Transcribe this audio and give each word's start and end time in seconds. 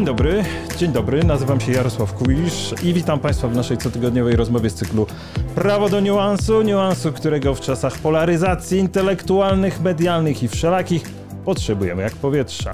Dzień 0.00 0.06
dobry, 0.06 0.44
dzień 0.76 0.92
dobry, 0.92 1.24
nazywam 1.24 1.60
się 1.60 1.72
Jarosław 1.72 2.14
Kuisz 2.14 2.74
i 2.82 2.94
witam 2.94 3.20
Państwa 3.20 3.48
w 3.48 3.56
naszej 3.56 3.78
cotygodniowej 3.78 4.36
rozmowie 4.36 4.70
z 4.70 4.74
cyklu 4.74 5.06
Prawo 5.54 5.88
do 5.88 6.00
niuansu, 6.00 6.62
niuansu, 6.62 7.12
którego 7.12 7.54
w 7.54 7.60
czasach 7.60 7.98
polaryzacji 7.98 8.78
intelektualnych, 8.78 9.80
medialnych 9.80 10.42
i 10.42 10.48
wszelakich 10.48 11.02
potrzebujemy 11.44 12.02
jak 12.02 12.12
powietrza. 12.12 12.72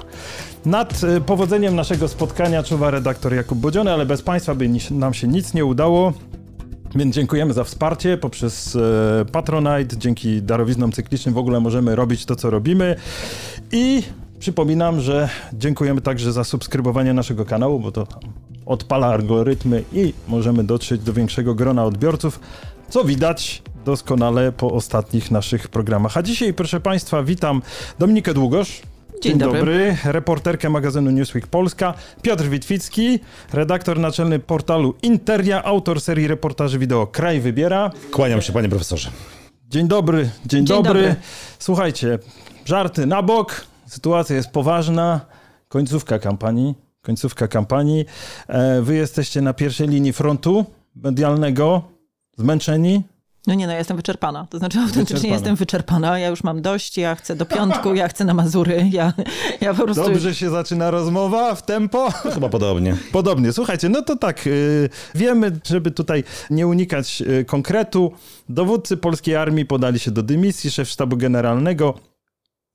Nad 0.65 1.03
y, 1.03 1.21
powodzeniem 1.21 1.75
naszego 1.75 2.07
spotkania 2.07 2.63
czuwa 2.63 2.91
redaktor 2.91 3.33
Jakub 3.33 3.57
Bodziony, 3.57 3.93
ale 3.93 4.05
bez 4.05 4.21
Państwa 4.21 4.55
by 4.55 4.69
nam 4.91 5.13
się 5.13 5.27
nic 5.27 5.53
nie 5.53 5.65
udało. 5.65 6.13
Więc 6.95 7.15
dziękujemy 7.15 7.53
za 7.53 7.63
wsparcie 7.63 8.17
poprzez 8.17 8.75
e, 8.75 9.25
Patronite. 9.31 9.97
Dzięki 9.97 10.41
darowiznom 10.41 10.91
cyklicznym 10.91 11.35
w 11.35 11.37
ogóle 11.37 11.59
możemy 11.59 11.95
robić 11.95 12.25
to, 12.25 12.35
co 12.35 12.49
robimy. 12.49 12.95
I 13.71 14.03
Przypominam, 14.39 15.01
że 15.01 15.29
dziękujemy 15.53 16.01
także 16.01 16.33
za 16.33 16.43
subskrybowanie 16.43 17.13
naszego 17.13 17.45
kanału, 17.45 17.79
bo 17.79 17.91
to 17.91 18.07
odpala 18.65 19.07
algorytmy 19.07 19.83
i 19.93 20.13
możemy 20.27 20.63
dotrzeć 20.63 21.01
do 21.01 21.13
większego 21.13 21.55
grona 21.55 21.85
odbiorców, 21.85 22.39
co 22.89 23.03
widać 23.03 23.61
doskonale 23.85 24.51
po 24.51 24.71
ostatnich 24.71 25.31
naszych 25.31 25.67
programach. 25.67 26.17
A 26.17 26.23
dzisiaj, 26.23 26.53
proszę 26.53 26.79
Państwa, 26.79 27.23
witam 27.23 27.61
Dominikę 27.99 28.33
Długosz. 28.33 28.81
Dzień, 29.21 29.21
Dzień 29.21 29.39
dobry. 29.39 29.59
dobry. 29.59 29.97
Reporterkę 30.03 30.69
magazynu 30.69 31.11
Newsweek 31.11 31.47
Polska, 31.47 31.93
Piotr 32.21 32.43
Witwicki, 32.43 33.19
redaktor 33.53 33.99
naczelny 33.99 34.39
portalu 34.39 34.95
Interia, 35.01 35.63
autor 35.63 36.01
serii 36.01 36.27
reportaży 36.27 36.79
wideo 36.79 37.07
Kraj 37.07 37.39
Wybiera. 37.39 37.91
Kłaniam 38.11 38.41
się, 38.41 38.53
panie 38.53 38.69
profesorze. 38.69 39.09
Dzień 39.69 39.87
dobry, 39.87 40.29
dzień, 40.45 40.65
dzień 40.65 40.65
dobry. 40.65 41.01
dobry. 41.01 41.15
Słuchajcie, 41.59 42.19
żarty 42.65 43.05
na 43.05 43.21
bok. 43.21 43.65
Sytuacja 43.87 44.35
jest 44.35 44.49
poważna. 44.49 45.21
Końcówka 45.67 46.19
kampanii. 46.19 46.75
Końcówka 47.01 47.47
kampanii. 47.47 48.05
E, 48.47 48.81
wy 48.81 48.95
jesteście 48.95 49.41
na 49.41 49.53
pierwszej 49.53 49.87
linii 49.87 50.13
frontu 50.13 50.65
medialnego. 50.95 51.81
Zmęczeni? 52.37 53.03
No 53.47 53.53
nie, 53.53 53.67
no 53.67 53.73
ja 53.73 53.79
jestem 53.79 53.97
wyczerpana. 53.97 54.47
To 54.49 54.57
znaczy 54.57 54.79
autentycznie 54.79 55.05
wyczerpana. 55.05 55.33
jestem 55.33 55.55
wyczerpana. 55.55 56.19
Ja 56.19 56.27
już 56.27 56.43
mam 56.43 56.61
dość, 56.61 56.97
ja 56.97 57.15
chcę 57.15 57.35
do 57.35 57.45
piątku, 57.45 57.93
ja 57.93 58.07
chcę 58.07 58.25
na 58.25 58.33
Mazury. 58.33 58.89
Ja, 58.91 59.13
ja 59.61 59.73
po 59.73 59.83
prostu... 59.83 60.03
Dobrze 60.03 60.35
się 60.35 60.49
zaczyna 60.49 60.91
rozmowa 60.91 61.55
w 61.55 61.65
tempo? 61.65 62.11
Chyba 62.11 62.49
podobnie. 62.49 62.97
Podobnie. 63.11 63.53
Słuchajcie, 63.53 63.89
no 63.89 64.01
to 64.01 64.15
tak, 64.15 64.45
yy, 64.45 64.89
wiemy, 65.15 65.59
żeby 65.63 65.91
tutaj 65.91 66.23
nie 66.49 66.67
unikać 66.67 67.21
yy, 67.21 67.45
konkretu, 67.45 68.11
dowódcy 68.49 68.97
polskiej 68.97 69.35
armii 69.35 69.65
podali 69.65 69.99
się 69.99 70.11
do 70.11 70.23
dymisji, 70.23 70.71
szef 70.71 70.89
sztabu 70.89 71.17
generalnego 71.17 71.93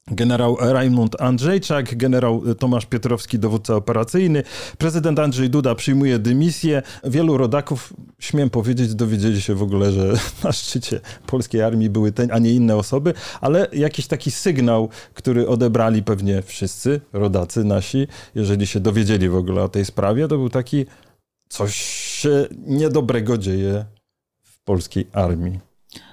generał 0.07 0.57
Raimund 0.61 1.21
Andrzejczak, 1.21 1.97
generał 1.97 2.55
Tomasz 2.55 2.87
Piotrowski, 2.87 3.39
dowódca 3.39 3.77
operacyjny, 3.77 4.43
prezydent 4.79 5.19
Andrzej 5.19 5.51
Duda 5.51 5.75
przyjmuje 5.75 6.19
dymisję. 6.19 6.83
Wielu 7.05 7.37
rodaków, 7.37 7.93
śmiem 8.19 8.51
powiedzieć, 8.51 8.95
dowiedzieli 8.95 9.41
się 9.41 9.55
w 9.55 9.63
ogóle, 9.63 9.93
że 9.93 10.15
na 10.45 10.53
szczycie 10.53 11.01
polskiej 11.27 11.63
armii 11.63 11.91
były 11.91 12.13
te, 12.13 12.27
a 12.31 12.39
nie 12.39 12.53
inne 12.53 12.77
osoby, 12.77 13.15
ale 13.41 13.69
jakiś 13.73 14.07
taki 14.07 14.31
sygnał, 14.31 14.89
który 15.15 15.49
odebrali 15.49 16.03
pewnie 16.03 16.43
wszyscy 16.43 17.01
rodacy 17.13 17.65
nasi, 17.65 18.07
jeżeli 18.35 18.67
się 18.67 18.81
dowiedzieli 18.81 19.29
w 19.29 19.37
ogóle 19.37 19.63
o 19.63 19.69
tej 19.69 19.85
sprawie, 19.85 20.29
to 20.29 20.39
był 20.39 20.49
taki 20.49 20.87
coś 21.49 21.77
się 22.21 22.47
niedobrego 22.67 23.39
dzieje 23.39 23.85
w 24.43 24.65
polskiej 24.65 25.07
armii. 25.13 25.72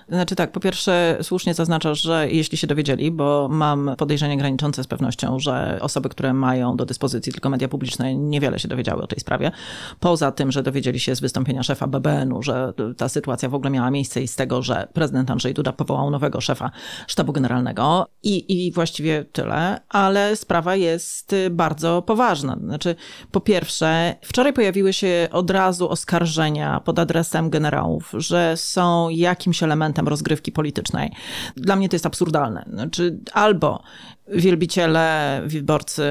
Znaczy 0.10 0.36
tak, 0.36 0.52
po 0.52 0.60
pierwsze 0.60 1.18
słusznie 1.22 1.54
zaznaczasz, 1.54 2.02
że 2.02 2.30
jeśli 2.32 2.58
się 2.58 2.68
dowiedzieli, 2.68 3.12
bo 3.12 3.48
mam 3.52 3.92
podejrzenie 3.98 4.38
graniczące 4.38 4.84
z 4.84 4.88
pewnością, 4.88 5.40
że 5.40 5.80
osoby, 5.82 6.10
które 6.10 6.34
mają 6.34 6.78
do 6.78 6.86
dyspozycji 6.86 7.31
tylko 7.31 7.50
media 7.50 7.68
publiczne, 7.68 8.16
niewiele 8.16 8.59
się 8.59 8.68
dowiedziały 8.68 9.02
o 9.02 9.08
tej 9.08 9.19
sprawie. 9.19 9.52
Poza 10.00 10.31
tym, 10.31 10.52
że 10.52 10.64
dowiedzieli 10.64 11.00
się 11.00 11.16
z 11.16 11.19
wystąpienia 11.19 11.64
szefa 11.64 11.88
BBN-u, 11.88 12.44
że 12.44 12.74
ta 12.98 13.09
sytuacja 13.09 13.50
w 13.50 13.56
ogóle 13.56 13.69
miała 13.69 13.92
miejsce 13.92 14.22
i 14.22 14.28
z 14.28 14.36
tego, 14.36 14.62
że 14.62 14.88
prezydent 14.94 15.31
Andrzej 15.31 15.53
Duda 15.53 15.74
powołał 15.74 16.12
nowego 16.12 16.42
szefa 16.42 16.72
sztabu 17.08 17.34
generalnego 17.34 18.08
i, 18.24 18.68
i 18.68 18.72
właściwie 18.72 19.24
tyle, 19.24 19.81
ale 19.90 20.36
sprawa 20.36 20.75
jest 20.75 21.36
bardzo 21.52 22.02
poważna. 22.02 22.58
Znaczy, 22.64 22.96
po 23.31 23.42
pierwsze, 23.42 24.16
wczoraj 24.22 24.53
pojawiły 24.53 24.94
się 24.94 25.28
od 25.31 25.52
razu 25.52 25.90
oskarżenia 25.90 26.80
pod 26.80 27.00
adresem 27.00 27.50
generałów, 27.50 28.14
że 28.18 28.58
są 28.58 29.09
jakimś 29.09 29.64
elementem 29.64 29.99
elementem 30.00 30.08
rozgrywki 30.08 30.52
politycznej. 30.52 31.12
Dla 31.56 31.76
mnie 31.76 31.90
to 31.90 31.96
jest 31.96 32.06
absurdalne. 32.06 32.66
Znaczy, 32.74 33.20
albo 33.34 33.84
wielbiciele, 34.28 35.42
wyborcy, 35.46 36.04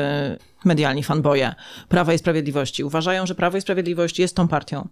medialni 0.65 1.03
fanboje 1.03 1.55
Prawa 1.89 2.15
i 2.15 2.19
Sprawiedliwości 2.19 2.85
uważają, 2.85 3.27
że 3.27 3.35
Prawo 3.35 3.57
i 3.57 3.61
Sprawiedliwość 3.61 4.19
jest 4.19 4.37
tą 4.37 4.49
partią, 4.49 4.89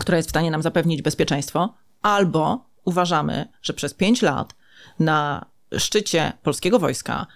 która 0.00 0.16
jest 0.16 0.28
w 0.28 0.30
stanie 0.30 0.50
nam 0.50 0.62
zapewnić 0.62 1.02
bezpieczeństwo, 1.02 1.74
albo 2.02 2.64
uważamy, 2.84 3.48
że 3.62 3.72
przez 3.72 3.94
pięć 3.94 4.22
lat 4.22 4.54
na 4.98 5.46
szczycie 5.78 6.32
polskiego 6.42 6.78
wojska, 6.78 7.26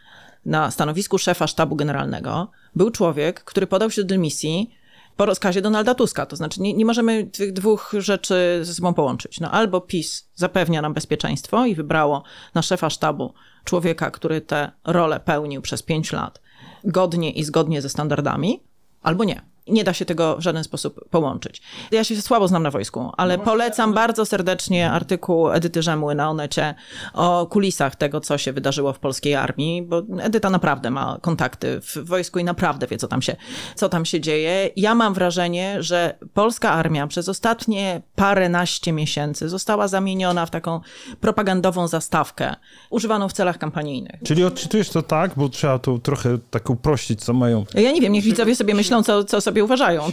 na 0.47 0.71
stanowisku 0.71 1.19
szefa 1.19 1.47
sztabu 1.47 1.77
generalnego, 1.77 2.51
był 2.77 2.91
człowiek, 2.91 3.45
który 3.45 3.67
podał 3.67 3.91
się 3.91 4.03
do 4.03 4.09
dymisji 4.09 4.71
po 5.17 5.27
rozkazie 5.27 5.63
Donalda 5.63 5.95
Tuska. 5.95 6.27
To 6.27 6.37
znaczy 6.37 6.63
nie, 6.63 6.75
nie 6.75 6.85
możemy 6.85 7.25
tych 7.25 7.53
dwóch 7.53 7.93
rzeczy 7.99 8.61
ze 8.63 8.75
sobą 8.75 8.95
połączyć. 8.95 9.41
No, 9.41 9.51
albo 9.51 9.81
PiS 9.81 10.29
zapewnia 10.35 10.83
nam 10.83 10.95
bezpieczeństwo 10.95 11.67
i 11.67 11.75
wybrało 11.75 12.23
na 12.55 12.63
szefa 12.63 12.91
sztabu 12.91 13.35
człowieka, 13.65 14.11
który 14.11 14.41
tę 14.41 14.71
rolę 14.85 15.21
pełnił 15.21 15.63
przez 15.63 15.83
pięć 15.83 16.13
lat 16.13 16.41
godnie 16.85 17.31
i 17.31 17.45
zgodnie 17.45 17.83
ze 17.83 17.89
standardami, 17.89 18.63
albo 19.03 19.25
nie 19.25 19.56
nie 19.69 19.85
da 19.85 19.93
się 19.93 20.05
tego 20.05 20.37
w 20.37 20.41
żaden 20.41 20.65
sposób 20.65 21.09
połączyć. 21.11 21.63
Ja 21.91 22.05
się 22.05 22.23
słabo 22.23 22.49
znam 22.49 22.63
na 22.63 22.71
wojsku, 22.71 23.13
ale 23.17 23.37
no 23.37 23.45
polecam 23.45 23.93
bardzo 23.93 24.27
serdecznie 24.27 24.91
artykuł 24.91 25.51
Edyty 25.51 25.83
Rzemły 25.83 26.15
na 26.15 26.31
Onecie 26.31 26.75
o 27.15 27.47
kulisach 27.47 27.97
tego, 27.97 28.21
co 28.21 28.39
się 28.39 28.53
wydarzyło 28.53 28.93
w 28.93 28.99
polskiej 28.99 29.35
armii, 29.35 29.83
bo 29.83 30.03
Edyta 30.21 30.51
naprawdę 30.51 30.91
ma 30.91 31.19
kontakty 31.23 31.81
w 31.81 31.97
wojsku 31.97 32.39
i 32.39 32.45
naprawdę 32.45 32.87
wie, 32.87 32.97
co 32.97 33.09
tam 33.09 33.23
się, 33.23 33.37
co 33.75 33.89
tam 33.89 34.05
się 34.05 34.21
dzieje. 34.21 34.71
Ja 34.77 34.95
mam 34.95 35.15
wrażenie, 35.15 35.83
że 35.83 36.19
polska 36.35 36.73
armia 36.73 37.07
przez 37.07 37.29
ostatnie 37.29 38.03
paręnaście 38.15 38.93
miesięcy 38.93 39.49
została 39.49 39.89
zamieniona 39.89 40.47
w 40.47 40.51
taką 40.51 40.81
propagandową 41.21 41.89
zastawkę, 41.89 42.55
używaną 42.91 43.29
w 43.29 43.33
celach 43.33 43.59
kampanijnych. 43.59 44.21
Czyli 44.25 44.45
odczytujesz 44.45 44.91
to 44.91 45.03
tak, 45.03 45.31
bo 45.37 45.49
trzeba 45.49 45.79
to 45.79 45.99
trochę 45.99 46.39
tak 46.51 46.71
uprościć, 46.71 47.25
co 47.25 47.33
mają... 47.33 47.65
Ja 47.75 47.93
nie 47.93 48.01
wiem, 48.01 48.13
niech 48.13 48.25
widzowie 48.25 48.57
sobie 48.57 48.75
myślą, 48.75 49.03
co, 49.03 49.25
co 49.25 49.41
sobie 49.41 49.56
sobie 49.57 49.65
uważają. 49.65 50.03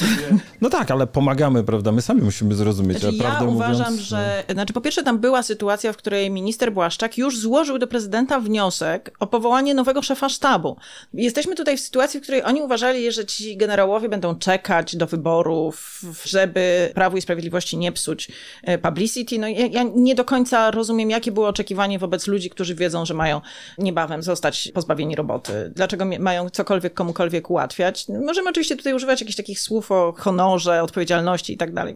No 0.62 0.70
tak, 0.70 0.92
ale 0.92 1.08
pomagamy, 1.08 1.64
prawda? 1.64 1.92
My 1.92 2.02
sami 2.02 2.22
musimy 2.22 2.56
zrozumieć. 2.56 3.00
Znaczy, 3.00 3.16
ja 3.16 3.44
uważam, 3.44 3.54
mówiąc, 3.54 4.02
że... 4.02 4.44
No... 4.48 4.54
Znaczy, 4.54 4.74
po 4.74 4.82
pierwsze 4.82 5.04
tam 5.04 5.20
była 5.20 5.44
sytuacja, 5.44 5.94
w 5.94 5.98
której 5.98 6.32
minister 6.32 6.74
Błaszczak 6.74 7.18
już 7.18 7.40
złożył 7.40 7.78
do 7.78 7.88
prezydenta 7.88 8.40
wniosek 8.40 9.16
o 9.20 9.28
powołanie 9.28 9.74
nowego 9.74 10.02
szefa 10.02 10.30
sztabu. 10.30 10.78
Jesteśmy 11.14 11.56
tutaj 11.56 11.78
w 11.78 11.80
sytuacji, 11.80 12.20
w 12.20 12.24
której 12.24 12.44
oni 12.44 12.62
uważali, 12.62 13.12
że 13.12 13.26
ci 13.26 13.58
generałowie 13.58 14.10
będą 14.10 14.36
czekać 14.36 14.96
do 14.96 15.08
wyborów, 15.08 16.02
żeby 16.26 16.92
Prawu 16.96 17.18
i 17.18 17.22
Sprawiedliwości 17.22 17.78
nie 17.78 17.92
psuć 17.92 18.32
e, 18.64 18.78
publicity. 18.78 19.40
No 19.40 19.48
ja, 19.48 19.66
ja 19.66 19.84
nie 19.96 20.16
do 20.16 20.26
końca 20.26 20.72
rozumiem, 20.72 21.10
jakie 21.10 21.32
było 21.32 21.48
oczekiwanie 21.48 22.00
wobec 22.00 22.28
ludzi, 22.28 22.50
którzy 22.50 22.76
wiedzą, 22.76 23.06
że 23.06 23.14
mają 23.14 23.42
niebawem 23.78 24.24
zostać 24.24 24.72
pozbawieni 24.74 25.16
roboty. 25.16 25.72
Dlaczego 25.76 26.06
mają 26.20 26.50
cokolwiek 26.50 26.94
komukolwiek 26.94 27.50
ułatwiać? 27.50 28.06
Możemy 28.26 28.50
oczywiście 28.50 28.76
tutaj 28.76 28.94
używać 28.94 29.22
jakichś 29.22 29.33
jakichś 29.34 29.48
takich 29.48 29.60
słów 29.60 29.92
o 29.92 30.14
honorze, 30.18 30.84
odpowiedzialności 30.84 31.54
i 31.54 31.58
tak 31.58 31.74
dalej 31.74 31.96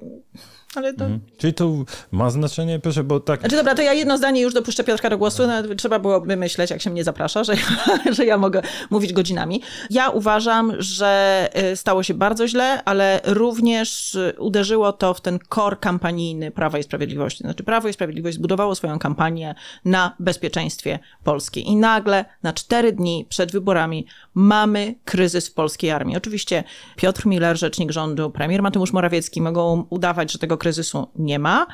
ale 0.76 0.94
to... 0.94 1.06
Mhm. 1.06 1.20
Czyli 1.38 1.54
to 1.54 1.74
ma 2.12 2.30
znaczenie, 2.30 2.80
proszę, 2.80 3.04
bo 3.04 3.20
tak... 3.20 3.40
Znaczy 3.40 3.56
dobra, 3.56 3.76
to 3.76 3.82
ja 3.82 3.94
jedno 3.94 4.18
zdanie 4.18 4.42
już 4.42 4.54
dopuszczę 4.54 4.84
Piotrka 4.84 5.10
do 5.10 5.18
głosu. 5.18 5.48
No, 5.48 5.76
trzeba 5.76 6.00
byłoby 6.00 6.36
myśleć, 6.36 6.72
jak 6.72 6.82
się 6.82 6.90
mnie 6.90 7.04
zaprasza, 7.04 7.44
że, 7.44 7.54
że 8.16 8.26
ja 8.26 8.38
mogę 8.38 8.62
mówić 8.90 9.14
godzinami. 9.14 9.62
Ja 9.90 10.10
uważam, 10.10 10.74
że 10.80 11.50
y, 11.72 11.76
stało 11.76 12.04
się 12.04 12.14
bardzo 12.14 12.48
źle, 12.48 12.84
ale 12.84 13.22
również 13.26 14.18
uderzyło 14.38 14.94
to 14.94 15.14
w 15.14 15.22
ten 15.22 15.40
kor 15.40 15.80
kampanijny 15.80 16.52
Prawa 16.52 16.78
i 16.78 16.84
Sprawiedliwości. 16.84 17.44
Znaczy 17.44 17.64
Prawo 17.64 17.88
i 17.88 17.94
Sprawiedliwość 17.94 18.38
zbudowało 18.38 18.76
swoją 18.76 19.00
kampanię 19.00 19.56
na 19.86 20.16
bezpieczeństwie 20.20 21.00
Polski. 21.24 21.68
I 21.68 21.76
nagle 21.76 22.26
na 22.44 22.54
cztery 22.54 22.92
dni 22.92 23.26
przed 23.30 23.52
wyborami 23.52 24.06
mamy 24.34 24.96
kryzys 25.06 25.48
w 25.50 25.54
polskiej 25.54 25.92
armii. 25.92 26.18
Oczywiście 26.18 26.64
Piotr 26.96 27.26
Miller, 27.26 27.58
rzecznik 27.58 27.92
rządu, 27.92 28.30
premier 28.30 28.62
Mateusz 28.62 28.94
Morawiecki 28.94 29.42
mogą 29.42 29.86
udawać, 29.90 30.32
że 30.32 30.40
tego 30.40 30.57
kryzysu 30.58 31.08
nie 31.16 31.40
ma, 31.40 31.68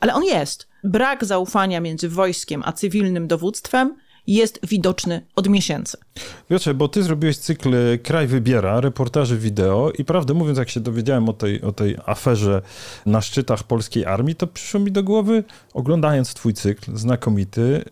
ale 0.00 0.14
on 0.14 0.24
jest. 0.24 0.68
Brak 0.84 1.24
zaufania 1.24 1.80
między 1.80 2.08
wojskiem 2.08 2.62
a 2.64 2.72
cywilnym 2.72 3.28
dowództwem 3.28 3.96
jest 4.26 4.66
widoczny 4.66 5.26
od 5.36 5.48
miesięcy. 5.48 5.98
Piotrze, 6.48 6.74
bo 6.74 6.88
ty 6.88 7.02
zrobiłeś 7.02 7.36
cykl 7.36 7.74
Kraj 8.02 8.26
Wybiera, 8.26 8.80
reportaży 8.80 9.38
wideo 9.38 9.92
i 9.98 10.04
prawdę 10.04 10.34
mówiąc, 10.34 10.58
jak 10.58 10.70
się 10.70 10.80
dowiedziałem 10.80 11.28
o 11.28 11.32
tej, 11.32 11.62
o 11.62 11.72
tej 11.72 11.96
aferze 12.06 12.62
na 13.06 13.20
szczytach 13.20 13.62
polskiej 13.62 14.04
armii, 14.04 14.34
to 14.34 14.46
przyszło 14.46 14.80
mi 14.80 14.92
do 14.92 15.02
głowy, 15.02 15.44
oglądając 15.74 16.34
twój 16.34 16.54
cykl 16.54 16.96
znakomity, 16.96 17.84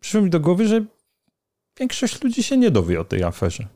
przyszło 0.00 0.20
mi 0.20 0.30
do 0.30 0.40
głowy, 0.40 0.68
że 0.68 0.84
większość 1.78 2.22
ludzi 2.22 2.42
się 2.42 2.56
nie 2.56 2.70
dowie 2.70 3.00
o 3.00 3.04
tej 3.04 3.22
aferze. 3.22 3.66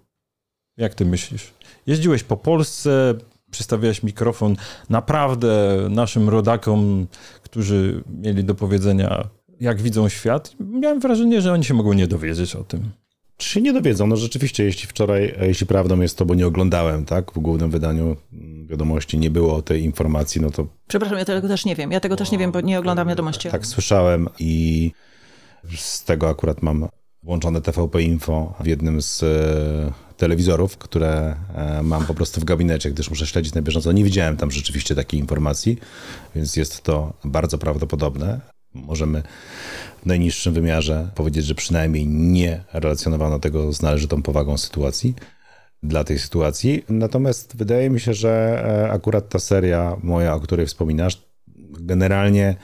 Jak 0.77 0.95
ty 0.95 1.05
myślisz? 1.05 1.53
Jeździłeś 1.87 2.23
po 2.23 2.37
Polsce, 2.37 3.15
przystawiałeś 3.51 4.03
mikrofon 4.03 4.57
naprawdę 4.91 5.77
naszym 5.91 6.29
rodakom, 6.29 7.07
którzy 7.43 8.05
mieli 8.21 8.45
do 8.45 8.55
powiedzenia, 8.55 9.29
jak 9.61 9.83
widzą 9.83 10.09
świat. 10.09 10.53
Miałem 10.61 11.01
wrażenie, 11.01 11.41
że 11.41 11.53
oni 11.53 11.65
się 11.65 11.75
mogą 11.75 11.93
nie 11.93 12.07
dowiedzieć 12.07 12.57
o 12.57 12.65
tym. 12.65 12.91
Czy 13.37 13.49
się 13.49 13.61
nie 13.61 13.73
dowiedzą? 13.73 14.07
No 14.07 14.17
rzeczywiście, 14.17 14.65
jeśli 14.65 14.89
wczoraj, 14.89 15.35
jeśli 15.41 15.67
prawdą 15.67 16.01
jest 16.01 16.19
to, 16.19 16.27
bo 16.27 16.35
nie 16.35 16.47
oglądałem, 16.47 17.05
tak, 17.05 17.33
w 17.33 17.39
głównym 17.39 17.71
wydaniu 17.71 18.17
wiadomości 18.67 19.19
nie 19.19 19.31
było 19.31 19.63
tej 19.63 19.85
informacji, 19.85 20.41
no 20.41 20.51
to... 20.51 20.67
Przepraszam, 20.89 21.19
ja 21.19 21.25
tego 21.25 21.49
też 21.49 21.65
nie 21.65 21.77
wiem. 21.77 21.93
Ja 21.93 22.01
tego 22.01 22.17
też 22.17 22.31
nie 22.31 22.39
wiem, 22.39 22.53
bo 22.53 22.61
nie 22.61 22.79
oglądam 22.79 23.09
wiadomości. 23.09 23.51
Tak, 23.51 23.67
słyszałem 23.67 24.29
i 24.39 24.93
z 25.77 26.05
tego 26.05 26.29
akurat 26.29 26.63
mam 26.63 26.89
włączone 27.23 27.61
TVP 27.61 28.03
Info 28.03 28.55
w 28.61 28.67
jednym 28.67 29.03
z 29.03 29.23
e, 29.23 30.08
telewizorów, 30.19 30.79
które 30.79 31.37
e, 31.55 31.83
mam 31.83 32.07
po 32.07 32.15
prostu 32.15 32.41
w 32.41 32.45
gabinecie, 32.45 32.91
gdyż 32.91 33.11
muszę 33.11 33.27
śledzić 33.27 33.55
na 33.55 33.63
bieżąco. 33.63 33.93
Nie 33.93 34.05
widziałem 34.05 34.37
tam 34.37 34.51
rzeczywiście 34.51 34.95
takiej 34.95 35.21
informacji, 35.21 35.79
więc 36.35 36.57
jest 36.57 36.83
to 36.83 37.13
bardzo 37.25 37.59
prawdopodobne. 37.59 38.41
Możemy 38.75 39.23
w 40.03 40.07
najniższym 40.07 40.55
wymiarze 40.55 41.09
powiedzieć, 41.15 41.45
że 41.45 41.55
przynajmniej 41.55 42.07
nie 42.07 42.65
relacjonowano 42.73 43.39
tego 43.39 43.73
z 43.73 43.83
należytą 43.83 44.23
powagą 44.23 44.59
sytuacji 44.59 45.15
dla 45.83 46.05
tej 46.05 46.19
sytuacji. 46.19 46.85
Natomiast 46.89 47.57
wydaje 47.57 47.91
mi 47.91 48.01
się, 48.01 48.15
że 48.15 48.65
e, 48.89 48.93
akurat 48.93 49.29
ta 49.29 49.39
seria 49.39 49.97
moja, 50.03 50.35
o 50.35 50.41
której 50.41 50.67
wspominasz, 50.67 51.23
generalnie 51.81 52.57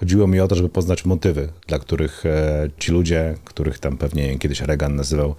chodziło 0.00 0.26
mi 0.26 0.40
o 0.40 0.48
to, 0.48 0.54
żeby 0.54 0.68
poznać 0.68 1.04
motywy, 1.04 1.48
dla 1.66 1.78
których 1.78 2.26
e, 2.26 2.70
ci 2.78 2.92
ludzie, 2.92 3.34
których 3.44 3.78
tam 3.78 3.96
pewnie 3.96 4.38
kiedyś 4.38 4.60
Reagan 4.60 4.96
nazywał 4.96 5.34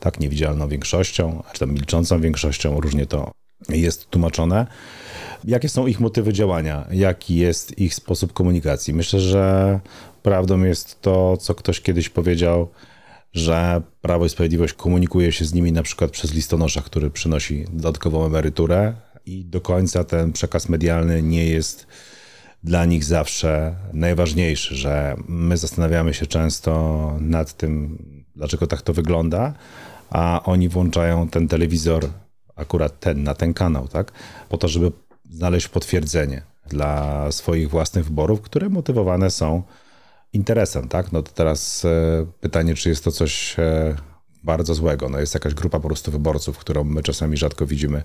tak 0.00 0.20
niewidzialną 0.20 0.68
większością, 0.68 1.42
czy 1.52 1.60
tam 1.60 1.72
milczącą 1.72 2.20
większością, 2.20 2.80
różnie 2.80 3.06
to 3.06 3.30
jest 3.68 4.10
tłumaczone. 4.10 4.66
Jakie 5.44 5.68
są 5.68 5.86
ich 5.86 6.00
motywy 6.00 6.32
działania? 6.32 6.86
Jaki 6.90 7.36
jest 7.36 7.78
ich 7.78 7.94
sposób 7.94 8.32
komunikacji? 8.32 8.94
Myślę, 8.94 9.20
że 9.20 9.80
prawdą 10.22 10.62
jest 10.62 11.00
to, 11.00 11.36
co 11.36 11.54
ktoś 11.54 11.80
kiedyś 11.80 12.08
powiedział, 12.08 12.68
że 13.32 13.82
Prawo 14.00 14.26
i 14.26 14.28
Sprawiedliwość 14.28 14.74
komunikuje 14.74 15.32
się 15.32 15.44
z 15.44 15.54
nimi 15.54 15.72
na 15.72 15.82
przykład 15.82 16.10
przez 16.10 16.34
listonosza, 16.34 16.82
który 16.82 17.10
przynosi 17.10 17.64
dodatkową 17.72 18.26
emeryturę 18.26 18.94
i 19.26 19.44
do 19.44 19.60
końca 19.60 20.04
ten 20.04 20.32
przekaz 20.32 20.68
medialny 20.68 21.22
nie 21.22 21.46
jest 21.46 21.86
dla 22.66 22.84
nich 22.84 23.04
zawsze 23.04 23.76
najważniejszy, 23.92 24.76
że 24.76 25.16
my 25.28 25.56
zastanawiamy 25.56 26.14
się 26.14 26.26
często 26.26 26.72
nad 27.20 27.56
tym, 27.56 27.98
dlaczego 28.36 28.66
tak 28.66 28.82
to 28.82 28.92
wygląda, 28.92 29.54
a 30.10 30.40
oni 30.44 30.68
włączają 30.68 31.28
ten 31.28 31.48
telewizor, 31.48 32.08
akurat 32.56 33.00
ten, 33.00 33.22
na 33.22 33.34
ten 33.34 33.54
kanał, 33.54 33.88
tak? 33.88 34.12
Po 34.48 34.58
to, 34.58 34.68
żeby 34.68 34.92
znaleźć 35.30 35.68
potwierdzenie 35.68 36.42
dla 36.68 37.32
swoich 37.32 37.70
własnych 37.70 38.04
wyborów, 38.04 38.40
które 38.40 38.68
motywowane 38.68 39.30
są 39.30 39.62
interesem, 40.32 40.88
tak? 40.88 41.12
No 41.12 41.22
to 41.22 41.32
teraz 41.32 41.84
e, 41.84 42.26
pytanie, 42.40 42.74
czy 42.74 42.88
jest 42.88 43.04
to 43.04 43.12
coś 43.12 43.58
e, 43.58 43.96
bardzo 44.44 44.74
złego. 44.74 45.08
No 45.08 45.20
jest 45.20 45.34
jakaś 45.34 45.54
grupa 45.54 45.80
po 45.80 45.88
prostu 45.88 46.10
wyborców, 46.10 46.58
którą 46.58 46.84
my 46.84 47.02
czasami 47.02 47.36
rzadko 47.36 47.66
widzimy, 47.66 48.02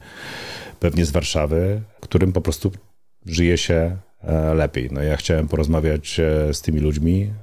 pewnie 0.79 1.05
z 1.05 1.11
Warszawy, 1.11 1.81
którym 2.01 2.33
po 2.33 2.41
prostu 2.41 2.71
żyje 3.25 3.57
się 3.57 3.97
lepiej. 4.55 4.89
No 4.91 5.01
ja 5.01 5.17
chciałem 5.17 5.47
porozmawiać 5.47 6.21
z 6.53 6.61
tymi 6.61 6.79
ludźmi, 6.79 7.33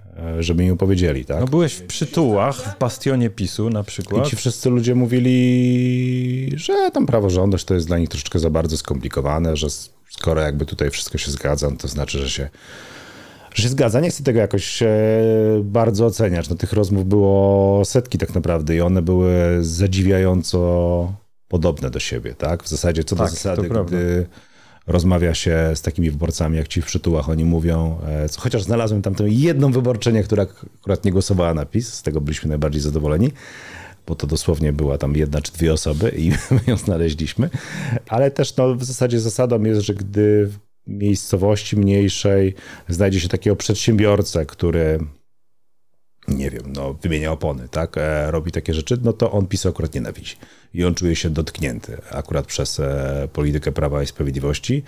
żeby 0.40 0.62
mi 0.62 0.70
opowiedzieli, 0.70 1.24
tak? 1.24 1.40
No 1.40 1.46
byłeś 1.46 1.74
w 1.74 1.86
przytułach, 1.86 2.56
w 2.56 2.78
bastionie 2.78 3.30
PiSu 3.30 3.70
na 3.70 3.82
przykład. 3.84 4.26
I 4.26 4.30
ci 4.30 4.36
wszyscy 4.36 4.70
ludzie 4.70 4.94
mówili, 4.94 6.52
że 6.56 6.90
tam 6.90 7.06
praworządność 7.06 7.64
to 7.64 7.74
jest 7.74 7.86
dla 7.86 7.98
nich 7.98 8.08
troszeczkę 8.08 8.38
za 8.38 8.50
bardzo 8.50 8.76
skomplikowane, 8.76 9.56
że 9.56 9.66
skoro 10.10 10.40
jakby 10.40 10.66
tutaj 10.66 10.90
wszystko 10.90 11.18
się 11.18 11.30
zgadza, 11.30 11.70
to 11.70 11.88
znaczy, 11.88 12.18
że 12.18 12.30
się 12.30 12.48
że 13.54 13.62
się 13.62 13.68
zgadza. 13.68 14.00
Nie 14.00 14.10
chcę 14.10 14.22
tego 14.22 14.40
jakoś 14.40 14.82
e, 14.82 14.88
bardzo 15.64 16.06
oceniać. 16.06 16.48
No, 16.48 16.56
tych 16.56 16.72
rozmów 16.72 17.06
było 17.06 17.84
setki 17.84 18.18
tak 18.18 18.34
naprawdę 18.34 18.76
i 18.76 18.80
one 18.80 19.02
były 19.02 19.58
zadziwiająco 19.60 21.12
podobne 21.48 21.90
do 21.90 21.98
siebie, 22.00 22.34
tak? 22.34 22.62
W 22.62 22.68
zasadzie 22.68 23.04
co 23.04 23.16
do 23.16 23.22
tak, 23.22 23.30
zasady, 23.30 23.68
gdy 23.86 24.26
rozmawia 24.88 25.34
się 25.34 25.70
z 25.74 25.82
takimi 25.82 26.10
wyborcami 26.10 26.56
jak 26.56 26.68
ci 26.68 26.82
w 26.82 26.86
przytułach, 26.86 27.28
oni 27.28 27.44
mówią, 27.44 28.00
e, 28.06 28.26
chociaż 28.38 28.62
znalazłem 28.62 29.02
tam 29.02 29.14
tę 29.14 29.24
jedną 29.28 29.72
wyborczynię, 29.72 30.22
która 30.22 30.46
akurat 30.80 31.04
nie 31.04 31.12
głosowała 31.12 31.54
na 31.54 31.66
PiS, 31.66 31.94
z 31.94 32.02
tego 32.02 32.20
byliśmy 32.20 32.48
najbardziej 32.48 32.80
zadowoleni, 32.80 33.32
bo 34.06 34.14
to 34.14 34.26
dosłownie 34.26 34.72
była 34.72 34.98
tam 34.98 35.16
jedna 35.16 35.40
czy 35.40 35.52
dwie 35.52 35.72
osoby 35.72 36.12
i 36.16 36.30
my 36.54 36.60
ją 36.66 36.76
znaleźliśmy, 36.76 37.50
ale 38.08 38.30
też 38.30 38.56
no, 38.56 38.74
w 38.74 38.84
zasadzie 38.84 39.20
zasadą 39.20 39.62
jest, 39.62 39.80
że 39.80 39.94
gdy 39.94 40.50
miejscowości 40.86 41.76
mniejszej 41.76 42.54
znajdzie 42.88 43.20
się 43.20 43.28
takiego 43.28 43.56
przedsiębiorcę, 43.56 44.46
który 44.46 44.98
nie 46.28 46.50
wiem, 46.50 46.62
no, 46.66 46.94
wymienia 46.94 47.32
opony, 47.32 47.68
tak, 47.68 47.98
e, 47.98 48.30
robi 48.30 48.52
takie 48.52 48.74
rzeczy, 48.74 48.98
no 49.02 49.12
to 49.12 49.32
on 49.32 49.46
PiS 49.46 49.66
akurat 49.66 49.94
nienawidzi. 49.94 50.36
I 50.74 50.84
on 50.84 50.94
czuje 50.94 51.16
się 51.16 51.30
dotknięty 51.30 51.98
akurat 52.10 52.46
przez 52.46 52.80
e, 52.80 53.28
politykę 53.32 53.72
Prawa 53.72 54.02
i 54.02 54.06
Sprawiedliwości. 54.06 54.82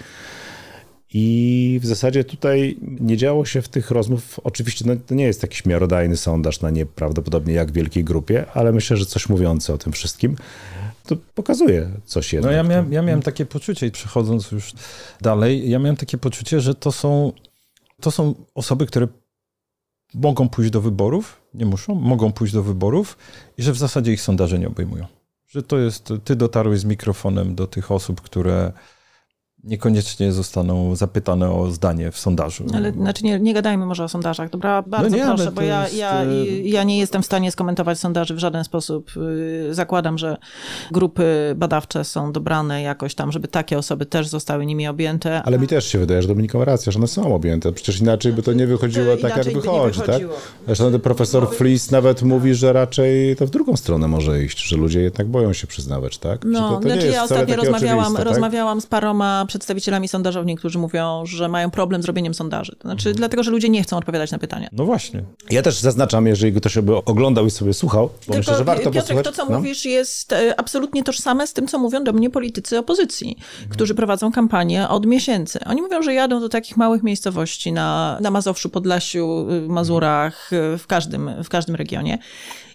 I 1.15 1.79
w 1.83 1.87
zasadzie 1.87 2.25
tutaj 2.25 2.77
nie 2.83 3.17
działo 3.17 3.45
się 3.45 3.63
w 3.63 3.69
tych 3.69 3.91
rozmów, 3.91 4.41
oczywiście 4.45 4.85
no, 4.87 4.97
to 5.07 5.15
nie 5.15 5.25
jest 5.25 5.43
jakiś 5.43 5.65
miarodajny 5.65 6.17
sondaż 6.17 6.61
na 6.61 6.71
nieprawdopodobnie 6.71 7.55
jak 7.55 7.73
wielkiej 7.73 8.05
grupie, 8.05 8.45
ale 8.55 8.73
myślę, 8.73 8.97
że 8.97 9.07
coś 9.07 9.29
mówiące 9.29 9.75
o 9.75 9.79
tym 9.79 9.93
wszystkim 9.93 10.37
to 11.07 11.17
pokazuje 11.35 11.91
coś 12.05 12.33
jednak. 12.33 12.51
No 12.51 12.57
ja 12.57 12.63
miałem, 12.63 12.93
ja 12.93 13.03
miałem 13.03 13.23
takie 13.23 13.47
poczucie, 13.47 13.91
przechodząc 13.91 14.53
już 14.53 14.73
dalej, 15.21 15.71
ja 15.71 15.79
miałem 15.79 15.97
takie 15.97 16.19
poczucie, 16.19 16.61
że 16.61 16.75
to 16.75 16.93
są, 16.93 17.33
to 18.01 18.11
są 18.11 18.35
osoby, 18.55 18.87
które 18.87 19.09
mogą 20.15 20.49
pójść 20.49 20.71
do 20.71 20.81
wyborów, 20.81 21.43
nie 21.55 21.67
muszą, 21.67 21.95
mogą 21.95 22.33
pójść 22.33 22.55
do 22.55 22.63
wyborów 22.63 23.19
i 23.59 23.63
że 23.63 23.73
w 23.73 23.79
zasadzie 23.79 24.13
ich 24.13 24.23
sondaże 24.23 24.59
nie 24.59 24.69
obejmują. 24.69 25.07
Że 25.49 25.63
to 25.63 25.79
jest, 25.79 26.13
ty 26.25 26.37
dotarłeś 26.37 26.81
z 26.81 26.85
mikrofonem 26.85 27.55
do 27.55 27.67
tych 27.67 27.91
osób, 27.91 28.21
które 28.21 28.73
niekoniecznie 29.65 30.33
zostaną 30.33 30.97
zapytane 30.97 31.51
o 31.51 31.71
zdanie 31.71 32.11
w 32.11 32.19
sondażu. 32.19 32.65
Ale 32.75 32.93
znaczy 32.93 33.25
nie, 33.25 33.41
nie 33.41 33.55
gadajmy 33.55 33.87
może 33.87 34.05
o 34.05 34.09
sondażach, 34.09 34.51
dobra? 34.51 34.83
Bardzo 34.83 35.11
no 35.11 35.17
nie, 35.17 35.25
proszę, 35.25 35.53
bo 35.53 35.63
ja, 35.63 35.83
jest... 35.83 35.97
ja, 35.97 36.23
e, 36.23 36.47
ja 36.65 36.85
nie 36.85 36.99
jestem 36.99 37.23
w 37.23 37.27
stanie 37.27 37.53
skomentować 37.53 37.99
sondaży 37.99 38.35
w 38.35 38.39
żaden 38.39 38.65
sposób. 38.65 39.11
Y, 39.17 39.75
zakładam, 39.75 40.19
że 40.19 40.37
grupy 40.91 41.55
badawcze 41.57 42.05
są 42.05 42.33
dobrane 42.33 42.83
jakoś 42.83 43.15
tam, 43.15 43.33
żeby 43.33 43.49
takie 43.49 43.79
osoby 43.79 44.07
też 44.07 44.29
zostały 44.29 44.67
nimi 44.67 44.89
objęte. 44.89 45.43
Ale 45.43 45.59
mi 45.59 45.67
też 45.67 45.87
się 45.87 45.99
wydaje, 45.99 46.23
że 46.23 46.29
Dominika 46.29 46.59
ma 46.59 46.65
rację, 46.65 46.93
że 46.93 46.99
one 46.99 47.09
są 47.09 47.35
objęte. 47.35 47.73
Przecież 47.73 48.01
inaczej 48.01 48.33
by 48.33 48.43
to 48.43 48.53
nie 48.53 48.67
wychodziło 48.67 49.17
to 49.17 49.23
tak, 49.23 49.37
jak 49.37 49.55
wychodzi, 49.55 50.01
tak? 50.01 50.23
Zresztą 50.67 50.99
profesor 50.99 51.43
no, 51.43 51.51
Flis 51.51 51.91
nawet 51.91 52.23
mówi, 52.23 52.55
że 52.55 52.73
raczej 52.73 53.37
to 53.37 53.47
w 53.47 53.51
drugą 53.51 53.77
stronę 53.77 54.09
może 54.09 54.45
iść, 54.45 54.69
że 54.69 54.77
ludzie 54.77 55.01
jednak 55.01 55.27
boją 55.27 55.53
się 55.53 55.67
przyznawać, 55.67 56.19
tak? 56.19 56.45
No, 56.45 56.71
to, 56.71 56.77
to 56.77 56.83
znaczy 56.83 57.07
ja 57.07 57.25
ostatnio 57.25 57.57
rozmawiałam, 57.57 58.17
tak? 58.17 58.25
rozmawiałam 58.25 58.81
z 58.81 58.87
paroma 58.87 59.47
przedstawicielami 59.51 60.09
sondażowni, 60.09 60.57
którzy 60.57 60.79
mówią, 60.79 61.27
że 61.27 61.49
mają 61.49 61.71
problem 61.71 62.03
z 62.03 62.05
robieniem 62.05 62.35
sondaży. 62.35 62.73
To 62.79 62.89
znaczy, 62.89 63.09
mhm. 63.09 63.17
dlatego, 63.17 63.43
że 63.43 63.51
ludzie 63.51 63.69
nie 63.69 63.83
chcą 63.83 63.97
odpowiadać 63.97 64.31
na 64.31 64.39
pytania. 64.39 64.69
No 64.73 64.85
właśnie. 64.85 65.25
Ja 65.51 65.63
też 65.63 65.79
zaznaczam, 65.79 66.27
jeżeli 66.27 66.53
ktoś 66.53 66.79
by 66.79 66.97
oglądał 66.97 67.47
i 67.47 67.51
sobie 67.51 67.75
słuchał, 67.75 68.07
bo 68.07 68.15
Tylko, 68.19 68.37
myślę, 68.37 68.57
że 68.57 68.65
warto 68.65 68.85
Piotrek, 68.85 69.03
posłuchać. 69.03 69.25
to, 69.25 69.33
co 69.33 69.51
no? 69.51 69.59
mówisz, 69.59 69.85
jest 69.85 70.33
e, 70.33 70.61
absolutnie 70.61 71.05
tożsame 71.05 71.47
z 71.47 71.53
tym, 71.53 71.69
co 71.69 71.79
mówią 71.79 72.05
do 72.05 72.13
mnie 72.13 72.31
politycy 72.31 72.79
opozycji, 72.79 73.37
mhm. 73.39 73.71
którzy 73.71 73.95
prowadzą 73.95 74.33
kampanię 74.33 74.89
od 74.89 75.07
miesięcy. 75.07 75.59
Oni 75.67 75.83
mówią, 75.83 76.03
że 76.03 76.15
jadą 76.15 76.41
do 76.41 76.49
takich 76.49 76.77
małych 76.77 77.03
miejscowości 77.03 77.73
na, 77.73 78.19
na 78.21 78.31
Mazowszu, 78.31 78.71
Podlasiu, 78.71 79.47
y, 79.51 79.69
Mazurach, 79.69 80.53
y, 80.53 80.79
w 80.79 80.87
każdym, 80.87 81.31
w 81.45 81.49
każdym 81.49 81.75
regionie 81.75 82.19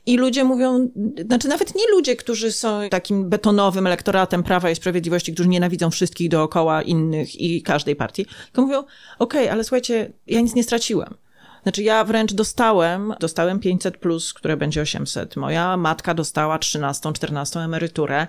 i 0.06 0.18
ludzie 0.18 0.44
mówią, 0.44 0.90
znaczy 1.26 1.48
nawet 1.48 1.76
nie 1.76 1.88
ludzie, 1.92 2.16
którzy 2.16 2.52
są 2.52 2.90
takim 2.90 3.30
betonowym 3.30 3.88
elektoratem 3.88 4.44
Prawa 4.44 4.72
i 4.72 4.76
Sprawiedliwości, 4.76 5.34
którzy 5.34 5.50
nienawidzą 5.50 5.92
wszystkich 5.92 6.30
dookoła 6.30 6.82
innych 6.82 7.42
i 7.42 7.62
każdej 7.62 7.96
partii, 7.96 8.26
tylko 8.26 8.62
mówią, 8.62 8.80
okej, 8.80 8.90
okay, 9.20 9.52
ale 9.52 9.64
słuchajcie, 9.64 10.14
ja 10.28 10.42
nic 10.42 10.56
nie 10.56 10.64
straciłem. 10.64 11.16
Znaczy 11.64 11.84
ja 11.84 12.04
wręcz 12.04 12.34
dostałem, 12.34 13.14
dostałem 13.20 13.60
500 13.60 13.98
plus, 13.98 14.34
które 14.34 14.58
będzie 14.58 14.82
800. 14.82 15.36
Moja 15.36 15.78
matka 15.78 16.14
dostała 16.14 16.60
13, 16.60 17.14
14 17.14 17.60
emeryturę 17.60 18.28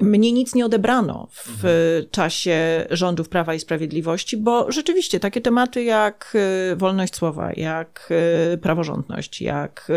mnie 0.00 0.32
nic 0.32 0.54
nie 0.54 0.66
odebrano 0.66 1.28
w 1.30 1.62
czasie 2.10 2.86
rządów 2.90 3.28
Prawa 3.28 3.54
i 3.54 3.60
Sprawiedliwości, 3.60 4.36
bo 4.36 4.72
rzeczywiście 4.72 5.20
takie 5.20 5.40
tematy 5.40 5.84
jak 5.84 6.36
y, 6.72 6.76
wolność 6.76 7.16
słowa, 7.16 7.52
jak 7.52 8.08
y, 8.54 8.58
praworządność, 8.58 9.40
jak 9.40 9.92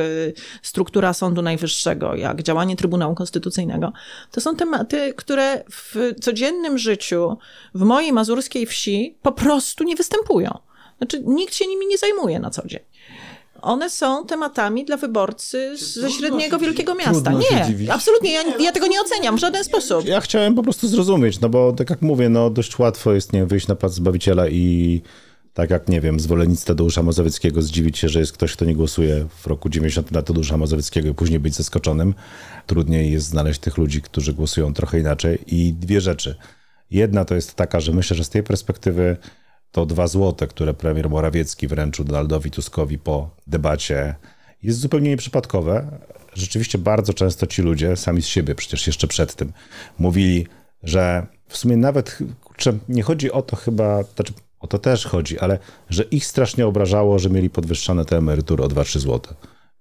struktura 0.61 1.13
Sądu 1.13 1.41
Najwyższego, 1.41 2.15
jak 2.15 2.43
działanie 2.43 2.75
Trybunału 2.75 3.15
Konstytucyjnego, 3.15 3.93
to 4.31 4.41
są 4.41 4.55
tematy, 4.55 5.13
które 5.13 5.63
w 5.71 6.13
codziennym 6.21 6.77
życiu 6.77 7.37
w 7.75 7.81
mojej 7.81 8.13
mazurskiej 8.13 8.65
wsi 8.65 9.17
po 9.21 9.31
prostu 9.31 9.83
nie 9.83 9.95
występują. 9.95 10.59
Znaczy, 10.97 11.23
nikt 11.25 11.55
się 11.55 11.67
nimi 11.67 11.87
nie 11.87 11.97
zajmuje 11.97 12.39
na 12.39 12.49
co 12.49 12.67
dzień. 12.67 12.88
One 13.61 13.89
są 13.89 14.25
tematami 14.25 14.85
dla 14.85 14.97
wyborcy 14.97 15.77
ze 15.77 16.11
średniego 16.11 16.59
wielkiego 16.59 16.95
miasta. 16.95 17.31
Nie, 17.31 17.93
absolutnie, 17.93 18.31
ja, 18.31 18.43
ja 18.59 18.71
tego 18.71 18.87
nie 18.87 19.01
oceniam 19.01 19.37
w 19.37 19.39
żaden 19.39 19.63
sposób. 19.63 20.05
Ja 20.05 20.21
chciałem 20.21 20.55
po 20.55 20.63
prostu 20.63 20.87
zrozumieć, 20.87 21.39
no 21.39 21.49
bo 21.49 21.73
tak 21.73 21.89
jak 21.89 22.01
mówię, 22.01 22.29
no 22.29 22.49
dość 22.49 22.79
łatwo 22.79 23.13
jest 23.13 23.33
nie 23.33 23.45
wyjść 23.45 23.67
na 23.67 23.75
plac 23.75 23.93
Zbawiciela 23.93 24.47
i 24.47 25.01
tak 25.53 25.69
jak, 25.69 25.89
nie 25.89 26.01
wiem, 26.01 26.19
zwolennicy 26.19 26.65
Tadeusza 26.65 27.03
Mazowieckiego 27.03 27.61
zdziwić 27.61 27.97
się, 27.97 28.09
że 28.09 28.19
jest 28.19 28.31
ktoś, 28.31 28.53
kto 28.53 28.65
nie 28.65 28.75
głosuje 28.75 29.27
w 29.41 29.47
roku 29.47 29.69
90 29.69 30.11
na 30.11 30.21
Tadeusza 30.21 30.57
Mazowieckiego 30.57 31.09
i 31.09 31.13
później 31.13 31.39
być 31.39 31.55
zaskoczonym. 31.55 32.13
Trudniej 32.67 33.11
jest 33.11 33.27
znaleźć 33.27 33.59
tych 33.59 33.77
ludzi, 33.77 34.01
którzy 34.01 34.33
głosują 34.33 34.73
trochę 34.73 34.99
inaczej. 34.99 35.39
I 35.47 35.73
dwie 35.73 36.01
rzeczy. 36.01 36.35
Jedna 36.91 37.25
to 37.25 37.35
jest 37.35 37.53
taka, 37.53 37.79
że 37.79 37.91
myślę, 37.91 38.17
że 38.17 38.23
z 38.23 38.29
tej 38.29 38.43
perspektywy 38.43 39.17
to 39.71 39.85
dwa 39.85 40.07
złote, 40.07 40.47
które 40.47 40.73
premier 40.73 41.09
Morawiecki 41.09 41.67
wręczył 41.67 42.05
Donaldowi 42.05 42.51
Tuskowi 42.51 42.97
po 42.97 43.29
debacie, 43.47 44.15
jest 44.63 44.79
zupełnie 44.79 45.09
nieprzypadkowe. 45.09 45.99
Rzeczywiście 46.33 46.77
bardzo 46.77 47.13
często 47.13 47.47
ci 47.47 47.61
ludzie, 47.61 47.95
sami 47.95 48.21
z 48.21 48.25
siebie 48.25 48.55
przecież 48.55 48.87
jeszcze 48.87 49.07
przed 49.07 49.35
tym, 49.35 49.53
mówili, 49.99 50.47
że 50.83 51.27
w 51.47 51.57
sumie 51.57 51.77
nawet, 51.77 52.19
nie 52.89 53.03
chodzi 53.03 53.31
o 53.31 53.41
to 53.41 53.55
chyba, 53.55 54.03
znaczy 54.03 54.33
o 54.59 54.67
to 54.67 54.79
też 54.79 55.05
chodzi, 55.05 55.39
ale 55.39 55.59
że 55.89 56.03
ich 56.03 56.25
strasznie 56.25 56.67
obrażało, 56.67 57.19
że 57.19 57.29
mieli 57.29 57.49
podwyższone 57.49 58.05
te 58.05 58.17
emerytury 58.17 58.63
o 58.63 58.67
2-3 58.67 58.99
złote. 58.99 59.35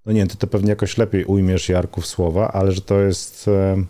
No 0.05 0.11
nie 0.11 0.27
ty 0.27 0.37
to 0.37 0.47
pewnie 0.47 0.69
jakoś 0.69 0.97
lepiej 0.97 1.25
ujmiesz, 1.25 1.69
Jarku, 1.69 2.01
w 2.01 2.07
słowa, 2.07 2.51
ale 2.51 2.71
że 2.71 2.81
to 2.81 2.99
jest... 2.99 3.47
E, 3.47 3.83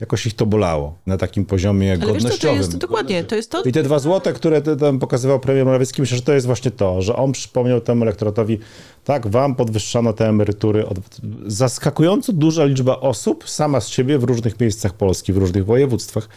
jakoś 0.00 0.26
ich 0.26 0.34
to 0.34 0.46
bolało 0.46 0.98
na 1.06 1.16
takim 1.16 1.44
poziomie 1.44 1.92
Ale 1.92 1.98
wiesz 1.98 2.06
co, 2.06 2.12
to 2.12 2.14
godnościowym. 2.14 2.56
jest 2.56 2.76
dokładnie, 2.76 3.24
to 3.24 3.36
jest 3.36 3.50
to, 3.50 3.62
I 3.62 3.72
te 3.72 3.82
dwa 3.82 3.98
złote, 3.98 4.32
które 4.32 4.62
tam 4.62 4.98
pokazywał 4.98 5.40
premier 5.40 5.66
Morawiecki, 5.66 6.02
myślę, 6.02 6.16
że 6.16 6.22
to 6.22 6.32
jest 6.32 6.46
właśnie 6.46 6.70
to, 6.70 7.02
że 7.02 7.16
on 7.16 7.32
przypomniał 7.32 7.80
temu 7.80 8.02
elektoratowi, 8.02 8.58
tak, 9.04 9.26
wam 9.26 9.54
podwyższano 9.54 10.12
te 10.12 10.28
emerytury. 10.28 10.86
Od... 10.86 10.98
Zaskakująco 11.46 12.32
duża 12.32 12.64
liczba 12.64 13.00
osób 13.00 13.48
sama 13.48 13.80
z 13.80 13.88
siebie 13.88 14.18
w 14.18 14.24
różnych 14.24 14.60
miejscach 14.60 14.94
Polski, 14.94 15.32
w 15.32 15.36
różnych 15.36 15.64
województwach 15.64 16.28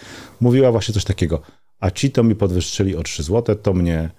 mówiła 0.42 0.72
właśnie 0.72 0.94
coś 0.94 1.04
takiego, 1.04 1.42
a 1.80 1.92
ci 1.92 2.12
to 2.12 2.24
mi 2.24 2.36
podwyższyli 2.36 2.96
o 2.96 3.04
3 3.04 3.24
złote, 3.24 3.56
to 3.56 3.74
mnie 3.74 4.10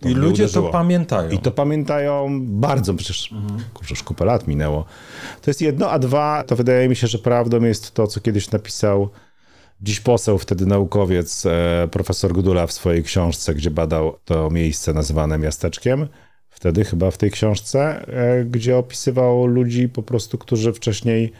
to 0.00 0.08
I 0.08 0.12
mnie 0.12 0.20
ludzie 0.20 0.44
uderzyło. 0.44 0.66
to 0.66 0.72
pamiętają. 0.72 1.30
I 1.30 1.38
to 1.38 1.50
pamiętają 1.50 2.40
bardzo, 2.46 2.94
przecież 2.94 3.34
kurczę, 3.74 3.94
już 3.94 4.02
kupę 4.02 4.24
lat 4.24 4.48
minęło. 4.48 4.84
To 5.42 5.50
jest 5.50 5.60
jedno, 5.60 5.90
a 5.90 5.98
dwa, 5.98 6.44
to 6.46 6.56
wydaje 6.56 6.88
mi 6.88 6.96
się, 6.96 7.06
że 7.06 7.18
prawdą 7.18 7.64
jest 7.64 7.94
to, 7.94 8.06
co 8.06 8.20
kiedyś 8.20 8.50
napisał 8.50 9.10
dziś 9.80 10.00
poseł, 10.00 10.38
wtedy 10.38 10.66
naukowiec, 10.66 11.46
e, 11.46 11.88
profesor 11.90 12.32
Gudula 12.32 12.66
w 12.66 12.72
swojej 12.72 13.02
książce, 13.02 13.54
gdzie 13.54 13.70
badał 13.70 14.18
to 14.24 14.50
miejsce 14.50 14.92
nazywane 14.92 15.38
miasteczkiem. 15.38 16.08
Wtedy 16.48 16.84
chyba 16.84 17.10
w 17.10 17.18
tej 17.18 17.30
książce, 17.30 18.06
e, 18.06 18.44
gdzie 18.44 18.76
opisywał 18.76 19.46
ludzi 19.46 19.88
po 19.88 20.02
prostu, 20.02 20.38
którzy 20.38 20.72
wcześniej 20.72 21.32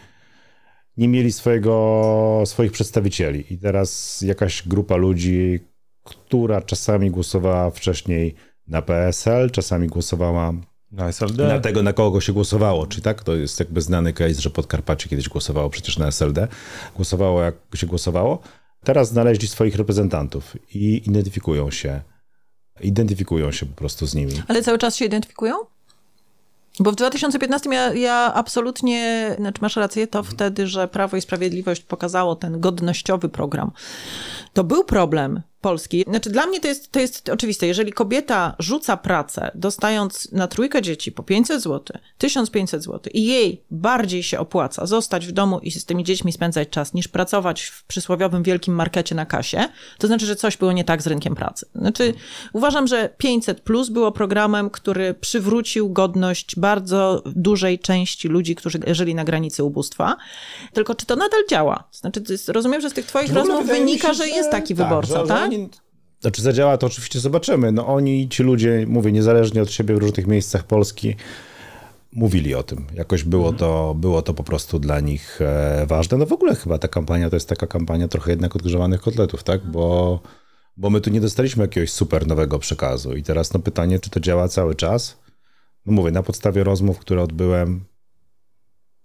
nie 0.97 1.07
mieli 1.07 1.31
swojego, 1.31 2.43
swoich 2.45 2.71
przedstawicieli. 2.71 3.53
I 3.53 3.57
teraz 3.57 4.21
jakaś 4.21 4.67
grupa 4.67 4.95
ludzi, 4.95 5.59
która 6.03 6.61
czasami 6.61 7.11
głosowała 7.11 7.69
wcześniej 7.69 8.35
na 8.69 8.81
PSL, 8.81 9.51
czasami 9.51 9.87
głosowała 9.87 10.53
Na 10.91 11.07
SLD. 11.07 11.47
na 11.47 11.59
tego, 11.59 11.83
na 11.83 11.93
kogo 11.93 12.21
się 12.21 12.33
głosowało. 12.33 12.87
Czy 12.87 13.01
tak? 13.01 13.23
To 13.23 13.35
jest 13.35 13.59
jakby 13.59 13.81
znany 13.81 14.13
case, 14.13 14.41
że 14.41 14.49
Podkarpacie 14.49 15.09
kiedyś 15.09 15.29
głosowało 15.29 15.69
przecież 15.69 15.97
na 15.97 16.07
SLD. 16.07 16.47
Głosowało 16.95 17.41
jak 17.41 17.55
się 17.75 17.87
głosowało. 17.87 18.39
Teraz 18.83 19.09
znaleźli 19.09 19.47
swoich 19.47 19.75
reprezentantów 19.75 20.55
i 20.75 21.01
identyfikują 21.07 21.71
się. 21.71 22.01
Identyfikują 22.81 23.51
się 23.51 23.65
po 23.65 23.75
prostu 23.75 24.05
z 24.07 24.15
nimi. 24.15 24.33
ale 24.47 24.61
cały 24.63 24.77
czas 24.77 24.95
się 24.95 25.05
identyfikują? 25.05 25.55
Bo 26.79 26.91
w 26.91 26.95
2015 26.95 27.69
ja, 27.69 27.93
ja 27.93 28.33
absolutnie, 28.33 29.35
znaczy 29.39 29.61
masz 29.61 29.75
rację, 29.75 30.07
to 30.07 30.23
wtedy, 30.23 30.67
że 30.67 30.87
Prawo 30.87 31.17
i 31.17 31.21
Sprawiedliwość 31.21 31.81
pokazało 31.81 32.35
ten 32.35 32.59
godnościowy 32.59 33.29
program. 33.29 33.71
To 34.53 34.63
był 34.63 34.83
problem 34.83 35.41
Polski. 35.61 36.03
Znaczy 36.07 36.29
dla 36.29 36.45
mnie 36.45 36.59
to 36.59 36.67
jest, 36.67 36.91
to 36.91 36.99
jest 36.99 37.29
oczywiste. 37.29 37.67
Jeżeli 37.67 37.93
kobieta 37.93 38.55
rzuca 38.59 38.97
pracę, 38.97 39.51
dostając 39.55 40.31
na 40.31 40.47
trójkę 40.47 40.81
dzieci 40.81 41.11
po 41.11 41.23
500 41.23 41.61
zł, 41.61 41.97
1500 42.17 42.83
zł 42.83 42.99
i 43.13 43.25
jej 43.25 43.63
bardziej 43.71 44.23
się 44.23 44.39
opłaca 44.39 44.85
zostać 44.85 45.27
w 45.27 45.31
domu 45.31 45.59
i 45.59 45.71
z 45.71 45.85
tymi 45.85 46.03
dziećmi 46.03 46.31
spędzać 46.31 46.69
czas, 46.69 46.93
niż 46.93 47.07
pracować 47.07 47.61
w 47.61 47.83
przysłowiowym 47.85 48.43
wielkim 48.43 48.75
markecie 48.75 49.15
na 49.15 49.25
kasie, 49.25 49.65
to 49.97 50.07
znaczy, 50.07 50.25
że 50.25 50.35
coś 50.35 50.57
było 50.57 50.71
nie 50.71 50.83
tak 50.83 51.01
z 51.01 51.07
rynkiem 51.07 51.35
pracy. 51.35 51.65
Znaczy 51.75 52.13
uważam, 52.53 52.87
że 52.87 53.09
500 53.17 53.61
plus 53.61 53.89
było 53.89 54.11
programem, 54.11 54.69
który 54.69 55.13
przywrócił 55.13 55.89
godność 55.89 56.55
bardzo 56.59 57.23
dużej 57.25 57.79
części 57.79 58.27
ludzi, 58.27 58.55
którzy 58.55 58.79
żyli 58.87 59.15
na 59.15 59.23
granicy 59.23 59.63
ubóstwa. 59.63 60.17
Tylko 60.73 60.95
czy 60.95 61.05
to 61.05 61.15
nadal 61.15 61.39
działa? 61.49 61.83
Znaczy, 61.91 62.23
jest, 62.29 62.49
rozumiem, 62.49 62.81
że 62.81 62.89
z 62.89 62.93
tych 62.93 63.05
twoich 63.05 63.33
rozmów 63.33 63.67
wynika, 63.67 64.07
się, 64.07 64.13
że 64.13 64.27
jest 64.27 64.51
taki 64.51 64.75
wyborca, 64.75 65.13
że- 65.13 65.21
że 65.21 65.27
tak? 65.27 65.48
Oni- 65.55 65.69
Znaczy 66.21 66.41
zadziała 66.41 66.77
to 66.77 66.87
oczywiście 66.87 67.19
zobaczymy. 67.19 67.71
No 67.71 67.87
oni, 67.87 68.29
ci 68.29 68.43
ludzie, 68.43 68.85
mówię, 68.87 69.11
niezależnie 69.11 69.61
od 69.61 69.71
siebie 69.71 69.95
w 69.95 69.97
różnych 69.97 70.27
miejscach 70.27 70.63
Polski, 70.63 71.15
mówili 72.13 72.55
o 72.55 72.63
tym. 72.63 72.87
Jakoś 72.93 73.23
było, 73.23 73.53
to, 73.53 73.95
było 73.95 74.21
to 74.21 74.33
po 74.33 74.43
prostu 74.43 74.79
dla 74.79 74.99
nich 74.99 75.41
e, 75.41 75.85
ważne. 75.87 76.17
No 76.17 76.25
w 76.25 76.33
ogóle 76.33 76.55
chyba 76.55 76.77
ta 76.77 76.87
kampania 76.87 77.29
to 77.29 77.35
jest 77.35 77.49
taka 77.49 77.67
kampania 77.67 78.07
trochę 78.07 78.31
jednak 78.31 78.55
odgrzewanych 78.55 79.01
kotletów, 79.01 79.43
tak? 79.43 79.65
Bo, 79.71 80.19
bo 80.77 80.89
my 80.89 81.01
tu 81.01 81.09
nie 81.09 81.21
dostaliśmy 81.21 81.63
jakiegoś 81.63 81.91
super 81.91 82.27
nowego 82.27 82.59
przekazu. 82.59 83.15
I 83.15 83.23
teraz 83.23 83.53
no 83.53 83.59
pytanie, 83.59 83.99
czy 83.99 84.09
to 84.09 84.19
działa 84.19 84.47
cały 84.47 84.75
czas? 84.75 85.17
No 85.85 85.93
mówię, 85.93 86.11
na 86.11 86.23
podstawie 86.23 86.63
rozmów, 86.63 86.99
które 86.99 87.21
odbyłem, 87.23 87.85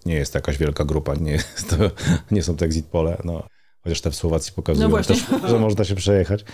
nie 0.06 0.14
jest 0.14 0.32
to 0.32 0.38
jakaś 0.38 0.58
wielka 0.58 0.84
grupa, 0.84 1.14
nie, 1.14 1.38
to, 1.70 1.76
nie 2.34 2.42
są 2.42 2.56
to 2.56 2.64
exit 2.64 2.86
pole, 2.86 3.16
no. 3.24 3.42
Chociaż 3.85 4.00
te 4.00 4.11
w 4.11 4.17
Słowacji 4.17 4.53
pokazują 4.53 4.88
No 4.88 5.03
też, 5.03 5.26
że 5.50 5.59
można 5.59 5.85
się 5.85 5.95
przejechać. 5.95 6.45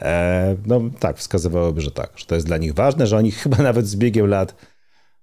E, 0.00 0.56
no 0.66 0.80
tak, 1.00 1.18
wskazywałoby, 1.18 1.80
że 1.80 1.90
tak, 1.90 2.12
że 2.16 2.26
to 2.26 2.34
jest 2.34 2.46
dla 2.46 2.56
nich 2.56 2.74
ważne, 2.74 3.06
że 3.06 3.16
oni 3.16 3.30
chyba 3.30 3.56
nawet 3.56 3.86
z 3.86 3.96
biegiem 3.96 4.26
lat, 4.26 4.54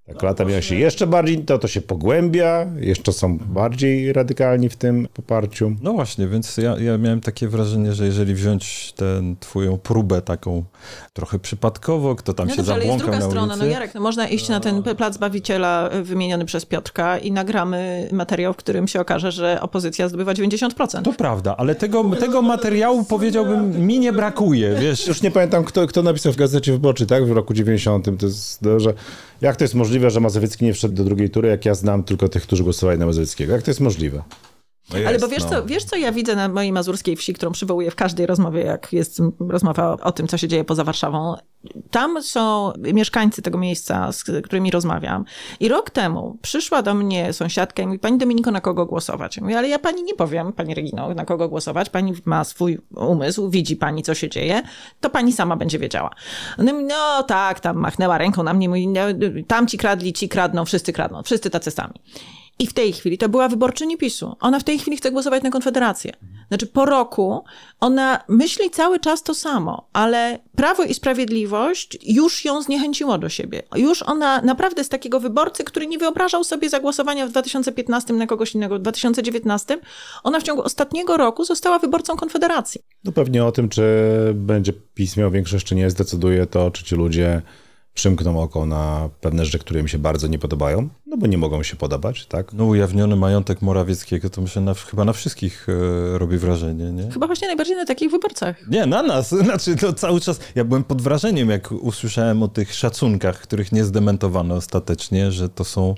tak 0.05 0.23
lata 0.23 0.45
miały 0.45 0.61
się 0.61 0.75
jeszcze 0.75 1.07
bardziej, 1.07 1.37
to 1.45 1.59
to 1.59 1.67
się 1.67 1.81
pogłębia, 1.81 2.65
jeszcze 2.79 3.13
są 3.13 3.37
bardziej 3.37 4.13
radykalni 4.13 4.69
w 4.69 4.75
tym 4.75 5.07
poparciu. 5.13 5.75
No 5.81 5.93
właśnie, 5.93 6.27
więc 6.27 6.57
ja, 6.57 6.75
ja 6.79 6.97
miałem 6.97 7.21
takie 7.21 7.47
wrażenie, 7.47 7.93
że 7.93 8.05
jeżeli 8.05 8.33
wziąć 8.33 8.93
tę 8.95 9.21
twoją 9.39 9.77
próbę 9.77 10.21
taką 10.21 10.63
trochę 11.13 11.39
przypadkowo, 11.39 12.15
kto 12.15 12.33
tam 12.33 12.47
No 12.47 12.51
się 12.53 12.57
dobrze, 12.57 12.73
ale 12.73 12.85
jest 12.85 12.97
zabłąkał 12.99 13.07
druga 13.19 13.25
na 13.25 13.31
strona. 13.31 13.53
ulicy. 13.53 13.67
No 13.67 13.73
Jarek, 13.73 13.95
no 13.95 14.01
można 14.01 14.27
iść 14.27 14.49
na 14.49 14.59
ten 14.59 14.83
plac 14.83 15.17
Bawiciela 15.17 15.89
y, 15.95 16.03
wymieniony 16.03 16.45
przez 16.45 16.65
Piotrka 16.65 17.17
i 17.17 17.31
nagramy 17.31 18.09
materiał, 18.11 18.53
w 18.53 18.57
którym 18.57 18.87
się 18.87 19.01
okaże, 19.01 19.31
że 19.31 19.61
opozycja 19.61 20.07
zdobywa 20.07 20.33
90%. 20.33 21.01
To 21.01 21.13
prawda, 21.13 21.55
ale 21.57 21.75
tego, 21.75 22.03
tego 22.19 22.41
materiału 22.41 23.03
powiedziałbym 23.03 23.87
mi 23.87 23.99
nie 23.99 24.13
brakuje, 24.13 24.75
wiesz. 24.81 25.07
Już 25.07 25.21
nie 25.21 25.31
pamiętam, 25.31 25.63
kto, 25.63 25.87
kto 25.87 26.03
napisał 26.03 26.33
w 26.33 26.35
Gazecie 26.35 26.71
Wyborczej, 26.71 27.07
tak, 27.07 27.25
w 27.25 27.31
roku 27.31 27.53
90. 27.53 28.05
To 28.19 28.25
jest, 28.25 28.61
no, 28.61 28.79
że 28.79 28.93
jak 29.41 29.55
to 29.55 29.63
jest 29.63 29.75
możliwe, 29.75 30.09
że 30.09 30.19
Mazowiecki 30.19 30.65
nie 30.65 30.73
wszedł 30.73 30.95
do 30.95 31.03
drugiej 31.03 31.29
tury, 31.29 31.49
jak 31.49 31.65
ja 31.65 31.75
znam 31.75 32.03
tylko 32.03 32.29
tych, 32.29 32.43
którzy 32.43 32.63
głosowali 32.63 32.99
na 32.99 33.05
Mazowieckiego? 33.05 33.53
Jak 33.53 33.63
to 33.63 33.71
jest 33.71 33.79
możliwe? 33.79 34.23
No 34.93 34.97
Ale 34.99 35.11
jest, 35.11 35.25
bo 35.25 35.29
wiesz, 35.29 35.43
no. 35.43 35.49
co, 35.49 35.65
wiesz, 35.65 35.83
co 35.83 35.95
ja 35.95 36.11
widzę 36.11 36.35
na 36.35 36.47
mojej 36.47 36.71
mazurskiej 36.71 37.15
wsi, 37.15 37.33
którą 37.33 37.51
przywołuję 37.51 37.91
w 37.91 37.95
każdej 37.95 38.25
rozmowie, 38.25 38.61
jak 38.61 38.93
jest 38.93 39.21
rozmowa 39.39 39.97
o 40.01 40.11
tym, 40.11 40.27
co 40.27 40.37
się 40.37 40.47
dzieje 40.47 40.63
poza 40.63 40.83
Warszawą. 40.83 41.35
Tam 41.91 42.23
są 42.23 42.73
mieszkańcy 42.77 43.41
tego 43.41 43.57
miejsca, 43.57 44.11
z 44.11 44.23
którymi 44.23 44.71
rozmawiam. 44.71 45.25
I 45.59 45.67
rok 45.67 45.89
temu 45.89 46.37
przyszła 46.41 46.81
do 46.81 46.93
mnie 46.93 47.33
sąsiadka 47.33 47.83
i 47.83 47.87
mówi, 47.87 47.99
pani 47.99 48.17
Dominiko, 48.17 48.51
na 48.51 48.61
kogo 48.61 48.85
głosować? 48.85 49.37
Ja 49.37 49.43
Mówię, 49.43 49.57
ale 49.57 49.69
ja 49.69 49.79
pani 49.79 50.03
nie 50.03 50.15
powiem, 50.15 50.53
pani 50.53 50.75
Regino, 50.75 51.13
na 51.13 51.25
kogo 51.25 51.49
głosować. 51.49 51.89
Pani 51.89 52.13
ma 52.25 52.43
swój 52.43 52.79
umysł, 52.95 53.49
widzi 53.49 53.75
pani, 53.75 54.03
co 54.03 54.13
się 54.13 54.29
dzieje, 54.29 54.61
to 54.99 55.09
pani 55.09 55.33
sama 55.33 55.55
będzie 55.55 55.79
wiedziała. 55.79 56.09
Mówi, 56.57 56.83
no 56.83 57.23
tak, 57.23 57.59
tam 57.59 57.77
machnęła 57.77 58.17
ręką 58.17 58.43
na 58.43 58.53
mnie, 58.53 58.69
mówi, 58.69 58.87
no, 58.87 59.01
tamci 59.47 59.77
kradli, 59.77 60.13
ci 60.13 60.29
kradną, 60.29 60.65
wszyscy 60.65 60.93
kradną, 60.93 61.23
wszyscy 61.23 61.49
tacy 61.49 61.71
sami. 61.71 61.93
I 62.61 62.67
w 62.67 62.73
tej 62.73 62.93
chwili 62.93 63.17
to 63.17 63.29
była 63.29 63.49
wyborczyni 63.49 63.97
PiSu. 63.97 64.35
Ona 64.39 64.59
w 64.59 64.63
tej 64.63 64.79
chwili 64.79 64.97
chce 64.97 65.11
głosować 65.11 65.43
na 65.43 65.49
Konfederację. 65.49 66.13
Znaczy 66.47 66.67
po 66.67 66.85
roku 66.85 67.43
ona 67.79 68.23
myśli 68.27 68.69
cały 68.69 68.99
czas 68.99 69.23
to 69.23 69.33
samo, 69.33 69.87
ale 69.93 70.39
Prawo 70.55 70.83
i 70.83 70.93
Sprawiedliwość 70.93 71.97
już 72.03 72.45
ją 72.45 72.61
zniechęciło 72.61 73.17
do 73.17 73.29
siebie. 73.29 73.63
Już 73.75 74.03
ona 74.03 74.41
naprawdę 74.41 74.83
z 74.83 74.89
takiego 74.89 75.19
wyborcy, 75.19 75.63
który 75.63 75.87
nie 75.87 75.97
wyobrażał 75.97 76.43
sobie 76.43 76.69
zagłosowania 76.69 77.27
w 77.27 77.29
2015 77.29 78.13
na 78.13 78.27
kogoś 78.27 78.55
innego, 78.55 78.75
w 78.75 78.81
2019, 78.81 79.77
ona 80.23 80.39
w 80.39 80.43
ciągu 80.43 80.63
ostatniego 80.63 81.17
roku 81.17 81.45
została 81.45 81.79
wyborcą 81.79 82.15
Konfederacji. 82.15 82.81
No 83.03 83.11
pewnie 83.11 83.45
o 83.45 83.51
tym, 83.51 83.69
czy 83.69 83.83
będzie 84.33 84.73
PiS 84.73 85.17
miał 85.17 85.31
większość, 85.31 85.65
czy 85.65 85.75
nie, 85.75 85.89
zdecyduje 85.89 86.45
to, 86.45 86.71
czy 86.71 86.83
ci 86.83 86.95
ludzie 86.95 87.41
przymkną 87.93 88.41
oko 88.41 88.65
na 88.65 89.09
pewne 89.21 89.45
rzeczy, 89.45 89.59
które 89.59 89.83
mi 89.83 89.89
się 89.89 89.97
bardzo 89.97 90.27
nie 90.27 90.39
podobają, 90.39 90.89
no 91.05 91.17
bo 91.17 91.27
nie 91.27 91.37
mogą 91.37 91.63
się 91.63 91.75
podobać, 91.75 92.25
tak? 92.25 92.53
No 92.53 92.65
ujawniony 92.65 93.15
majątek 93.15 93.61
Morawieckiego 93.61 94.29
to 94.29 94.41
myślę 94.41 94.61
na, 94.61 94.73
chyba 94.73 95.05
na 95.05 95.13
wszystkich 95.13 95.67
e, 95.69 96.17
robi 96.17 96.37
wrażenie, 96.37 96.91
nie? 96.91 97.11
Chyba 97.11 97.27
właśnie 97.27 97.47
najbardziej 97.47 97.75
na 97.75 97.85
takich 97.85 98.11
wyborcach. 98.11 98.67
Nie, 98.67 98.85
na 98.85 99.03
nas. 99.03 99.29
Znaczy 99.45 99.75
to 99.75 99.93
cały 99.93 100.21
czas, 100.21 100.39
ja 100.55 100.63
byłem 100.63 100.83
pod 100.83 101.01
wrażeniem, 101.01 101.49
jak 101.49 101.71
usłyszałem 101.71 102.43
o 102.43 102.47
tych 102.47 102.73
szacunkach, 102.73 103.41
których 103.41 103.71
nie 103.71 103.85
zdementowano 103.85 104.55
ostatecznie, 104.55 105.31
że 105.31 105.49
to 105.49 105.63
są 105.63 105.95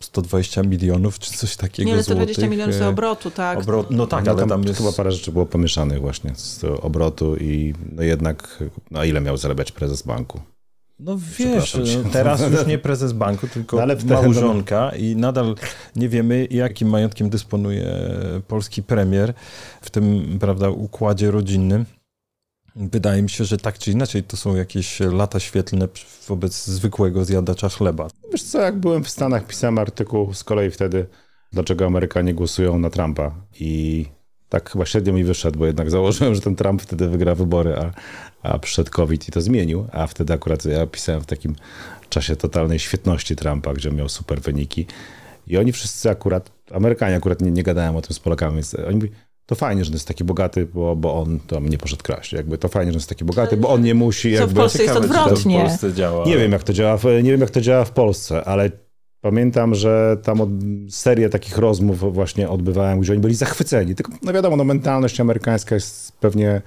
120 0.00 0.62
milionów 0.62 1.18
czy 1.18 1.32
coś 1.32 1.56
takiego 1.56 1.88
Nie, 1.88 1.94
ale 1.94 2.02
120 2.02 2.34
złotych, 2.34 2.50
milionów 2.50 2.74
e, 2.74 2.78
z 2.78 2.82
obrotu, 2.82 3.30
tak. 3.30 3.58
Obrot, 3.58 3.90
no 3.90 4.06
tak, 4.06 4.24
No 4.24 4.32
ale 4.32 4.46
tam 4.46 4.64
jest... 4.64 4.78
chyba 4.78 4.92
parę 4.92 5.12
rzeczy 5.12 5.32
było 5.32 5.46
pomieszanych 5.46 6.00
właśnie 6.00 6.32
z 6.34 6.64
obrotu 6.64 7.36
i 7.36 7.74
no 7.92 8.02
jednak, 8.02 8.64
no 8.90 9.04
ile 9.04 9.20
miał 9.20 9.36
zarabiać 9.36 9.72
prezes 9.72 10.02
banku? 10.02 10.40
No 10.98 11.18
wiesz, 11.38 11.74
no, 11.74 12.10
teraz 12.10 12.40
już 12.52 12.66
nie 12.66 12.78
prezes 12.78 13.12
banku, 13.12 13.48
tylko 13.48 13.76
No, 13.76 13.82
ale 13.82 13.96
małżonka 13.96 14.90
i 14.90 15.16
nadal 15.16 15.54
nie 15.96 16.08
wiemy, 16.08 16.46
jakim 16.50 16.88
majątkiem 16.88 17.30
dysponuje 17.30 18.10
polski 18.48 18.82
premier 18.82 19.34
w 19.80 19.90
tym, 19.90 20.36
prawda, 20.40 20.70
układzie 20.70 21.30
rodzinnym. 21.30 21.84
Wydaje 22.76 23.22
mi 23.22 23.30
się, 23.30 23.44
że 23.44 23.58
tak 23.58 23.78
czy 23.78 23.90
inaczej 23.90 24.22
to 24.22 24.36
są 24.36 24.56
jakieś 24.56 25.00
lata 25.00 25.40
świetlne 25.40 25.88
wobec 26.28 26.66
zwykłego 26.66 27.24
zjadacza 27.24 27.68
chleba. 27.68 28.08
Wiesz 28.32 28.42
co, 28.42 28.60
jak 28.60 28.78
byłem 28.78 29.04
w 29.04 29.10
Stanach, 29.10 29.46
pisałem 29.46 29.78
artykuł 29.78 30.34
z 30.34 30.44
kolei 30.44 30.70
wtedy, 30.70 31.06
dlaczego 31.52 31.86
Amerykanie 31.86 32.34
głosują 32.34 32.78
na 32.78 32.90
Trumpa 32.90 33.34
i 33.60 34.06
tak 34.54 34.70
chyba 34.70 34.86
średnio 34.86 35.12
mi 35.12 35.24
wyszedł, 35.24 35.58
bo 35.58 35.66
jednak 35.66 35.90
założyłem, 35.90 36.34
że 36.34 36.40
ten 36.40 36.56
Trump 36.56 36.82
wtedy 36.82 37.08
wygra 37.08 37.34
wybory, 37.34 37.76
a, 37.76 37.90
a 38.42 38.58
przyszedł 38.58 38.90
COVID 38.90 39.28
i 39.28 39.32
to 39.32 39.40
zmienił, 39.40 39.86
a 39.92 40.06
wtedy 40.06 40.32
akurat 40.32 40.64
ja 40.64 40.86
pisałem 40.86 41.20
w 41.20 41.26
takim 41.26 41.54
czasie 42.08 42.36
totalnej 42.36 42.78
świetności 42.78 43.36
Trumpa, 43.36 43.74
gdzie 43.74 43.90
miał 43.90 44.08
super 44.08 44.40
wyniki 44.40 44.86
i 45.46 45.58
oni 45.58 45.72
wszyscy 45.72 46.10
akurat, 46.10 46.50
Amerykanie 46.70 47.16
akurat 47.16 47.42
nie, 47.42 47.50
nie 47.50 47.62
gadałem 47.62 47.96
o 47.96 48.02
tym 48.02 48.14
z 48.14 48.18
Polakami, 48.18 48.54
więc 48.54 48.74
oni 48.74 48.94
mówili, 48.94 49.12
to 49.46 49.54
fajnie, 49.54 49.84
że 49.84 49.88
on 49.90 49.94
jest 49.94 50.08
taki 50.08 50.24
bogaty, 50.24 50.66
bo, 50.66 50.96
bo 50.96 51.14
on 51.14 51.40
tam 51.40 51.68
nie 51.68 51.78
poszedł 51.78 52.02
kraść. 52.02 52.32
Jakby 52.32 52.58
to 52.58 52.68
fajnie, 52.68 52.92
że 52.92 52.96
on 52.96 52.98
jest 52.98 53.08
taki 53.08 53.24
bogaty, 53.24 53.56
bo 53.56 53.68
on 53.68 53.82
nie 53.82 53.94
musi. 53.94 54.32
Co 54.32 54.36
w 54.36 54.40
Jakby... 54.40 54.54
Polsce 54.54 54.82
jest 54.82 54.94
Ciekawe, 54.94 55.14
to 55.14 55.24
odwrotnie. 55.24 55.58
w 55.58 55.62
Polsce 55.62 55.92
działa. 55.92 56.26
Nie 56.26 56.38
wiem, 56.38 56.52
jak 56.52 56.62
to 56.62 56.72
działa, 56.72 56.96
w, 56.96 57.04
nie 57.04 57.30
wiem, 57.30 57.40
jak 57.40 57.50
to 57.50 57.60
działa 57.60 57.84
w 57.84 57.90
Polsce, 57.90 58.44
ale 58.44 58.70
pamiętam, 59.24 59.74
że 59.74 60.16
tam 60.22 60.40
od, 60.40 60.48
serię 60.88 61.28
takich 61.28 61.58
rozmów 61.58 62.14
właśnie 62.14 62.48
odbywałem, 62.48 63.00
gdzie 63.00 63.12
oni 63.12 63.20
byli 63.20 63.34
zachwyceni. 63.34 63.94
Tylko, 63.94 64.12
no 64.22 64.32
wiadomo, 64.32 64.56
no 64.56 64.64
mentalność 64.64 65.20
amerykańska 65.20 65.74
jest 65.74 66.12
pewnie 66.12 66.62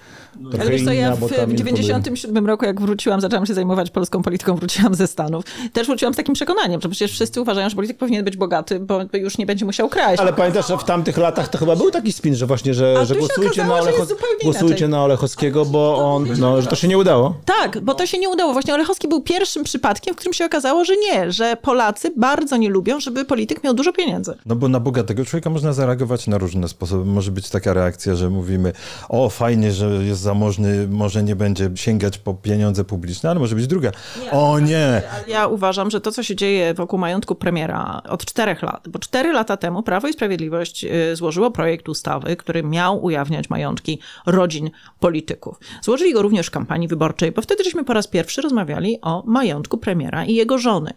trochę 0.51 0.67
Ale 0.67 0.77
inna, 0.77 0.93
ja 0.93 1.15
w, 1.15 1.19
bo 1.19 1.29
tam 1.29 1.45
w 1.45 1.49
nie 1.49 1.55
97 1.55 2.47
roku, 2.47 2.65
jak 2.65 2.81
wróciłam, 2.81 3.21
zaczęłam 3.21 3.45
się 3.45 3.53
zajmować 3.53 3.91
polską 3.91 4.21
polityką, 4.21 4.55
wróciłam 4.55 4.95
ze 4.95 5.07
Stanów. 5.07 5.45
Też 5.73 5.87
wróciłam 5.87 6.13
z 6.13 6.17
takim 6.17 6.33
przekonaniem, 6.33 6.81
że 6.81 6.89
przecież 6.89 7.11
wszyscy 7.11 7.41
uważają, 7.41 7.69
że 7.69 7.75
polityk 7.75 7.97
powinien 7.97 8.25
być 8.25 8.37
bogaty, 8.37 8.79
bo 8.79 8.99
już 9.13 9.37
nie 9.37 9.45
będzie 9.45 9.65
musiał 9.65 9.89
kraść. 9.89 10.21
Ale 10.21 10.33
pamiętasz, 10.33 10.67
że 10.67 10.77
w 10.77 10.83
tamtych 10.83 11.17
latach 11.17 11.47
to 11.47 11.57
chyba 11.57 11.75
był 11.75 11.91
taki 11.91 12.13
spin, 12.13 12.35
że 12.35 12.45
właśnie, 12.45 12.73
że, 12.73 13.05
że 13.05 13.15
głosujcie, 13.15 13.63
na 13.63 13.75
okazało, 13.75 13.91
że 13.91 13.97
Olecho, 13.97 14.15
głosujcie 14.43 14.87
na 14.87 15.03
Olechowskiego, 15.03 15.65
bo 15.65 16.13
on, 16.15 16.27
no, 16.39 16.61
że 16.61 16.67
to 16.67 16.75
się 16.75 16.87
nie 16.87 16.97
udało. 16.97 17.35
Tak, 17.45 17.79
bo 17.79 17.93
to 17.93 18.05
się 18.05 18.19
nie 18.19 18.29
udało. 18.29 18.53
Właśnie 18.53 18.73
Olechowski 18.73 19.07
był 19.07 19.21
pierwszym 19.21 19.63
przypadkiem, 19.63 20.13
w 20.13 20.17
którym 20.17 20.33
się 20.33 20.45
okazało, 20.45 20.85
że 20.85 20.93
nie, 20.97 21.31
że 21.31 21.57
Polacy 21.61 22.11
bardzo 22.15 22.46
nie 22.55 22.69
lubią, 22.69 22.99
żeby 22.99 23.25
polityk 23.25 23.63
miał 23.63 23.73
dużo 23.73 23.93
pieniędzy. 23.93 24.37
No 24.45 24.55
bo 24.55 24.67
na 24.67 24.79
bogatego 24.79 25.25
człowieka 25.25 25.49
można 25.49 25.73
zareagować 25.73 26.27
na 26.27 26.37
różne 26.37 26.67
sposoby. 26.67 27.05
Może 27.05 27.31
być 27.31 27.49
taka 27.49 27.73
reakcja, 27.73 28.15
że 28.15 28.29
mówimy, 28.29 28.73
o 29.09 29.29
fajnie, 29.29 29.71
że 29.71 29.85
jest 29.85 30.21
zamożny, 30.21 30.87
może 30.87 31.23
nie 31.23 31.35
będzie 31.35 31.69
sięgać 31.75 32.17
po 32.17 32.33
pieniądze 32.33 32.83
publiczne, 32.83 33.29
ale 33.29 33.39
może 33.39 33.55
być 33.55 33.67
druga. 33.67 33.91
O 34.31 34.59
nie! 34.59 35.01
Ja 35.27 35.47
uważam, 35.47 35.91
że 35.91 36.01
to, 36.01 36.11
co 36.11 36.23
się 36.23 36.35
dzieje 36.35 36.73
wokół 36.73 36.99
majątku 36.99 37.35
premiera 37.35 38.01
od 38.09 38.25
czterech 38.25 38.61
lat, 38.63 38.89
bo 38.89 38.99
cztery 38.99 39.33
lata 39.33 39.57
temu 39.57 39.83
Prawo 39.83 40.07
i 40.07 40.13
Sprawiedliwość 40.13 40.85
y, 40.85 41.15
złożyło 41.15 41.51
projekt 41.51 41.89
ustawy, 41.89 42.35
który 42.35 42.63
miał 42.63 43.03
ujawniać 43.05 43.49
majątki 43.49 43.99
rodzin 44.25 44.69
polityków. 44.99 45.59
Złożyli 45.81 46.13
go 46.13 46.21
również 46.21 46.47
w 46.47 46.51
kampanii 46.51 46.87
wyborczej, 46.87 47.31
bo 47.31 47.41
wtedy 47.41 47.63
żeśmy 47.63 47.83
po 47.83 47.93
raz 47.93 48.07
pierwszy 48.07 48.41
rozmawiali 48.41 49.01
o 49.01 49.23
majątku 49.25 49.77
premiera 49.77 50.25
i 50.25 50.35
jego 50.35 50.57
żony. 50.57 50.93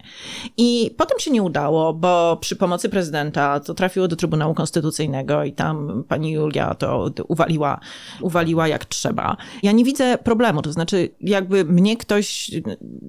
I 0.57 0.95
potem 0.97 1.19
się 1.19 1.31
nie 1.31 1.40
udało, 1.41 1.93
bo 1.93 2.37
przy 2.41 2.55
pomocy 2.55 2.89
prezydenta 2.89 3.59
to 3.59 3.73
trafiło 3.73 4.07
do 4.07 4.15
Trybunału 4.15 4.53
Konstytucyjnego 4.53 5.43
i 5.43 5.53
tam 5.53 6.03
pani 6.07 6.31
Julia 6.31 6.75
to 6.75 7.09
uwaliła, 7.27 7.79
uwaliła 8.21 8.67
jak 8.67 8.85
trzeba. 8.85 9.37
Ja 9.63 9.71
nie 9.71 9.83
widzę 9.83 10.17
problemu, 10.17 10.61
to 10.61 10.71
znaczy 10.71 11.09
jakby 11.21 11.65
mnie 11.65 11.97
ktoś 11.97 12.51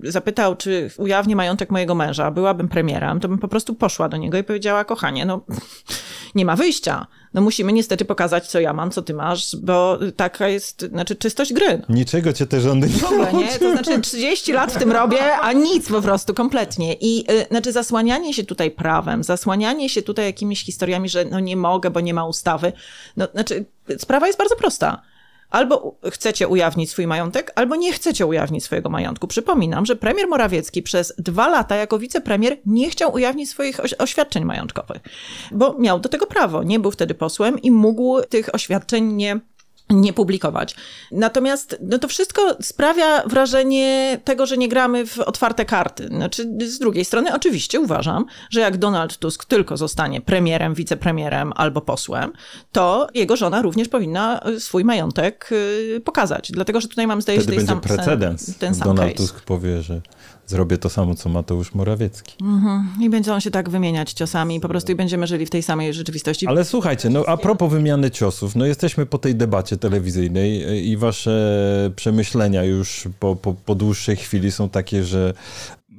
zapytał, 0.03 0.57
czy 0.57 0.91
ujawnię 0.99 1.37
majątek 1.37 1.71
mojego 1.71 1.95
męża, 1.95 2.31
byłabym 2.31 2.69
premierem, 2.69 3.21
to 3.21 3.29
bym 3.29 3.39
po 3.39 3.49
prostu 3.49 3.75
poszła 3.75 4.09
do 4.09 4.17
niego 4.17 4.39
i 4.39 4.45
powiedziała, 4.45 4.85
kochanie, 4.85 5.27
no 5.27 5.41
nie 6.35 6.45
ma 6.45 6.57
wyjścia. 6.57 7.07
No 7.35 7.41
musimy 7.41 7.73
niestety 7.73 8.05
pokazać, 8.05 8.49
co 8.49 8.61
ja 8.61 8.73
mam, 8.73 8.91
co 8.91 9.03
ty 9.03 9.15
masz, 9.15 9.57
bo 9.57 9.99
taka 10.17 10.49
jest, 10.49 10.81
znaczy 10.89 11.17
czystość 11.17 11.53
gry. 11.53 11.83
Niczego 11.89 12.33
cię 12.33 12.47
te 12.47 12.61
rządy 12.61 12.87
nie 12.89 12.95
W 12.95 13.05
ogóle, 13.05 13.33
nie? 13.33 13.59
To 13.59 13.73
znaczy 13.73 14.01
30 14.01 14.53
lat 14.53 14.73
w 14.73 14.79
tym 14.79 14.93
robię, 14.93 15.37
a 15.37 15.53
nic 15.53 15.89
po 15.89 16.03
prostu, 16.03 16.35
kompletnie. 16.35 16.97
I 17.01 17.25
y, 17.31 17.47
znaczy 17.51 17.73
zasłanianie 17.73 18.35
się 18.35 18.45
tutaj 18.45 18.71
prawem, 18.71 19.25
zasłanianie 19.25 19.89
się 19.89 20.03
tutaj 20.03 20.25
jakimiś 20.25 20.65
historiami, 20.65 21.09
że 21.09 21.25
no 21.25 21.41
nie 21.41 21.57
mogę, 21.57 21.91
bo 21.91 22.01
nie 22.01 22.15
ma 22.15 22.27
ustawy. 22.27 22.73
No, 23.17 23.29
znaczy 23.33 23.65
sprawa 23.99 24.27
jest 24.27 24.39
bardzo 24.39 24.57
prosta. 24.57 25.03
Albo 25.53 25.97
chcecie 26.11 26.49
ujawnić 26.49 26.91
swój 26.91 27.07
majątek, 27.07 27.53
albo 27.55 27.77
nie 27.77 27.93
chcecie 27.93 28.27
ujawnić 28.27 28.65
swojego 28.65 28.91
majątku. 28.91 29.27
Przypominam, 29.27 29.87
że 29.87 29.97
premier 29.97 30.29
Morawiecki 30.29 30.83
przez 30.83 31.15
dwa 31.19 31.49
lata 31.49 31.77
jako 31.77 31.99
wicepremier 31.99 32.57
nie 32.67 32.91
chciał 32.91 33.15
ujawnić 33.15 33.51
swoich 33.51 33.81
oś- 33.81 33.95
oświadczeń 33.99 34.45
majątkowych, 34.45 35.03
bo 35.51 35.75
miał 35.79 36.01
do 36.01 36.09
tego 36.09 36.27
prawo. 36.27 36.63
Nie 36.63 36.81
był 36.81 36.91
wtedy 36.91 37.15
posłem 37.15 37.59
i 37.63 37.71
mógł 37.71 38.23
tych 38.23 38.55
oświadczeń 38.55 39.13
nie 39.13 39.41
nie 39.93 40.13
publikować. 40.13 40.75
Natomiast 41.13 41.79
no 41.81 41.99
to 41.99 42.09
wszystko 42.09 42.57
sprawia 42.61 43.23
wrażenie 43.27 44.21
tego, 44.25 44.47
że 44.47 44.57
nie 44.57 44.69
gramy 44.69 45.07
w 45.07 45.19
otwarte 45.19 45.65
karty. 45.65 46.07
Znaczy, 46.07 46.43
z 46.67 46.79
drugiej 46.79 47.05
strony, 47.05 47.35
oczywiście 47.35 47.81
uważam, 47.81 48.25
że 48.51 48.61
jak 48.61 48.77
Donald 48.77 49.19
Tusk 49.19 49.45
tylko 49.45 49.77
zostanie 49.77 50.21
premierem, 50.21 50.75
wicepremierem 50.75 51.53
albo 51.57 51.81
posłem, 51.81 52.33
to 52.73 53.07
jego 53.15 53.37
żona 53.37 53.63
również 53.63 53.89
powinna 53.89 54.41
swój 54.59 54.85
majątek 54.85 55.49
y, 55.53 56.01
pokazać. 56.05 56.53
Dlatego, 56.53 56.81
że 56.81 56.89
tutaj 56.89 57.07
mam 57.07 57.23
zdaje 57.23 57.41
się 57.41 57.47
ten 57.47 57.67
sam, 57.67 57.81
precedens. 57.81 58.59
ten 58.59 58.75
sam 58.75 58.89
Donald 58.89 59.13
case. 59.13 59.23
Tusk 59.23 59.41
powie, 59.41 59.83
że 59.83 60.01
zrobię 60.47 60.79
to 60.79 60.89
samo, 60.89 61.15
co 61.15 61.29
Mateusz 61.29 61.75
Morawiecki. 61.75 62.37
I 63.01 63.11
będzie 63.11 63.35
on 63.35 63.41
się 63.41 63.51
tak 63.51 63.71
wymieniać 63.71 64.13
ciosami 64.13 64.61
po 64.61 64.69
prostu 64.69 64.93
i 64.93 64.95
będziemy 64.95 65.27
żyli 65.27 65.47
w 65.47 65.51
tej 65.51 65.63
samej 65.63 65.95
rzeczywistości. 65.95 66.47
Ale 66.47 66.65
słuchajcie, 66.65 67.11
no 67.11 67.25
a 67.27 67.37
propos 67.37 67.73
wymiany 67.73 68.11
ciosów, 68.11 68.57
no 68.57 68.67
jesteśmy 68.67 69.07
po 69.07 69.19
tej 69.19 69.35
debacie 69.35 69.77
telewizyjnej 69.77 70.65
e, 70.65 70.81
i 70.81 70.97
wasze 70.97 71.91
przemyślenia 71.97 72.65
już 72.65 73.09
po, 73.21 73.37
po, 73.37 73.55
po 73.55 73.75
dłuższej 73.75 74.17
chwili 74.17 74.53
są 74.53 74.69
takie, 74.69 75.05
że 75.05 75.35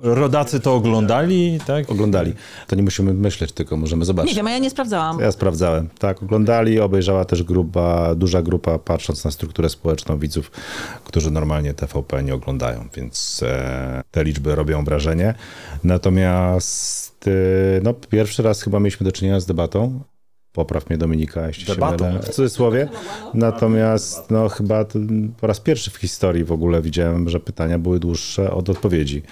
rodacy 0.04 0.60
to 0.60 0.76
oglądali, 0.76 1.60
tak? 1.68 1.92
Oglądali. 1.92 2.34
To 2.68 2.76
nie 2.76 2.84
musimy 2.84 3.14
myśleć, 3.14 3.52
tylko 3.52 3.78
możemy 3.78 4.06
zobaczyć. 4.06 4.32
Nie 4.32 4.36
wiem, 4.36 4.48
a 4.48 4.52
ja 4.52 4.58
nie 4.58 4.70
sprawdzałam. 4.70 5.20
Ja 5.20 5.32
sprawdzałem. 5.32 5.90
Tak, 6.00 6.24
oglądali, 6.24 6.80
obejrzała 6.80 7.26
też 7.26 7.44
grupa, 7.44 8.16
duża 8.16 8.42
grupa, 8.42 8.80
patrząc 8.80 9.26
na 9.26 9.32
strukturę 9.32 9.70
społeczną 9.70 10.18
widzów, 10.18 10.52
którzy 11.04 11.32
normalnie 11.32 11.74
TVP 11.74 12.24
nie 12.24 12.34
oglądają, 12.34 12.88
więc 12.96 13.44
e, 13.44 14.02
te 14.12 14.24
liczby 14.24 14.56
robią 14.56 14.86
wrażenie. 14.86 15.34
Natomiast 15.84 17.28
e, 17.28 17.32
no, 17.84 17.94
pierwszy 17.94 18.44
raz 18.44 18.62
chyba 18.62 18.80
mieliśmy 18.80 19.04
do 19.04 19.12
czynienia 19.12 19.40
z 19.40 19.46
debatą. 19.46 20.00
Popraw 20.54 20.90
mnie 20.90 20.98
Dominika, 20.98 21.48
jeśli 21.48 21.66
Debatą. 21.66 22.06
się 22.06 22.12
mylę, 22.12 22.20
w 22.20 22.30
cudzysłowie. 22.30 22.90
Natomiast 23.34 24.32
no, 24.32 24.50
chyba 24.50 24.86
po 25.42 25.48
raz 25.48 25.60
pierwszy 25.60 25.92
w 25.92 25.96
historii 25.96 26.44
w 26.44 26.52
ogóle 26.52 26.82
widziałem, 26.82 27.30
że 27.30 27.40
pytania 27.40 27.80
były 27.80 28.00
dłuższe 28.00 28.52
od 28.52 28.70
odpowiedzi. 28.70 29.24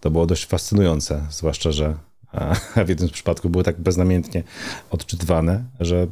To 0.00 0.10
było 0.10 0.26
dość 0.26 0.46
fascynujące, 0.46 1.26
zwłaszcza, 1.30 1.72
że 1.72 1.94
a 2.32 2.54
w 2.86 2.88
jednym 2.88 3.08
z 3.08 3.12
przypadków 3.12 3.50
były 3.50 3.64
tak 3.64 3.80
beznamiętnie 3.80 4.42
odczytywane, 4.90 5.64
że 5.80 6.06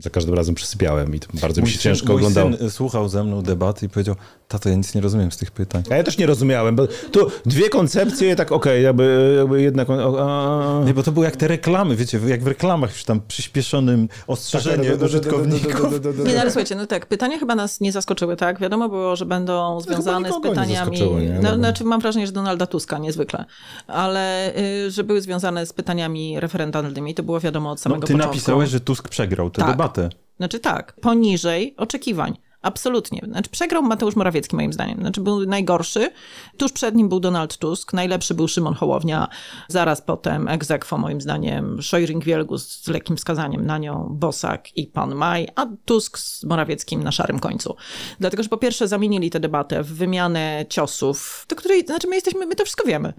za 0.00 0.10
każdym 0.10 0.34
razem 0.34 0.54
przysypiałem 0.54 1.14
i 1.14 1.20
to 1.20 1.26
bardzo 1.40 1.62
mi 1.62 1.68
się 1.68 1.74
syn- 1.78 1.82
ciężko 1.82 2.06
mój 2.06 2.16
oglądało. 2.16 2.56
syn 2.56 2.70
słuchał 2.70 3.08
ze 3.08 3.24
mną 3.24 3.42
debaty 3.42 3.86
i 3.86 3.88
powiedział, 3.88 4.14
tato, 4.48 4.68
ja 4.68 4.74
nic 4.74 4.94
nie 4.94 5.00
rozumiem 5.00 5.32
z 5.32 5.36
tych 5.36 5.50
pytań. 5.50 5.82
A 5.90 5.96
ja 5.96 6.02
też 6.02 6.18
nie 6.18 6.26
rozumiałem, 6.26 6.76
bo 6.76 6.86
tu 6.86 7.30
dwie 7.46 7.68
koncepcje, 7.68 8.36
tak 8.36 8.52
okej, 8.52 8.84
jakby, 8.84 9.34
jakby 9.38 9.62
jedna... 9.62 9.82
a- 10.20 10.84
Nie, 10.84 10.94
bo 10.94 11.02
to 11.02 11.12
było 11.12 11.24
jak 11.24 11.36
te 11.36 11.48
reklamy, 11.48 11.96
wiecie, 11.96 12.20
jak 12.26 12.42
w 12.42 12.46
reklamach 12.46 12.90
już 12.90 13.04
tam 13.04 13.20
przyspieszonym 13.28 14.08
ostrzeżenie 14.26 14.96
użytkowników. 15.04 15.92
Nie, 16.26 16.34
no, 16.34 16.40
ale 16.40 16.50
słuchajcie, 16.50 16.74
no 16.74 16.86
tak, 16.86 17.06
pytania 17.06 17.38
chyba 17.38 17.54
nas 17.54 17.80
nie 17.80 17.92
zaskoczyły, 17.92 18.36
tak? 18.36 18.60
Wiadomo 18.60 18.88
było, 18.88 19.16
że 19.16 19.26
będą 19.26 19.80
związane 19.80 20.28
z 20.28 20.30
nikogo 20.30 20.48
nie 20.48 20.54
pytaniami. 20.54 20.96
zaskoczyło, 20.98 21.20
nie? 21.20 21.28
No, 21.42 21.50
No. 21.50 21.56
znaczy, 21.56 21.84
mam 21.84 22.00
wrażenie, 22.00 22.26
że 22.26 22.32
Donalda 22.32 22.66
Tuska 22.66 22.98
niezwykle, 22.98 23.44
ale 23.86 24.54
y, 24.86 24.90
że 24.90 25.04
były 25.04 25.20
związane 25.20 25.66
z 25.66 25.72
pytaniami 25.72 26.40
referendalnymi, 26.40 27.14
to 27.14 27.22
było 27.22 27.40
wiadomo 27.40 27.70
od 27.70 27.78
No, 27.78 27.82
samego 27.82 28.06
ty 28.06 28.12
początku. 28.12 28.34
napisałeś, 28.36 28.70
że 28.70 28.80
Tusk 28.80 29.08
przegrał 29.08 29.50
tę 29.50 29.62
Tak. 29.62 29.70
debatę. 29.70 29.89
Znaczy 30.36 30.60
tak, 30.60 30.96
poniżej 31.00 31.74
oczekiwań. 31.76 32.36
Absolutnie. 32.62 33.20
Znaczy, 33.24 33.50
przegrał 33.50 33.82
Mateusz 33.82 34.16
Morawiecki, 34.16 34.56
moim 34.56 34.72
zdaniem. 34.72 34.98
Znaczy, 35.00 35.20
był 35.20 35.46
najgorszy. 35.46 36.10
Tuż 36.56 36.72
przed 36.72 36.94
nim 36.94 37.08
był 37.08 37.20
Donald 37.20 37.58
Tusk, 37.58 37.92
najlepszy 37.92 38.34
był 38.34 38.48
Szymon 38.48 38.74
Hołownia. 38.74 39.28
Zaraz 39.68 40.02
potem 40.02 40.48
egzekwo, 40.48 40.98
moim 40.98 41.20
zdaniem, 41.20 41.76
Szojring-Wielgus 41.76 42.58
z 42.58 42.88
lekkim 42.88 43.16
wskazaniem 43.16 43.66
na 43.66 43.78
nią, 43.78 44.08
Bosak 44.10 44.76
i 44.76 44.86
pan 44.86 45.14
Maj, 45.14 45.48
a 45.56 45.66
Tusk 45.84 46.18
z 46.18 46.44
Morawieckim 46.44 47.02
na 47.02 47.12
szarym 47.12 47.38
końcu. 47.38 47.76
Dlatego, 48.20 48.42
że 48.42 48.48
po 48.48 48.56
pierwsze 48.56 48.88
zamienili 48.88 49.30
tę 49.30 49.40
debatę 49.40 49.82
w 49.82 49.94
wymianę 49.94 50.64
ciosów, 50.68 51.46
do 51.48 51.56
której, 51.56 51.86
znaczy 51.86 52.08
my 52.08 52.14
jesteśmy, 52.14 52.46
my 52.46 52.54
to 52.54 52.64
wszystko 52.64 52.86
wiemy. 52.86 53.12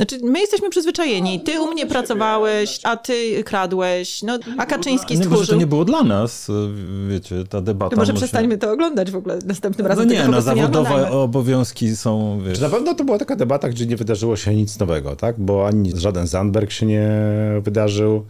Znaczy, 0.00 0.18
my 0.22 0.40
jesteśmy 0.40 0.70
przyzwyczajeni. 0.70 1.40
Ty 1.40 1.60
u 1.60 1.66
mnie 1.72 1.86
pracowałeś, 1.86 2.80
a 2.84 2.96
ty 2.96 3.44
kradłeś, 3.44 4.22
no, 4.22 4.38
a 4.58 4.66
Kaczyński 4.66 5.18
Nie, 5.18 5.28
może 5.28 5.46
to 5.46 5.56
nie 5.56 5.66
było 5.66 5.84
dla 5.84 6.02
nas, 6.02 6.48
wiecie, 7.08 7.44
ta 7.48 7.60
debata. 7.60 7.90
To 7.90 7.96
może 7.96 8.12
przestańmy 8.14 8.58
to 8.58 8.72
oglądać 8.72 9.10
w 9.10 9.16
ogóle 9.16 9.38
następnym 9.46 9.84
No 9.84 9.88
razem. 9.88 10.08
nie, 10.08 10.28
no 10.28 10.36
nie 10.36 10.42
zawodowe 10.42 10.88
oglądajmy. 10.90 11.16
obowiązki 11.16 11.96
są, 11.96 12.40
wiesz... 12.46 12.56
Czy 12.58 12.62
na 12.62 12.68
pewno 12.70 12.94
to 12.94 13.04
była 13.04 13.18
taka 13.18 13.36
debata, 13.36 13.68
gdzie 13.68 13.86
nie 13.86 13.96
wydarzyło 13.96 14.36
się 14.36 14.54
nic 14.54 14.78
nowego, 14.78 15.16
tak? 15.16 15.40
Bo 15.40 15.66
ani 15.66 15.92
żaden 15.96 16.26
Zandberg 16.26 16.70
się 16.70 16.86
nie 16.86 17.08
wydarzył, 17.62 18.26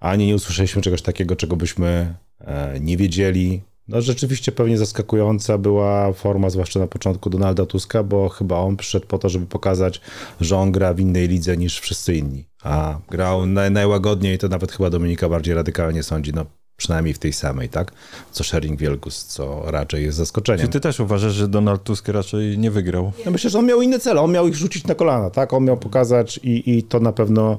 ani 0.00 0.26
nie 0.26 0.34
usłyszeliśmy 0.34 0.82
czegoś 0.82 1.02
takiego, 1.02 1.36
czego 1.36 1.56
byśmy 1.56 2.14
e, 2.40 2.80
nie 2.80 2.96
wiedzieli. 2.96 3.62
No 3.88 4.02
rzeczywiście 4.02 4.52
pewnie 4.52 4.78
zaskakująca 4.78 5.58
była 5.58 6.12
forma, 6.12 6.50
zwłaszcza 6.50 6.80
na 6.80 6.86
początku 6.86 7.30
Donalda 7.30 7.66
Tuska, 7.66 8.02
bo 8.02 8.28
chyba 8.28 8.58
on 8.58 8.76
przyszedł 8.76 9.06
po 9.06 9.18
to, 9.18 9.28
żeby 9.28 9.46
pokazać, 9.46 10.00
że 10.40 10.56
on 10.56 10.72
gra 10.72 10.94
w 10.94 11.00
innej 11.00 11.28
lidze 11.28 11.56
niż 11.56 11.80
wszyscy 11.80 12.14
inni. 12.14 12.48
A 12.62 12.98
grał 13.10 13.46
naj, 13.46 13.70
najłagodniej, 13.70 14.38
to 14.38 14.48
nawet 14.48 14.72
chyba 14.72 14.90
Dominika 14.90 15.28
bardziej 15.28 15.54
radykalnie 15.54 16.02
sądzi, 16.02 16.32
no 16.32 16.46
przynajmniej 16.76 17.14
w 17.14 17.18
tej 17.18 17.32
samej, 17.32 17.68
tak? 17.68 17.92
Co 18.32 18.44
Shering 18.44 18.80
Wielgus, 18.80 19.24
co 19.24 19.62
raczej 19.66 20.04
jest 20.04 20.18
zaskoczeniem. 20.18 20.66
Czy 20.66 20.72
ty 20.72 20.80
też 20.80 21.00
uważasz, 21.00 21.32
że 21.32 21.48
Donald 21.48 21.82
Tusk 21.82 22.08
raczej 22.08 22.58
nie 22.58 22.70
wygrał? 22.70 23.12
No 23.24 23.30
myślę, 23.30 23.50
że 23.50 23.58
on 23.58 23.66
miał 23.66 23.82
inne 23.82 23.98
cele. 23.98 24.20
On 24.20 24.32
miał 24.32 24.48
ich 24.48 24.54
rzucić 24.54 24.86
na 24.86 24.94
kolana, 24.94 25.30
tak? 25.30 25.52
On 25.52 25.64
miał 25.64 25.76
pokazać 25.76 26.40
i, 26.42 26.78
i 26.78 26.82
to 26.82 27.00
na 27.00 27.12
pewno. 27.12 27.58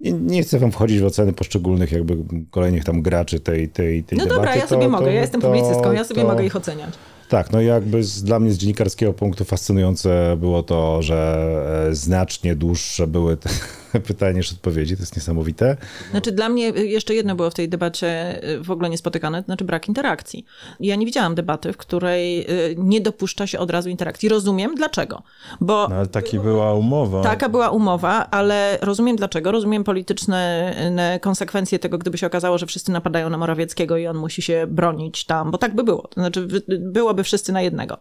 Nie, 0.00 0.12
nie 0.12 0.42
chcę 0.42 0.58
wam 0.58 0.72
wchodzić 0.72 1.00
w 1.00 1.04
oceny 1.04 1.32
poszczególnych 1.32 1.92
jakby 1.92 2.16
kolejnych 2.50 2.84
tam 2.84 3.02
graczy 3.02 3.40
tej, 3.40 3.68
tej, 3.68 4.04
tej 4.04 4.18
No 4.18 4.24
debaty. 4.24 4.36
dobra, 4.40 4.56
ja 4.56 4.62
to- 4.62 4.68
sobie 4.68 4.82
to- 4.84 4.88
mogę, 4.90 5.12
ja 5.14 5.20
jestem 5.20 5.40
to- 5.40 5.46
publicystką, 5.52 5.92
ja 5.92 6.04
sobie 6.04 6.22
to- 6.22 6.28
mogę 6.28 6.44
ich 6.46 6.56
oceniać. 6.56 6.94
Tak, 7.28 7.52
no 7.52 7.60
jakby 7.60 8.04
z, 8.04 8.22
dla 8.22 8.40
mnie 8.40 8.52
z 8.52 8.58
dziennikarskiego 8.58 9.12
punktu 9.12 9.44
fascynujące 9.44 10.36
było 10.40 10.62
to, 10.62 11.02
że 11.02 11.86
e, 11.90 11.94
znacznie 11.94 12.56
dłuższe 12.56 13.06
były 13.06 13.36
te 13.36 13.48
pytania 14.06 14.32
niż 14.32 14.52
odpowiedzi. 14.52 14.96
To 14.96 15.02
jest 15.02 15.16
niesamowite. 15.16 15.76
Znaczy 16.10 16.32
dla 16.32 16.48
mnie 16.48 16.68
jeszcze 16.68 17.14
jedno 17.14 17.34
było 17.36 17.50
w 17.50 17.54
tej 17.54 17.68
debacie 17.68 18.40
y, 18.48 18.60
w 18.62 18.70
ogóle 18.70 18.90
niespotykane, 18.90 19.42
to 19.42 19.46
znaczy 19.46 19.64
brak 19.64 19.88
interakcji. 19.88 20.44
Ja 20.80 20.96
nie 20.96 21.06
widziałam 21.06 21.34
debaty, 21.34 21.72
w 21.72 21.76
której 21.76 22.50
y, 22.70 22.74
nie 22.78 23.00
dopuszcza 23.00 23.46
się 23.46 23.58
od 23.58 23.70
razu 23.70 23.88
interakcji. 23.88 24.28
Rozumiem 24.28 24.74
dlaczego, 24.74 25.22
bo 25.60 25.86
No, 25.88 25.96
ale 25.96 26.06
taki 26.06 26.38
była 26.40 26.74
umowa. 26.74 27.22
Taka 27.22 27.48
była 27.48 27.70
umowa, 27.70 28.30
ale 28.30 28.78
rozumiem 28.80 29.16
dlaczego. 29.16 29.52
Rozumiem 29.52 29.84
polityczne 29.84 30.72
y, 31.16 31.20
konsekwencje 31.20 31.78
tego, 31.78 31.98
gdyby 31.98 32.18
się 32.18 32.26
okazało, 32.26 32.58
że 32.58 32.66
wszyscy 32.66 32.92
napadają 32.92 33.30
na 33.30 33.38
Morawieckiego 33.38 33.96
i 33.96 34.06
on 34.06 34.16
musi 34.16 34.42
się 34.42 34.66
bronić 34.70 35.24
tam, 35.24 35.50
bo 35.50 35.58
tak 35.58 35.74
by 35.74 35.84
było. 35.84 36.02
To 36.02 36.20
znaczy, 36.20 36.48
byłoby 36.78 37.24
wszyscy 37.24 37.52
na 37.52 37.62
jednego. 37.62 37.98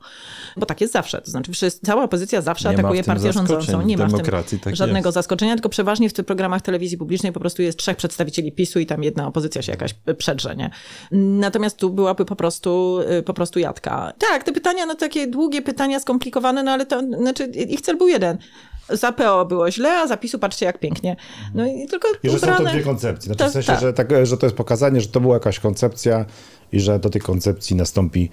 Bo 0.58 0.66
tak 0.66 0.82
jest 0.82 0.94
zawsze. 0.94 1.22
To 1.22 1.32
znaczy, 1.32 1.52
wszyscy, 1.52 1.86
cała 1.86 2.04
opozycja 2.04 2.42
zawsze 2.42 2.70
Nie 2.70 2.76
atakuje 2.80 3.04
partię 3.04 3.34
rządzącą. 3.34 3.82
Nie 3.82 3.98
ma 3.98 4.08
w 4.08 4.14
tym 4.14 4.26
tak 4.64 4.76
żadnego 4.76 5.08
jest. 5.08 5.14
zaskoczenia, 5.14 5.54
tylko 5.54 5.70
przeważnie 5.78 6.10
w 6.10 6.14
tych 6.14 6.26
programach 6.26 6.62
telewizji 6.62 6.98
publicznej 6.98 7.32
po 7.32 7.40
prostu 7.40 7.62
jest 7.62 7.80
trzech 7.80 7.98
przedstawicieli 7.98 8.52
PiSu 8.52 8.80
i 8.80 8.86
tam 8.86 9.04
jedna 9.04 9.28
opozycja 9.28 9.62
się 9.62 9.72
jakaś 9.72 9.96
przedrze, 10.18 10.56
nie? 10.56 10.70
Natomiast 11.12 11.78
tu 11.78 11.90
byłaby 11.90 12.26
po 12.26 12.36
prostu, 12.36 13.00
y, 13.20 13.24
po 13.24 13.34
prostu 13.34 13.60
jadka. 13.60 14.14
Tak, 14.30 14.44
te 14.44 14.52
pytania, 14.52 14.86
no 14.86 14.96
takie 14.96 15.28
długie 15.28 15.62
pytania, 15.62 16.00
skomplikowane, 16.00 16.64
no 16.64 16.72
ale 16.72 16.86
to, 16.86 17.00
znaczy 17.00 17.46
ich 17.46 17.82
cel 17.82 17.98
był 17.98 18.08
jeden. 18.08 18.38
Za 18.90 19.12
PO 19.12 19.46
było 19.46 19.72
źle, 19.72 19.90
a 20.00 20.08
zapisu 20.08 20.40
patrzcie 20.40 20.66
jak 20.66 20.80
pięknie. 20.80 21.16
No 21.56 21.66
i 21.66 21.88
tylko 21.88 22.08
I 22.24 22.30
że 22.30 22.40
są 22.40 22.48
to 22.48 22.54
ubrane- 22.54 22.72
dwie 22.72 22.84
koncepcje. 22.84 23.26
Znaczy 23.26 23.40
Tak, 23.40 23.50
w 23.50 23.54
sensie, 23.54 23.68
tak. 23.68 23.82
Że, 23.82 23.94
tak, 23.94 24.26
że 24.26 24.38
to 24.38 24.46
jest 24.46 24.56
pokazanie, 24.56 25.02
że 25.02 25.08
to 25.08 25.20
była 25.20 25.34
jakaś 25.34 25.60
koncepcja 25.60 26.26
i 26.72 26.80
że 26.80 27.00
do 27.00 27.10
tej 27.10 27.22
koncepcji 27.22 27.76
nastąpi 27.76 28.30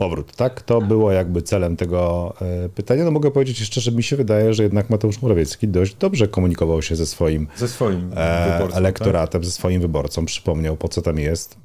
powrót, 0.00 0.36
tak? 0.36 0.62
To 0.62 0.80
było 0.80 1.12
jakby 1.12 1.42
celem 1.42 1.76
tego 1.76 2.34
e, 2.40 2.68
pytania. 2.68 3.04
No 3.04 3.10
mogę 3.10 3.30
powiedzieć 3.30 3.60
jeszcze, 3.60 3.80
że 3.80 3.92
mi 3.92 4.02
się 4.02 4.16
wydaje, 4.16 4.54
że 4.54 4.62
jednak 4.62 4.90
Mateusz 4.90 5.22
Morawiecki 5.22 5.68
dość 5.68 5.94
dobrze 5.94 6.28
komunikował 6.28 6.82
się 6.82 6.96
ze 6.96 7.06
swoim 7.06 7.48
Ze 7.56 7.68
swoim 7.68 8.10
e, 8.14 8.44
wyborcą, 8.52 8.68
tak? 8.68 8.76
elektoratem, 8.76 9.44
ze 9.44 9.50
swoim 9.50 9.80
wyborcą. 9.80 10.24
Przypomniał, 10.24 10.76
po 10.76 10.88
co 10.88 11.02
tam 11.02 11.18
jest. 11.18 11.56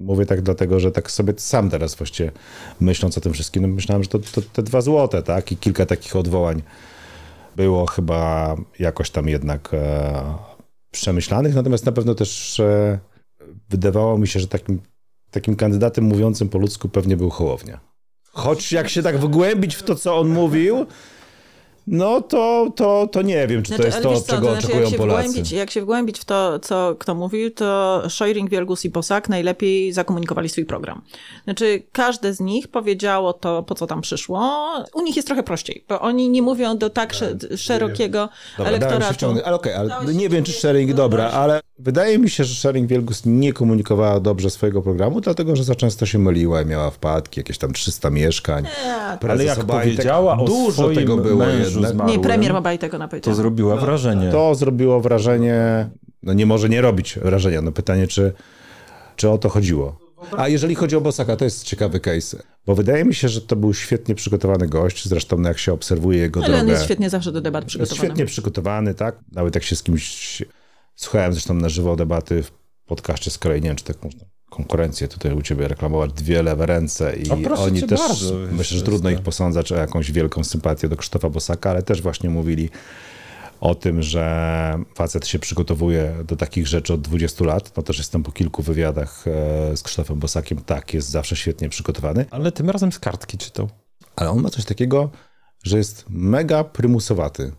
Mówię 0.00 0.26
tak 0.26 0.42
dlatego, 0.42 0.80
że 0.80 0.92
tak 0.92 1.10
sobie 1.10 1.32
sam 1.36 1.70
teraz 1.70 1.94
właściwie 1.94 2.32
myśląc 2.80 3.18
o 3.18 3.20
tym 3.20 3.32
wszystkim, 3.32 3.62
no 3.62 3.68
myślałem, 3.68 4.02
że 4.02 4.08
to, 4.08 4.18
to 4.18 4.42
te 4.42 4.62
dwa 4.62 4.80
złote, 4.80 5.22
tak? 5.22 5.52
I 5.52 5.56
kilka 5.56 5.86
takich 5.86 6.16
odwołań 6.16 6.62
było 7.56 7.86
chyba 7.86 8.56
jakoś 8.78 9.10
tam 9.10 9.28
jednak 9.28 9.70
e, 9.74 10.34
przemyślanych, 10.90 11.54
natomiast 11.54 11.86
na 11.86 11.92
pewno 11.92 12.14
też 12.14 12.60
e, 12.60 12.98
wydawało 13.68 14.18
mi 14.18 14.28
się, 14.28 14.40
że 14.40 14.48
takim, 14.48 14.80
takim 15.36 15.56
kandydatem 15.56 16.04
mówiącym 16.04 16.48
po 16.48 16.58
ludzku 16.58 16.88
pewnie 16.88 17.16
był 17.16 17.30
Hołownia. 17.30 17.80
Choć 18.32 18.72
jak 18.72 18.88
się 18.88 19.02
tak 19.02 19.18
wgłębić 19.18 19.74
w 19.74 19.82
to, 19.82 19.94
co 19.94 20.18
on 20.18 20.28
mówił, 20.28 20.86
no 21.86 22.20
to, 22.20 22.72
to, 22.76 23.08
to 23.12 23.22
nie 23.22 23.46
wiem, 23.46 23.62
czy 23.62 23.70
to 23.70 23.76
Znaczy, 23.76 23.88
jest 23.88 24.02
to, 24.02 24.10
wiesz 24.10 24.18
od 24.18 24.26
co, 24.26 24.32
czego 24.32 24.46
to 24.46 24.52
znaczy, 24.52 24.66
oczekują 24.66 24.90
jak 24.90 24.98
Polacy. 24.98 25.28
Wgłębić, 25.28 25.52
jak 25.52 25.70
się 25.70 25.82
wgłębić 25.82 26.18
w 26.18 26.24
to, 26.24 26.58
co 26.58 26.96
kto 26.98 27.14
mówił, 27.14 27.50
to 27.50 28.02
Szojring, 28.08 28.50
Wielgus 28.50 28.84
i 28.84 28.90
Bosak 28.90 29.28
najlepiej 29.28 29.92
zakomunikowali 29.92 30.48
swój 30.48 30.64
program. 30.64 31.02
Znaczy, 31.44 31.82
każde 31.92 32.34
z 32.34 32.40
nich 32.40 32.68
powiedziało 32.68 33.32
to, 33.32 33.62
po 33.62 33.74
co 33.74 33.86
tam 33.86 34.00
przyszło. 34.00 34.66
U 34.94 35.02
nich 35.02 35.16
jest 35.16 35.28
trochę 35.28 35.42
prościej, 35.42 35.84
bo 35.88 36.00
oni 36.00 36.28
nie 36.28 36.42
mówią 36.42 36.78
do 36.78 36.90
tak 36.90 37.14
sze- 37.14 37.56
szerokiego 37.56 38.28
Dobra, 38.58 38.72
się 38.72 38.76
elektoratu. 38.76 39.26
Ale 39.44 39.56
okej, 39.56 39.74
ale 39.74 40.14
nie 40.14 40.28
wiem, 40.28 40.44
czy 40.44 40.52
sharing 40.52 40.92
dobra, 40.92 41.30
ale 41.30 41.60
wydaje 41.78 42.18
mi 42.18 42.30
się, 42.30 42.44
że 42.44 42.54
sharing 42.54 42.88
Wielgus 42.88 43.22
nie 43.26 43.52
komunikowała 43.52 44.20
dobrze 44.20 44.50
swojego 44.50 44.82
programu, 44.82 45.20
dlatego, 45.20 45.56
że 45.56 45.64
za 45.64 45.74
często 45.74 46.06
się 46.06 46.18
myliła 46.18 46.62
i 46.62 46.66
miała 46.66 46.90
wpadki, 46.90 47.40
jakieś 47.40 47.58
tam 47.58 47.72
300 47.72 48.10
mieszkań. 48.10 48.66
Ale 49.28 49.44
jak 49.44 49.58
Obajtek- 49.58 49.66
powiedziała 49.66 50.38
o 50.38 50.44
dużo 50.44 50.72
swoim 50.72 50.96
tego 50.96 51.16
było 51.16 51.36
mężu 51.46 51.70
jednak. 51.80 51.92
zmarłym, 51.92 52.16
Nie, 52.16 52.22
premier 52.22 52.52
Mabaj 52.52 52.78
tego 52.78 52.98
to 53.22 53.34
zrobiła 53.34 53.76
wrażenie. 53.76 54.30
To 54.30 54.54
zrobiło 54.54 55.00
wrażenie, 55.00 55.88
no 56.22 56.32
nie 56.32 56.46
może 56.46 56.68
nie 56.68 56.80
robić 56.80 57.18
wrażenia. 57.22 57.62
No 57.62 57.72
pytanie, 57.72 58.06
czy, 58.06 58.32
czy 59.16 59.30
o 59.30 59.38
to 59.38 59.48
chodziło. 59.48 60.06
A 60.36 60.48
jeżeli 60.48 60.74
chodzi 60.74 60.96
o 60.96 61.00
Bosaka, 61.00 61.36
to 61.36 61.44
jest 61.44 61.62
ciekawy 61.64 62.00
case, 62.00 62.42
bo 62.66 62.74
wydaje 62.74 63.04
mi 63.04 63.14
się, 63.14 63.28
że 63.28 63.40
to 63.40 63.56
był 63.56 63.74
świetnie 63.74 64.14
przygotowany 64.14 64.68
gość, 64.68 65.08
zresztą 65.08 65.38
no 65.38 65.48
jak 65.48 65.58
się 65.58 65.72
obserwuje 65.72 66.18
jego 66.18 66.40
Ale 66.44 66.54
on 66.54 66.58
drogę. 66.60 66.72
jest 66.72 66.84
świetnie 66.84 67.10
zawsze 67.10 67.32
do 67.32 67.40
debat 67.40 67.64
Jest 67.64 67.68
przygotowany. 67.68 68.06
świetnie 68.08 68.26
przygotowany, 68.26 68.94
tak? 68.94 69.16
Nawet 69.32 69.54
jak 69.54 69.64
się 69.64 69.76
z 69.76 69.82
kimś... 69.82 70.42
Słuchałem 70.96 71.32
zresztą 71.32 71.54
na 71.54 71.68
żywo 71.68 71.96
debaty 71.96 72.42
w 72.42 72.50
podcaście 72.86 73.30
z 73.30 73.38
kolei, 73.38 73.60
nie 73.60 73.68
wiem, 73.68 73.76
czy 73.76 73.84
tak 73.84 74.04
można 74.04 74.24
konkurencję 74.50 75.08
tutaj 75.08 75.32
u 75.32 75.42
ciebie 75.42 75.68
reklamować, 75.68 76.12
dwie 76.12 76.42
lewe 76.42 76.66
ręce 76.66 77.16
i 77.16 77.30
oni 77.58 77.82
też, 77.82 78.00
bardzo, 78.00 78.34
myślę, 78.52 78.78
że 78.78 78.84
trudno 78.84 79.10
ich 79.10 79.20
posądzać 79.20 79.72
o 79.72 79.76
jakąś 79.76 80.12
wielką 80.12 80.44
sympatię 80.44 80.88
do 80.88 80.96
Krzysztofa 80.96 81.30
Bosaka, 81.30 81.70
ale 81.70 81.82
też 81.82 82.02
właśnie 82.02 82.30
mówili 82.30 82.70
o 83.60 83.74
tym, 83.74 84.02
że 84.02 84.78
facet 84.94 85.26
się 85.26 85.38
przygotowuje 85.38 86.14
do 86.24 86.36
takich 86.36 86.66
rzeczy 86.66 86.92
od 86.92 87.00
20 87.00 87.44
lat. 87.44 87.76
No 87.76 87.82
też 87.82 87.98
jestem 87.98 88.22
po 88.22 88.32
kilku 88.32 88.62
wywiadach 88.62 89.24
e, 89.26 89.76
z 89.76 89.82
Krzysztofem 89.82 90.18
Bosakiem. 90.18 90.58
Tak, 90.58 90.94
jest 90.94 91.08
zawsze 91.08 91.36
świetnie 91.36 91.68
przygotowany. 91.68 92.24
Ale 92.30 92.52
tym 92.52 92.70
razem 92.70 92.92
z 92.92 92.98
kartki 92.98 93.38
czytał. 93.38 93.68
Ale 94.16 94.30
on 94.30 94.42
ma 94.42 94.50
coś 94.50 94.64
takiego, 94.64 95.10
że 95.62 95.78
jest 95.78 96.04
mega 96.08 96.64
prymusowaty. 96.64 97.52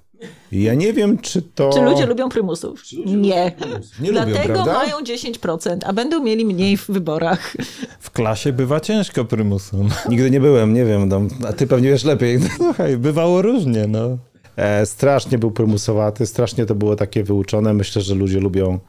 Ja 0.52 0.74
nie 0.74 0.94
wiem, 0.94 1.18
czy 1.18 1.42
to... 1.42 1.70
Czy 1.74 1.82
ludzie 1.82 2.06
lubią 2.06 2.30
prymusów? 2.30 2.84
Nie. 3.06 3.52
Nie 4.00 4.12
lubią, 4.12 4.26
Dlatego 4.26 4.54
prawda? 4.54 4.74
mają 4.74 4.98
10%, 5.00 5.78
a 5.86 5.94
będą 5.94 6.24
mieli 6.24 6.46
mniej 6.46 6.78
w 6.78 6.88
wyborach. 6.88 7.54
W 8.00 8.12
klasie 8.12 8.54
bywa 8.54 8.80
ciężko 8.80 9.26
prymusem. 9.26 9.90
Nigdy 10.10 10.32
nie 10.32 10.40
byłem, 10.40 10.74
nie 10.74 10.86
wiem, 10.86 11.10
no, 11.10 11.22
a 11.48 11.54
ty 11.54 11.68
pewnie 11.68 11.90
wiesz 11.90 12.04
lepiej. 12.04 12.40
Słuchaj, 12.58 12.98
bywało 12.98 13.42
różnie, 13.42 13.88
no. 13.88 14.18
E, 14.56 14.86
strasznie 14.86 15.38
był 15.38 15.52
prymusowaty, 15.52 16.26
strasznie 16.26 16.66
to 16.66 16.76
było 16.76 16.96
takie 16.96 17.24
wyuczone. 17.24 17.74
Myślę, 17.74 18.02
że 18.02 18.16
ludzie 18.16 18.40
lubią 18.40 18.80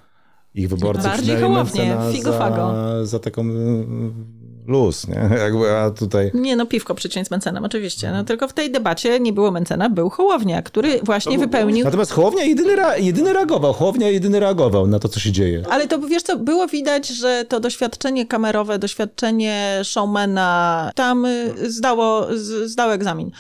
ich 0.55 0.69
wyborcy 0.69 1.03
Bardziej 1.03 1.23
przynajmniej 1.23 1.51
Hołownię, 1.55 1.85
Mencena 1.87 2.13
figo 2.13 2.33
fago. 2.33 2.57
za, 2.57 3.05
za 3.07 3.19
taką 3.19 3.43
mm, 3.43 4.27
luz, 4.69 5.09
nie? 5.09 5.15
Jakby, 5.45 5.77
a 5.77 5.91
tutaj... 5.91 6.31
Nie, 6.35 6.57
no 6.57 6.67
piwko 6.67 6.95
przyciąć 6.95 7.29
z 7.29 7.31
Mencenem, 7.31 7.65
oczywiście. 7.65 8.11
No 8.13 8.25
tylko 8.25 8.49
w 8.49 8.53
tej 8.53 8.73
debacie 8.73 9.21
nie 9.21 9.33
było 9.33 9.51
Mencena, 9.51 9.91
był 9.91 10.11
Hołownia, 10.11 10.63
który 10.63 11.01
właśnie 11.03 11.39
wypełnił... 11.39 11.85
Natomiast 11.85 12.13
Hołownia 12.13 12.45
jedyny, 12.45 12.73
jedyny 12.99 13.33
reagował, 13.33 13.73
Hołownia 13.73 14.09
jedyny 14.11 14.41
reagował 14.41 14.87
na 14.87 14.99
to, 14.99 15.09
co 15.09 15.21
się 15.21 15.33
dzieje. 15.33 15.63
Ale 15.71 15.89
to 15.89 15.99
wiesz 15.99 16.23
co, 16.23 16.37
było 16.39 16.67
widać, 16.67 17.09
że 17.09 17.45
to 17.49 17.61
doświadczenie 17.61 18.27
kamerowe, 18.27 18.79
doświadczenie 18.79 19.81
showmana 19.85 20.91
tam 20.95 21.25
y, 21.25 21.71
zdało, 21.73 22.27
z- 22.37 22.71
zdało 22.71 22.93
egzamin 22.95 23.31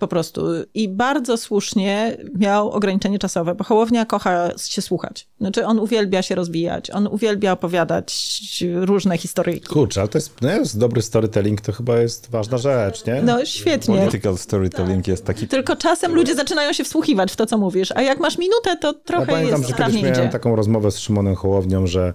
po 0.00 0.08
prostu. 0.08 0.42
I 0.74 0.88
bardzo 0.88 1.36
słusznie 1.36 2.16
miał 2.38 2.70
ograniczenie 2.70 3.18
czasowe, 3.18 3.54
bo 3.54 3.64
Hołownia 3.64 4.04
kocha 4.06 4.50
się 4.58 4.82
słuchać. 4.82 5.28
Znaczy 5.40 5.66
on 5.66 5.78
uwielbia 5.78 6.22
się 6.22 6.34
rozwijać, 6.34 6.90
on 6.90 7.06
uwielbia 7.06 7.52
opowiadać 7.52 8.34
różne 8.74 9.18
historyjki. 9.18 9.68
Kurczę, 9.68 10.00
ale 10.00 10.08
to 10.08 10.18
jest, 10.18 10.32
no 10.42 10.48
ja 10.74 10.76
mówiąc, 10.76 10.78
dobry 10.78 11.02
storytelling 11.02 11.60
to 11.60 11.72
chyba 11.72 11.98
jest 11.98 12.30
ważna 12.30 12.58
rzecz, 12.58 13.06
nie? 13.06 13.22
No 13.22 13.44
świetnie. 13.44 13.98
Political 13.98 14.38
storytelling 14.38 15.08
jest 15.08 15.24
taki... 15.24 15.48
Tylko 15.48 15.76
czasem 15.76 16.14
ludzie 16.14 16.34
zaczynają 16.34 16.72
się 16.72 16.84
wsłuchiwać 16.84 17.32
w 17.32 17.36
to, 17.36 17.46
co 17.46 17.58
mówisz, 17.58 17.92
a 17.94 18.02
jak 18.02 18.20
masz 18.20 18.38
minutę, 18.38 18.76
to 18.76 18.88
Ja 18.88 18.94
trochę 19.04 19.26
pamiętam, 19.26 19.58
jest 19.60 19.68
że 19.68 19.74
sprawnie 19.74 19.94
kiedyś 20.00 20.10
miałem 20.12 20.24
idzie. 20.24 20.32
taką 20.32 20.56
rozmowę 20.56 20.90
z 20.90 20.98
Szymonem 20.98 21.34
Hołownią, 21.34 21.86
że 21.86 22.12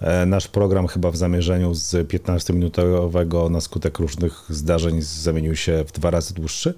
e, 0.00 0.26
nasz 0.26 0.48
program 0.48 0.86
chyba 0.86 1.10
w 1.10 1.16
zamierzeniu 1.16 1.74
z 1.74 2.08
15-minutowego 2.08 3.50
na 3.50 3.60
skutek 3.60 3.98
różnych 3.98 4.44
zdarzeń 4.50 5.02
zamienił 5.02 5.56
się 5.56 5.84
w 5.84 5.92
dwa 5.92 6.10
razy 6.10 6.34
dłuższy. 6.34 6.74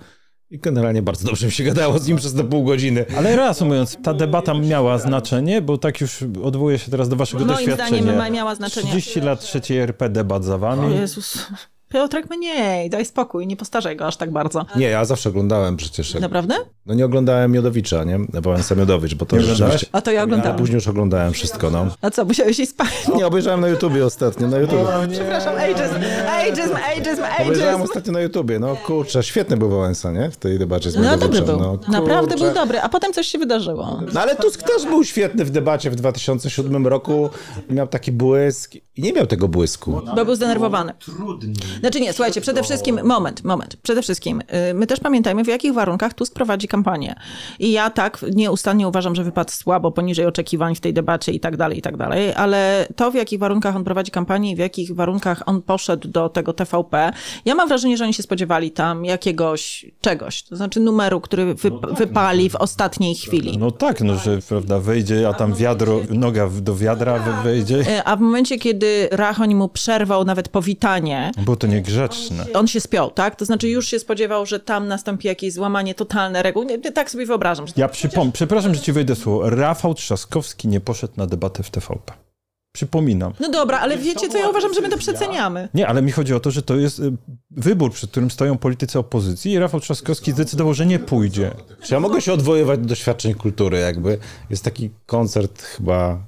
I 0.50 0.58
generalnie 0.58 1.02
bardzo 1.02 1.26
dobrze 1.26 1.46
mi 1.46 1.52
się 1.52 1.64
gadało 1.64 1.98
z 1.98 2.06
nim 2.08 2.16
przez 2.16 2.34
te 2.34 2.44
pół 2.44 2.64
godziny. 2.64 3.04
Ale 3.16 3.36
reasumując, 3.36 3.98
ta 4.02 4.14
debata 4.14 4.54
miała 4.54 4.98
znaczenie, 4.98 5.62
bo 5.62 5.78
tak 5.78 6.00
już 6.00 6.24
odwołuję 6.42 6.78
się 6.78 6.90
teraz 6.90 7.08
do 7.08 7.16
waszego 7.16 7.44
Moim 7.44 7.56
doświadczenia. 7.56 7.88
zdaniem 8.02 8.16
ma- 8.18 8.30
miała 8.30 8.54
znaczenie. 8.54 8.88
30 8.90 9.20
lat 9.20 9.40
trzeciej 9.40 9.78
RP 9.78 10.08
debat 10.08 10.44
za 10.44 10.54
O 10.54 10.58
wami. 10.58 10.94
Jezus. 10.96 11.46
Piotrek, 11.88 12.30
mniej, 12.30 12.90
daj 12.90 13.04
spokój, 13.04 13.46
nie 13.46 13.56
postarzaj 13.56 13.96
go 13.96 14.06
aż 14.06 14.16
tak 14.16 14.30
bardzo. 14.32 14.64
Nie, 14.76 14.86
ja 14.86 15.04
zawsze 15.04 15.28
oglądałem 15.28 15.76
przecież. 15.76 16.14
Naprawdę? 16.14 16.54
No 16.86 16.94
nie 16.94 17.04
oglądałem 17.04 17.52
Miodowicza, 17.52 18.04
nie? 18.04 18.18
Wałęsa 18.32 18.74
Miodowicz, 18.74 19.14
bo 19.14 19.26
to 19.26 19.36
Nie 19.36 19.42
rzeczywiście... 19.42 19.86
A 19.92 20.00
to 20.00 20.10
ja 20.10 20.18
Ale 20.20 20.24
oglądałam. 20.24 20.58
później 20.58 20.74
już 20.74 20.88
oglądałem 20.88 21.32
wszystko, 21.32 21.70
no. 21.70 21.86
A 22.02 22.10
co, 22.10 22.24
musiałeś 22.24 22.58
iść 22.58 22.70
spać? 22.70 22.88
Nie, 23.16 23.26
obejrzałem 23.26 23.60
na 23.60 23.68
YouTubie 23.68 24.06
ostatnio, 24.06 24.48
na 24.48 24.58
YouTubie. 24.58 24.84
Przepraszam, 25.12 25.54
ageism, 25.56 25.94
ageism, 26.28 26.74
ageism, 26.92 27.22
Obejrzałem 27.42 27.74
ageism. 27.74 27.82
ostatnio 27.82 28.12
na 28.12 28.20
YouTubie, 28.20 28.58
no 28.58 28.76
kurczę, 28.76 29.22
świetny 29.22 29.56
był 29.56 29.68
Wałęsa, 29.70 30.12
nie? 30.12 30.30
W 30.30 30.36
tej 30.36 30.58
debacie 30.58 30.90
z 30.90 30.94
No 30.96 31.02
dobry 31.02 31.16
Miodowiczem, 31.18 31.44
był, 31.46 31.58
no, 31.58 31.78
naprawdę 31.88 32.36
był 32.36 32.54
dobry, 32.54 32.80
a 32.80 32.88
potem 32.88 33.12
coś 33.12 33.26
się 33.26 33.38
wydarzyło. 33.38 34.00
No 34.14 34.20
ale 34.20 34.36
Tusk 34.36 34.62
też 34.62 34.84
był 34.86 35.04
świetny 35.04 35.44
w 35.44 35.50
debacie 35.50 35.90
w 35.90 35.94
2007 35.96 36.86
roku. 36.86 37.30
Miał 37.70 37.86
taki 37.88 38.12
błysk 38.12 38.74
i 38.96 39.02
nie 39.02 39.12
miał 39.12 39.26
tego 39.26 39.48
błysku. 39.48 40.00
Bo 40.16 40.24
był 40.24 40.34
zdenerwowany. 40.34 40.92
Znaczy 41.80 42.00
nie, 42.00 42.12
słuchajcie, 42.12 42.40
przede 42.40 42.62
wszystkim, 42.62 43.00
moment, 43.04 43.44
moment, 43.44 43.76
przede 43.76 44.02
wszystkim, 44.02 44.40
y, 44.70 44.74
my 44.74 44.86
też 44.86 45.00
pamiętajmy, 45.00 45.44
w 45.44 45.48
jakich 45.48 45.74
warunkach 45.74 46.14
Tusk 46.14 46.34
prowadzi 46.34 46.68
kampanię. 46.68 47.14
I 47.58 47.72
ja 47.72 47.90
tak 47.90 48.24
nieustannie 48.34 48.88
uważam, 48.88 49.14
że 49.14 49.24
wypadł 49.24 49.52
słabo, 49.52 49.92
poniżej 49.92 50.26
oczekiwań 50.26 50.74
w 50.74 50.80
tej 50.80 50.94
debacie 50.94 51.32
i 51.32 51.40
tak 51.40 51.56
dalej, 51.56 51.78
i 51.78 51.82
tak 51.82 51.96
dalej, 51.96 52.34
ale 52.34 52.86
to, 52.96 53.10
w 53.10 53.14
jakich 53.14 53.38
warunkach 53.38 53.76
on 53.76 53.84
prowadzi 53.84 54.10
kampanię 54.10 54.52
i 54.52 54.56
w 54.56 54.58
jakich 54.58 54.94
warunkach 54.94 55.42
on 55.46 55.62
poszedł 55.62 56.08
do 56.08 56.28
tego 56.28 56.52
TVP, 56.52 57.12
ja 57.44 57.54
mam 57.54 57.68
wrażenie, 57.68 57.96
że 57.96 58.04
oni 58.04 58.14
się 58.14 58.22
spodziewali 58.22 58.70
tam 58.70 59.04
jakiegoś 59.04 59.86
czegoś, 60.00 60.42
to 60.42 60.56
znaczy 60.56 60.80
numeru, 60.80 61.20
który 61.20 61.54
wy, 61.54 61.70
wypali 61.92 62.50
w 62.50 62.56
ostatniej 62.56 63.14
chwili. 63.14 63.58
No 63.58 63.70
tak, 63.70 64.00
no 64.00 64.16
że 64.16 64.38
prawda, 64.48 64.78
wejdzie, 64.78 65.28
a 65.28 65.32
tam 65.34 65.54
wiadro, 65.54 66.00
noga 66.10 66.48
do 66.62 66.76
wiadra 66.76 67.18
we- 67.18 67.42
wejdzie. 67.42 67.76
Y, 67.80 68.04
A 68.04 68.16
w 68.16 68.20
momencie, 68.20 68.58
kiedy 68.58 69.08
Rachoń 69.12 69.54
mu 69.54 69.68
przerwał 69.68 70.24
nawet 70.24 70.48
powitanie, 70.48 71.30
Było 71.44 71.56
to 71.56 71.66
niegrzeczne. 71.68 72.46
on 72.54 72.66
się 72.66 72.80
spiął, 72.80 73.10
tak? 73.10 73.36
To 73.36 73.44
znaczy 73.44 73.68
już 73.68 73.86
się 73.86 73.98
spodziewał, 73.98 74.46
że 74.46 74.60
tam 74.60 74.88
nastąpi 74.88 75.28
jakieś 75.28 75.52
złamanie 75.52 75.94
totalne 75.94 76.42
reguł. 76.42 76.62
Nie, 76.62 76.78
nie, 76.78 76.92
tak 76.92 77.10
sobie 77.10 77.26
wyobrażam. 77.26 77.66
Że... 77.66 77.72
Ja 77.76 77.88
przypom- 77.88 78.32
przepraszam, 78.32 78.74
że 78.74 78.80
ci 78.80 78.92
wejdę 78.92 79.16
słowo. 79.16 79.50
Rafał 79.50 79.94
Trzaskowski 79.94 80.68
nie 80.68 80.80
poszedł 80.80 81.12
na 81.16 81.26
debatę 81.26 81.62
w 81.62 81.70
TVP. 81.70 82.12
Przypominam. 82.72 83.32
No 83.40 83.50
dobra, 83.50 83.78
ale 83.78 83.98
wiecie 83.98 84.28
co, 84.28 84.38
ja 84.38 84.48
uważam, 84.48 84.74
że 84.74 84.80
my 84.80 84.88
to 84.88 84.98
przeceniamy. 84.98 85.68
Nie, 85.74 85.88
ale 85.88 86.02
mi 86.02 86.12
chodzi 86.12 86.34
o 86.34 86.40
to, 86.40 86.50
że 86.50 86.62
to 86.62 86.76
jest 86.76 86.98
y, 86.98 87.12
wybór, 87.50 87.92
przed 87.92 88.10
którym 88.10 88.30
stoją 88.30 88.58
politycy 88.58 88.98
opozycji 88.98 89.52
i 89.52 89.58
Rafał 89.58 89.80
Trzaskowski 89.80 90.32
zdecydował, 90.32 90.74
że 90.74 90.86
nie 90.86 90.98
pójdzie. 90.98 91.50
Czy 91.82 91.94
ja 91.94 92.00
mogę 92.00 92.20
się 92.20 92.32
odwoływać 92.32 92.80
do 92.80 92.86
doświadczeń 92.86 93.34
kultury? 93.34 93.78
Jakby 93.78 94.18
jest 94.50 94.64
taki 94.64 94.90
koncert 95.06 95.62
chyba 95.62 96.18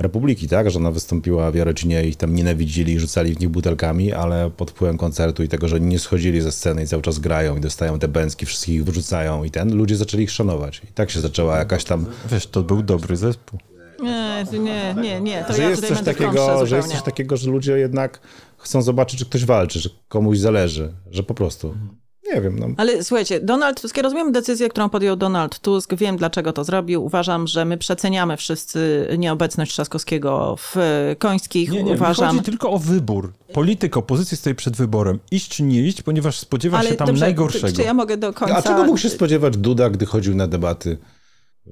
Republiki, 0.00 0.48
tak? 0.48 0.70
Że 0.70 0.78
ona 0.78 0.90
wystąpiła 0.90 1.50
w 1.50 1.54
Jarocinie 1.54 2.04
i 2.04 2.08
ich 2.08 2.16
tam 2.16 2.34
nienawidzili 2.34 2.92
i 2.92 2.98
rzucali 2.98 3.34
w 3.34 3.40
nich 3.40 3.48
butelkami, 3.48 4.12
ale 4.12 4.50
pod 4.50 4.70
wpływem 4.70 4.98
koncertu 4.98 5.42
i 5.42 5.48
tego, 5.48 5.68
że 5.68 5.80
nie 5.80 5.98
schodzili 5.98 6.40
ze 6.40 6.52
sceny 6.52 6.82
i 6.82 6.86
cały 6.86 7.02
czas 7.02 7.18
grają 7.18 7.56
i 7.56 7.60
dostają 7.60 7.98
te 7.98 8.08
bęcki, 8.08 8.46
wszystkich 8.46 8.74
ich 8.74 8.84
wyrzucają 8.84 9.44
i 9.44 9.50
ten, 9.50 9.76
ludzie 9.76 9.96
zaczęli 9.96 10.22
ich 10.22 10.30
szanować. 10.30 10.82
I 10.90 10.92
tak 10.92 11.10
się 11.10 11.20
zaczęła 11.20 11.58
jakaś 11.58 11.84
tam 11.84 12.06
Wiesz, 12.30 12.46
to 12.46 12.62
był 12.62 12.82
dobry 12.82 13.16
zespół. 13.16 13.60
Nie, 14.02 14.44
nie, 14.52 14.94
nie, 15.02 15.20
nie, 15.20 15.44
to 15.44 15.54
że 15.54 15.62
ja 15.62 15.68
jest 15.68 15.82
tutaj 15.82 15.96
coś 15.96 16.06
takiego, 16.06 16.66
że 16.66 16.76
jest 16.76 16.88
coś 16.88 17.02
takiego, 17.02 17.36
że 17.36 17.50
ludzie 17.50 17.78
jednak 17.78 18.20
chcą 18.58 18.82
zobaczyć, 18.82 19.18
czy 19.18 19.26
ktoś 19.26 19.44
walczy, 19.44 19.80
że 19.80 19.90
komuś 20.08 20.38
zależy, 20.38 20.92
że 21.10 21.22
po 21.22 21.34
prostu. 21.34 21.74
Nie 22.34 22.40
wiem, 22.40 22.58
no. 22.58 22.66
Ale 22.76 23.04
słuchajcie, 23.04 23.40
Donald 23.40 23.80
Tusk, 23.80 23.96
ja 23.96 24.02
rozumiem 24.02 24.32
decyzję, 24.32 24.68
którą 24.68 24.88
podjął 24.88 25.16
Donald 25.16 25.58
Tusk, 25.58 25.94
wiem 25.94 26.16
dlaczego 26.16 26.52
to 26.52 26.64
zrobił. 26.64 27.04
Uważam, 27.04 27.46
że 27.46 27.64
my 27.64 27.78
przeceniamy 27.78 28.36
wszyscy 28.36 29.08
nieobecność 29.18 29.72
Trzaskowskiego 29.72 30.56
w 30.58 30.76
Końskich. 31.18 31.70
Nie, 31.70 31.82
nie, 31.82 31.92
Uważam, 31.92 32.28
chodzi 32.28 32.42
tylko 32.42 32.70
o 32.70 32.78
wybór. 32.78 33.32
Polityk 33.52 33.96
opozycji 33.96 34.36
stoi 34.36 34.54
przed 34.54 34.76
wyborem. 34.76 35.18
Iść 35.30 35.48
czy 35.48 35.62
nie 35.62 35.80
iść, 35.80 36.02
ponieważ 36.02 36.38
spodziewa 36.38 36.82
się 36.82 36.94
tam 36.94 37.06
dobrze, 37.06 37.24
najgorszego. 37.24 37.76
Czy 37.76 37.82
ja 37.82 37.94
mogę 37.94 38.16
do 38.16 38.32
końca... 38.32 38.56
A 38.56 38.62
czego 38.62 38.84
mógł 38.84 38.98
się 38.98 39.08
spodziewać 39.08 39.56
Duda, 39.56 39.90
gdy 39.90 40.06
chodził 40.06 40.34
na 40.34 40.46
debaty 40.46 40.98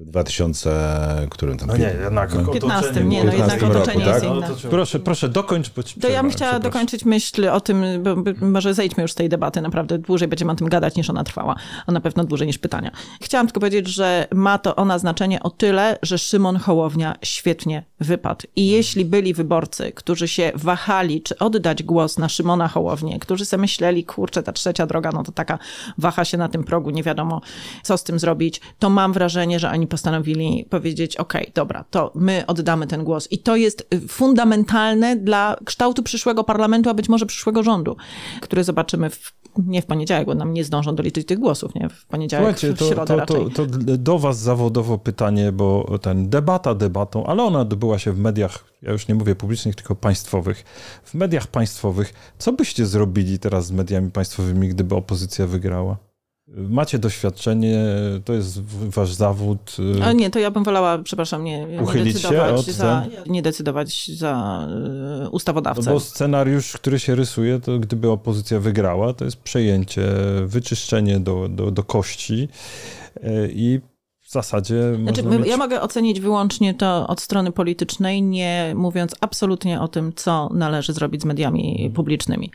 2000, 0.04 1.26
którym 1.30 1.58
tam? 1.58 1.68
No 1.68 1.76
nie, 1.76 1.94
jednak 2.02 2.34
No. 2.34 2.52
15, 2.52 3.04
nie, 3.04 3.24
no 3.24 3.32
15 3.32 3.54
jednak 3.54 3.76
otoczenie 3.76 4.04
roku, 4.04 4.10
jest 4.10 4.26
tak? 4.26 4.36
inne. 4.36 4.70
Proszę, 4.70 4.98
proszę, 4.98 5.28
dokończ. 5.28 5.70
Bo 5.70 5.82
ci 5.82 6.00
To 6.00 6.08
ja 6.08 6.22
bym 6.22 6.32
chciała 6.32 6.58
dokończyć 6.58 7.04
myśl 7.04 7.48
o 7.48 7.60
tym, 7.60 7.84
bo, 8.02 8.16
bo, 8.16 8.30
może 8.40 8.74
zejdźmy 8.74 9.02
już 9.02 9.12
z 9.12 9.14
tej 9.14 9.28
debaty, 9.28 9.60
naprawdę 9.60 9.98
dłużej 9.98 10.28
będziemy 10.28 10.52
o 10.52 10.54
tym 10.54 10.68
gadać 10.68 10.96
niż 10.96 11.10
ona 11.10 11.24
trwała, 11.24 11.56
a 11.86 11.92
na 11.92 12.00
pewno 12.00 12.24
dłużej 12.24 12.46
niż 12.46 12.58
pytania. 12.58 12.90
Chciałam 13.22 13.46
tylko 13.46 13.60
powiedzieć, 13.60 13.88
że 13.88 14.28
ma 14.34 14.58
to 14.58 14.76
ona 14.76 14.98
znaczenie 14.98 15.42
o 15.42 15.50
tyle, 15.50 15.98
że 16.02 16.18
Szymon 16.18 16.56
Hołownia 16.56 17.14
świetnie 17.22 17.84
wypadł. 18.00 18.46
I 18.56 18.68
jeśli 18.68 19.04
byli 19.04 19.34
wyborcy, 19.34 19.92
którzy 19.92 20.28
się 20.28 20.52
wahali, 20.54 21.22
czy 21.22 21.38
oddać 21.38 21.82
głos 21.82 22.18
na 22.18 22.28
Szymona 22.28 22.68
Hołownię, 22.68 23.18
którzy 23.18 23.44
sobie 23.44 23.60
myśleli, 23.60 24.04
kurczę, 24.04 24.42
ta 24.42 24.52
trzecia 24.52 24.86
droga, 24.86 25.10
no 25.12 25.22
to 25.22 25.32
taka 25.32 25.58
waha 25.98 26.24
się 26.24 26.38
na 26.38 26.48
tym 26.48 26.64
progu, 26.64 26.90
nie 26.90 27.02
wiadomo 27.02 27.40
co 27.82 27.98
z 27.98 28.04
tym 28.04 28.18
zrobić, 28.18 28.60
to 28.78 28.90
mam 28.90 29.12
wrażenie, 29.12 29.58
że 29.58 29.70
oni 29.70 29.86
postanowili 29.88 30.66
powiedzieć, 30.70 31.16
okej, 31.16 31.52
dobra, 31.54 31.84
to 31.90 32.12
my 32.14 32.44
oddamy 32.46 32.86
ten 32.86 33.04
głos. 33.04 33.32
I 33.32 33.38
to 33.38 33.56
jest 33.56 33.94
y, 33.94 34.08
fundamentalne 34.08 35.16
dla 35.16 35.56
kształtu 35.64 36.02
przyszłego 36.02 36.44
parlamentu, 36.44 36.90
a 36.90 36.94
być 36.94 37.08
może 37.08 37.26
przyszłego 37.26 37.62
rządu, 37.62 37.96
który 38.40 38.64
zobaczymy 38.64 39.10
w, 39.10 39.32
nie 39.66 39.82
w 39.82 39.86
poniedziałek, 39.86 40.26
bo 40.26 40.34
nam 40.34 40.54
nie 40.54 40.64
zdążą 40.64 40.94
doliczyć 40.94 41.26
tych 41.26 41.38
głosów, 41.38 41.74
nie? 41.74 41.88
W 41.88 42.06
poniedziałek, 42.06 42.58
Słuchajcie, 42.58 42.76
w 42.76 42.78
to, 42.78 42.94
środę 42.94 43.06
to, 43.06 43.16
raczej. 43.16 43.50
to, 43.50 43.66
to 43.66 43.96
do 43.96 44.18
was 44.18 44.38
zawodowo 44.38 44.98
pytanie, 44.98 45.52
bo 45.52 45.98
ten 46.02 46.28
debata 46.28 46.74
debatą, 46.74 47.26
ale 47.26 47.42
ona 47.42 47.60
odbyła 47.60 47.98
się 47.98 48.12
w 48.12 48.18
mediach, 48.18 48.64
ja 48.82 48.92
już 48.92 49.08
nie 49.08 49.14
mówię 49.14 49.34
publicznych, 49.34 49.74
tylko 49.74 49.94
państwowych. 49.94 50.64
W 51.04 51.14
mediach 51.14 51.46
państwowych, 51.46 52.34
co 52.38 52.52
byście 52.52 52.86
zrobili 52.86 53.38
teraz 53.38 53.66
z 53.66 53.72
mediami 53.72 54.10
państwowymi, 54.10 54.68
gdyby 54.68 54.94
opozycja 54.94 55.46
wygrała? 55.46 56.07
Macie 56.56 56.98
doświadczenie, 56.98 57.78
to 58.24 58.32
jest 58.32 58.60
wasz 58.62 59.12
zawód. 59.14 59.76
y, 59.98 60.04
A 60.04 60.12
nie, 60.12 60.30
to 60.30 60.38
ja 60.38 60.50
bym 60.50 60.64
wolała, 60.64 60.98
przepraszam, 60.98 61.44
nie, 61.44 61.66
nie 61.66 62.04
decydować 62.04 62.52
od 62.60 62.66
za, 62.66 63.06
nie 63.26 63.42
decydować 63.42 64.10
za 64.16 64.66
y, 64.70 65.22
No 65.22 65.30
ustawodawcę. 65.30 65.90
bo 65.92 66.00
scenariusz, 66.00 66.72
który 66.72 66.98
się 66.98 67.14
rysuje, 67.14 67.60
to 67.60 67.78
gdyby 67.78 68.10
opozycja 68.10 68.60
wygrała, 68.60 69.12
to 69.12 69.24
jest 69.24 69.36
przejęcie, 69.36 70.02
wyczyszczenie 70.44 71.20
do, 71.20 71.48
do, 71.48 71.70
do 71.70 71.84
kości 71.84 72.48
y, 73.16 73.50
i 73.52 73.80
w 74.28 74.32
zasadzie 74.32 74.94
Znaczy, 75.02 75.22
mieć... 75.22 75.46
Ja 75.46 75.56
mogę 75.56 75.80
ocenić 75.80 76.20
wyłącznie 76.20 76.74
to 76.74 77.06
od 77.06 77.20
strony 77.20 77.52
politycznej, 77.52 78.22
nie 78.22 78.72
mówiąc 78.76 79.14
absolutnie 79.20 79.80
o 79.80 79.88
tym, 79.88 80.12
co 80.16 80.50
należy 80.54 80.92
zrobić 80.92 81.22
z 81.22 81.24
mediami 81.24 81.92
publicznymi. 81.94 82.50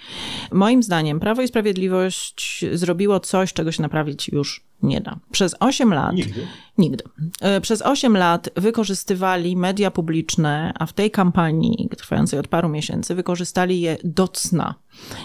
Moim 0.52 0.84
zdaniem 0.84 1.20
Prawo 1.20 1.42
i 1.42 1.48
Sprawiedliwość 1.48 2.66
zrobiło 2.74 3.20
coś, 3.20 3.54
czego 3.54 3.72
się 3.72 3.82
naprawić 3.82 4.30
już 4.30 4.64
nie 4.84 5.02
da. 5.02 5.20
Przez 5.32 5.56
8 5.60 5.94
lat. 5.94 6.16
Nigdy. 6.16 6.48
Nigdy. 6.78 7.04
E, 7.42 7.62
Przez 7.62 7.82
8 7.82 8.18
lat 8.18 8.50
wykorzystywali 8.56 9.58
media 9.58 9.92
publiczne, 9.92 10.74
a 10.80 10.86
w 10.86 10.94
tej 10.94 11.12
kampanii 11.12 11.90
trwającej 11.98 12.40
od 12.40 12.48
paru 12.48 12.70
miesięcy 12.70 13.16
wykorzystali 13.16 13.82
je 13.82 13.98
do 14.04 14.28
cna. 14.28 14.76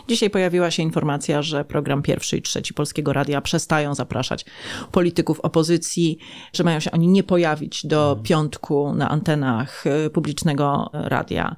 Dzisiaj 0.09 0.31
pojawiła 0.31 0.71
się 0.71 0.83
informacja, 0.83 1.43
że 1.43 1.65
program 1.65 2.03
pierwszy 2.03 2.37
i 2.37 2.43
trzeci 2.43 2.75
Polskiego 2.75 3.13
Radia 3.13 3.41
przestają 3.41 3.95
zapraszać 3.95 4.45
polityków 4.93 5.41
opozycji, 5.41 6.19
że 6.53 6.65
mają 6.65 6.81
się 6.81 6.91
oni 6.91 7.09
nie 7.09 7.23
pojawić 7.23 7.87
do 7.87 8.21
piątku 8.23 8.95
na 8.95 9.09
antenach 9.09 9.85
e, 9.87 10.11
publicznego 10.11 10.91
radia. 10.93 11.57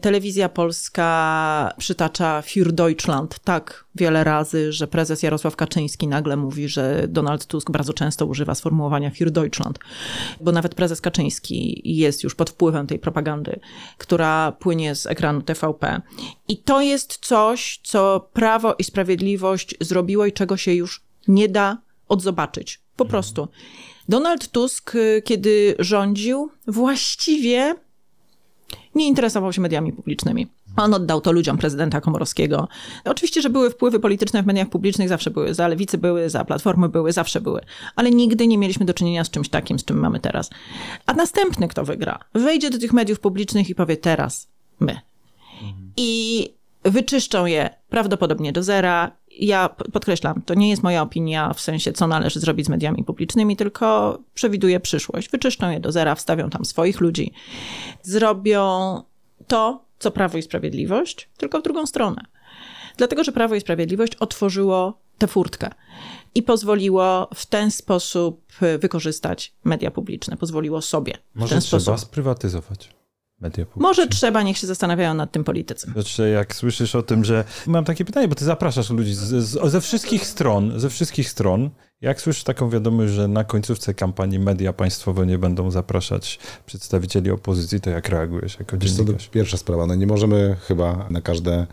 Telewizja 0.00 0.48
Polska 0.48 1.72
przytacza 1.78 2.40
Für 2.40 2.72
Deutschland 2.72 3.38
tak 3.38 3.84
wiele 3.94 4.24
razy, 4.24 4.72
że 4.72 4.86
prezes 4.86 5.22
Jarosław 5.22 5.56
Kaczyński 5.56 6.08
nagle 6.08 6.36
mówi, 6.36 6.68
że 6.68 7.06
Donald 7.08 7.46
Tusk 7.46 7.70
bardzo 7.70 7.92
często 7.92 8.26
używa 8.26 8.54
sformułowania 8.54 9.10
Für 9.10 9.30
Deutschland, 9.30 9.78
bo 10.40 10.52
nawet 10.52 10.74
prezes 10.74 11.00
Kaczyński 11.00 11.82
jest 11.84 12.24
już 12.24 12.34
pod 12.34 12.50
wpływem 12.50 12.86
tej 12.86 12.98
propagandy, 12.98 13.60
która 13.98 14.52
płynie 14.52 14.94
z 14.94 15.06
ekranu 15.06 15.42
TVP. 15.42 16.00
I 16.48 16.58
to 16.58 16.80
jest 16.80 17.18
coś, 17.26 17.80
co 17.82 18.28
Prawo 18.32 18.74
i 18.78 18.84
Sprawiedliwość 18.84 19.74
zrobiło 19.80 20.26
i 20.26 20.32
czego 20.32 20.56
się 20.56 20.74
już 20.74 21.02
nie 21.28 21.48
da 21.48 21.78
odzobaczyć. 22.08 22.80
Po 22.96 23.04
prostu. 23.04 23.48
Donald 24.08 24.48
Tusk, 24.48 24.94
y, 24.94 25.22
kiedy 25.24 25.74
rządził, 25.78 26.50
właściwie 26.66 27.74
nie 28.94 29.08
interesował 29.08 29.52
się 29.52 29.60
mediami 29.60 29.92
publicznymi. 29.92 30.46
On 30.76 30.94
oddał 30.94 31.20
to 31.20 31.32
ludziom 31.32 31.58
prezydenta 31.58 32.00
Komorowskiego. 32.00 32.68
Oczywiście, 33.04 33.42
że 33.42 33.50
były 33.50 33.70
wpływy 33.70 34.00
polityczne 34.00 34.42
w 34.42 34.46
mediach 34.46 34.68
publicznych, 34.68 35.08
zawsze 35.08 35.30
były. 35.30 35.54
Za 35.54 35.68
lewicy 35.68 35.98
były, 35.98 36.30
za 36.30 36.44
platformy 36.44 36.88
były, 36.88 37.12
zawsze 37.12 37.40
były. 37.40 37.60
Ale 37.96 38.10
nigdy 38.10 38.46
nie 38.46 38.58
mieliśmy 38.58 38.86
do 38.86 38.94
czynienia 38.94 39.24
z 39.24 39.30
czymś 39.30 39.48
takim, 39.48 39.78
z 39.78 39.84
czym 39.84 39.98
mamy 39.98 40.20
teraz. 40.20 40.50
A 41.06 41.12
następny, 41.12 41.68
kto 41.68 41.84
wygra, 41.84 42.18
wejdzie 42.34 42.70
do 42.70 42.78
tych 42.78 42.92
mediów 42.92 43.20
publicznych 43.20 43.70
i 43.70 43.74
powie 43.74 43.96
teraz 43.96 44.48
my. 44.80 45.00
I 45.96 46.48
wyczyszczą 46.84 47.46
je 47.46 47.70
prawdopodobnie 47.88 48.52
do 48.52 48.62
zera. 48.62 49.10
Ja 49.38 49.68
podkreślam, 49.92 50.42
to 50.42 50.54
nie 50.54 50.70
jest 50.70 50.82
moja 50.82 51.02
opinia 51.02 51.54
w 51.54 51.60
sensie, 51.60 51.92
co 51.92 52.06
należy 52.06 52.40
zrobić 52.40 52.66
z 52.66 52.68
mediami 52.68 53.04
publicznymi, 53.04 53.56
tylko 53.56 54.18
przewiduję 54.34 54.80
przyszłość. 54.80 55.30
Wyczyszczą 55.30 55.70
je 55.70 55.80
do 55.80 55.92
zera, 55.92 56.14
wstawią 56.14 56.50
tam 56.50 56.64
swoich 56.64 57.00
ludzi, 57.00 57.32
zrobią 58.02 59.02
to, 59.46 59.84
co 60.00 60.10
Prawo 60.10 60.38
i 60.38 60.42
Sprawiedliwość, 60.42 61.30
tylko 61.36 61.60
w 61.60 61.62
drugą 61.62 61.86
stronę. 61.86 62.22
Dlatego, 62.96 63.24
że 63.24 63.32
Prawo 63.32 63.54
i 63.54 63.60
Sprawiedliwość 63.60 64.14
otworzyło 64.14 65.00
tę 65.18 65.26
furtkę 65.26 65.70
i 66.34 66.42
pozwoliło 66.42 67.28
w 67.34 67.46
ten 67.46 67.70
sposób 67.70 68.52
wykorzystać 68.78 69.54
media 69.64 69.90
publiczne, 69.90 70.36
pozwoliło 70.36 70.82
sobie. 70.82 71.14
Może 71.34 71.48
w 71.48 71.50
ten 71.50 71.60
trzeba 71.60 71.80
sposób. 71.80 72.08
sprywatyzować 72.08 72.94
media 73.40 73.66
publiczne. 73.66 73.82
Może 73.82 74.06
trzeba, 74.06 74.42
niech 74.42 74.58
się 74.58 74.66
zastanawiają 74.66 75.14
nad 75.14 75.32
tym 75.32 75.44
politycy. 75.44 75.90
Znaczy, 75.92 76.28
jak 76.28 76.54
słyszysz 76.54 76.94
o 76.94 77.02
tym, 77.02 77.24
że... 77.24 77.44
Mam 77.66 77.84
takie 77.84 78.04
pytanie, 78.04 78.28
bo 78.28 78.34
ty 78.34 78.44
zapraszasz 78.44 78.90
ludzi 78.90 79.14
z, 79.14 79.18
z, 79.18 79.70
ze 79.70 79.80
wszystkich 79.80 80.26
stron, 80.26 80.80
ze 80.80 80.90
wszystkich 80.90 81.30
stron. 81.30 81.70
Jak 82.00 82.20
słyszysz 82.20 82.44
taką 82.44 82.70
wiadomość, 82.70 83.12
że 83.12 83.28
na 83.28 83.44
końcówce 83.44 83.94
kampanii 83.94 84.38
media 84.38 84.72
państwowe 84.72 85.26
nie 85.26 85.38
będą 85.38 85.70
zapraszać 85.70 86.38
przedstawicieli 86.66 87.30
opozycji, 87.30 87.80
to 87.80 87.90
jak 87.90 88.08
reagujesz 88.08 88.58
jako 88.58 88.78
Wiesz 88.78 88.92
co, 88.92 89.04
to 89.04 89.12
pierwsza 89.30 89.56
sprawa, 89.56 89.86
no 89.86 89.94
nie 89.94 90.06
możemy 90.06 90.56
chyba 90.68 91.06
na 91.10 91.20
każde 91.20 91.66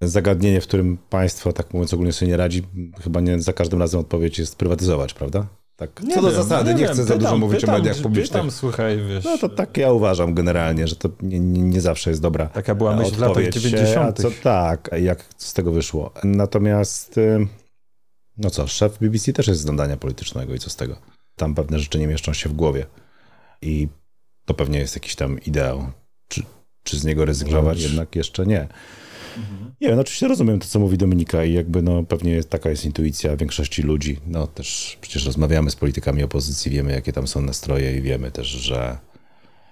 zagadnienie, 0.00 0.60
w 0.60 0.66
którym 0.66 0.98
państwo, 1.10 1.52
tak 1.52 1.74
mówiąc 1.74 1.94
ogólnie 1.94 2.12
sobie 2.12 2.30
nie 2.30 2.36
radzi, 2.36 2.62
chyba 3.02 3.20
nie 3.20 3.40
za 3.40 3.52
każdym 3.52 3.80
razem 3.80 4.00
odpowiedź 4.00 4.38
jest 4.38 4.56
prywatyzować, 4.56 5.14
prawda? 5.14 5.46
Tak, 5.76 5.90
co 6.14 6.22
do 6.22 6.28
wiem, 6.28 6.42
zasady, 6.42 6.74
nie, 6.74 6.80
wiem, 6.80 6.92
chcę 6.92 7.04
za 7.04 7.14
pytam, 7.14 7.18
dużo 7.18 7.38
mówić 7.38 7.60
pytam, 7.60 7.74
o 7.74 7.78
mediach 7.78 7.96
publicznych. 7.96 8.42
Pytam, 8.42 8.50
słuchaj, 8.50 8.98
wiesz... 9.08 9.24
No 9.24 9.38
to 9.38 9.48
tak 9.48 9.76
ja 9.76 9.92
uważam 9.92 10.34
generalnie, 10.34 10.86
że 10.86 10.96
to 10.96 11.08
nie, 11.22 11.40
nie, 11.40 11.62
nie 11.62 11.80
zawsze 11.80 12.10
jest 12.10 12.22
dobra 12.22 12.46
Taka 12.46 12.74
była 12.74 12.96
myśl 12.96 13.14
w 13.14 13.18
latach 13.18 13.36
odpowiedź. 13.36 13.54
90. 13.54 14.20
A 14.20 14.22
co, 14.22 14.30
tak, 14.42 14.90
jak 15.00 15.24
z 15.36 15.54
tego 15.54 15.72
wyszło. 15.72 16.12
Natomiast, 16.24 17.18
y, 17.18 17.46
no 18.40 18.50
co, 18.50 18.66
szef 18.66 18.98
BBC 18.98 19.32
też 19.32 19.48
jest 19.48 19.60
z 19.60 19.64
nadania 19.64 19.96
politycznego 19.96 20.54
i 20.54 20.58
co 20.58 20.70
z 20.70 20.76
tego? 20.76 20.96
Tam 21.36 21.54
pewne 21.54 21.78
rzeczy 21.78 21.98
nie 21.98 22.06
mieszczą 22.06 22.32
się 22.32 22.48
w 22.48 22.52
głowie. 22.52 22.86
I 23.62 23.88
to 24.44 24.54
pewnie 24.54 24.78
jest 24.78 24.94
jakiś 24.94 25.14
tam 25.14 25.40
ideał. 25.40 25.92
Czy, 26.28 26.42
czy 26.82 26.98
z 26.98 27.04
niego 27.04 27.24
rezygnować? 27.24 27.78
Rzecz. 27.78 27.90
Jednak 27.90 28.16
jeszcze 28.16 28.46
nie. 28.46 28.68
Nie 29.80 29.88
wiem, 29.88 29.96
no 29.96 30.02
oczywiście 30.02 30.28
rozumiem 30.28 30.58
to, 30.58 30.66
co 30.66 30.78
mówi 30.78 30.98
Dominika 30.98 31.44
i 31.44 31.52
jakby 31.52 31.82
no 31.82 32.02
pewnie 32.02 32.32
jest, 32.32 32.50
taka 32.50 32.70
jest 32.70 32.84
intuicja 32.84 33.36
większości 33.36 33.82
ludzi. 33.82 34.18
No 34.26 34.46
też 34.46 34.98
przecież 35.00 35.26
rozmawiamy 35.26 35.70
z 35.70 35.76
politykami 35.76 36.22
opozycji, 36.22 36.70
wiemy 36.70 36.92
jakie 36.92 37.12
tam 37.12 37.26
są 37.26 37.40
nastroje 37.40 37.96
i 37.96 38.02
wiemy 38.02 38.30
też, 38.30 38.46
że 38.46 38.98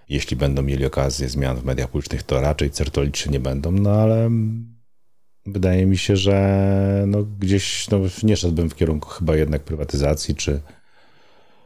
jeśli 0.08 0.36
będą 0.36 0.62
mieli 0.62 0.86
okazję 0.86 1.28
zmian 1.28 1.56
w 1.56 1.64
mediach 1.64 1.88
publicznych, 1.88 2.22
to 2.22 2.40
raczej 2.40 2.70
certolić 2.70 3.18
się 3.18 3.30
nie 3.30 3.40
będą, 3.40 3.72
no 3.72 3.90
ale 3.90 4.30
wydaje 5.52 5.86
mi 5.86 5.98
się, 5.98 6.16
że 6.16 7.04
no 7.06 7.18
gdzieś 7.40 7.90
no, 7.90 7.98
nie 8.22 8.36
szedłbym 8.36 8.70
w 8.70 8.74
kierunku 8.74 9.08
chyba 9.08 9.36
jednak 9.36 9.62
prywatyzacji, 9.62 10.34
czy, 10.34 10.60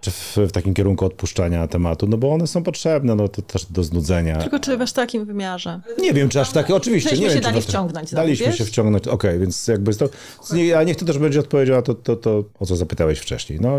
czy 0.01 0.11
w, 0.11 0.37
w 0.37 0.53
takim 0.53 0.75
kierunku 0.75 1.05
odpuszczania 1.05 1.69
tematu, 1.69 2.07
no 2.07 2.17
bo 2.17 2.33
one 2.33 2.47
są 2.47 2.63
potrzebne, 2.63 3.15
no 3.15 3.29
to 3.29 3.43
też 3.43 3.67
do 3.67 3.85
znudzenia. 3.85 4.37
Tylko 4.37 4.59
czy 4.59 4.77
w 4.77 4.83
aż 4.83 4.93
takim 4.93 5.25
wymiarze? 5.25 5.81
Nie 5.99 6.13
wiem, 6.13 6.29
czy 6.29 6.41
aż 6.41 6.51
takie, 6.51 6.75
oczywiście, 6.75 7.11
Żeśmy 7.11 7.25
nie 7.25 7.31
się 7.31 7.35
wiem, 7.35 7.45
dali 7.45 7.63
wciągnąć 7.63 8.09
znowu, 8.09 8.27
Daliśmy 8.27 8.47
wiesz? 8.47 8.59
się 8.59 8.65
wciągnąć, 8.65 9.09
okej, 9.09 9.39
więc 9.39 9.69
jakby 9.69 9.95
to, 9.95 10.09
nie, 10.53 10.79
a 10.79 10.83
niech 10.83 10.97
to 10.97 11.05
też 11.05 11.19
będzie 11.19 11.41
odpowiedział 11.41 11.77
na 11.77 11.83
to, 11.83 11.95
to, 11.95 12.17
to, 12.17 12.45
o 12.61 12.67
co 12.67 12.77
zapytałeś 12.77 13.19
wcześniej. 13.19 13.61
No, 13.61 13.79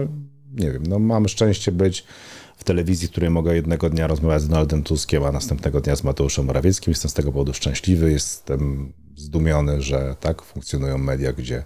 nie 0.53 0.71
wiem, 0.71 0.83
no 0.87 0.99
mam 0.99 1.27
szczęście 1.27 1.71
być 1.71 2.03
w 2.57 2.63
telewizji, 2.63 3.07
w 3.07 3.11
której 3.11 3.29
mogę 3.29 3.55
jednego 3.55 3.89
dnia 3.89 4.07
rozmawiać 4.07 4.41
z 4.41 4.47
Donaldem 4.47 4.83
Tuskiem, 4.83 5.23
a 5.23 5.31
następnego 5.31 5.81
dnia 5.81 5.95
z 5.95 6.03
Mateuszem 6.03 6.45
Morawieckim. 6.45 6.91
Jestem 6.91 7.11
z 7.11 7.13
tego 7.13 7.31
powodu 7.31 7.53
szczęśliwy, 7.53 8.11
jestem 8.11 8.93
zdumiony, 9.23 9.81
że 9.81 10.15
tak 10.19 10.41
funkcjonują 10.41 10.97
media, 10.97 11.33
gdzie 11.33 11.63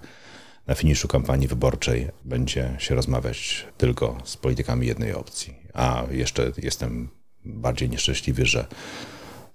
na 0.67 0.75
finiszu 0.75 1.07
kampanii 1.07 1.47
wyborczej 1.47 2.07
będzie 2.25 2.75
się 2.79 2.95
rozmawiać 2.95 3.67
tylko 3.77 4.17
z 4.23 4.37
politykami 4.37 4.87
jednej 4.87 5.13
opcji. 5.13 5.55
A 5.73 6.03
jeszcze 6.11 6.51
jestem 6.57 7.09
bardziej 7.45 7.89
nieszczęśliwy, 7.89 8.45
że 8.45 8.67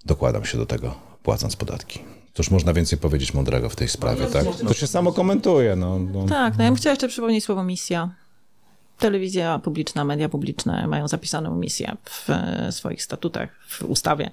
dokładam 0.07 0.45
się 0.45 0.59
do 0.59 0.67
tego, 0.67 0.95
płacąc 1.23 1.57
podatki. 1.57 2.01
Cóż 2.35 2.51
można 2.51 2.73
więcej 2.73 2.99
powiedzieć 2.99 3.35
mądrego 3.35 3.69
w 3.69 3.77
tej 3.77 3.89
sprawie, 3.89 4.27
tak? 4.27 4.45
To 4.69 4.75
się 4.75 4.87
samo 4.87 5.13
komentuje, 5.13 5.77
no. 5.77 5.99
no. 5.99 6.27
Tak, 6.27 6.59
no 6.59 6.65
ja 6.65 6.71
bym 6.71 6.77
chciała 6.77 6.93
jeszcze 6.93 7.09
przypomnieć 7.09 7.45
słowo 7.45 7.65
misja. 7.65 8.15
Telewizja 8.99 9.59
publiczna, 9.59 10.05
media 10.05 10.29
publiczne 10.29 10.87
mają 10.87 11.09
zapisaną 11.09 11.57
misję 11.57 11.97
w 12.05 12.31
e, 12.31 12.73
swoich 12.73 13.03
statutach, 13.03 13.49
w 13.69 13.83
ustawie. 13.83 14.31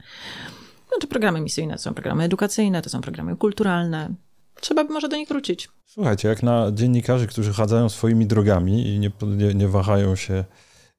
Znaczy 0.89 1.07
programy 1.07 1.41
misyjne 1.41 1.75
to 1.75 1.81
są 1.81 1.93
programy 1.93 2.23
edukacyjne, 2.23 2.81
to 2.81 2.89
są 2.89 3.01
programy 3.01 3.35
kulturalne. 3.35 4.13
Trzeba 4.61 4.83
by 4.83 4.93
może 4.93 5.09
do 5.09 5.17
nich 5.17 5.29
wrócić. 5.29 5.69
Słuchajcie, 5.85 6.27
jak 6.27 6.43
na 6.43 6.71
dziennikarzy, 6.71 7.27
którzy 7.27 7.53
chadzają 7.53 7.89
swoimi 7.89 8.25
drogami 8.25 8.87
i 8.87 8.99
nie, 8.99 9.11
nie, 9.21 9.53
nie 9.53 9.67
wahają 9.67 10.15
się 10.15 10.43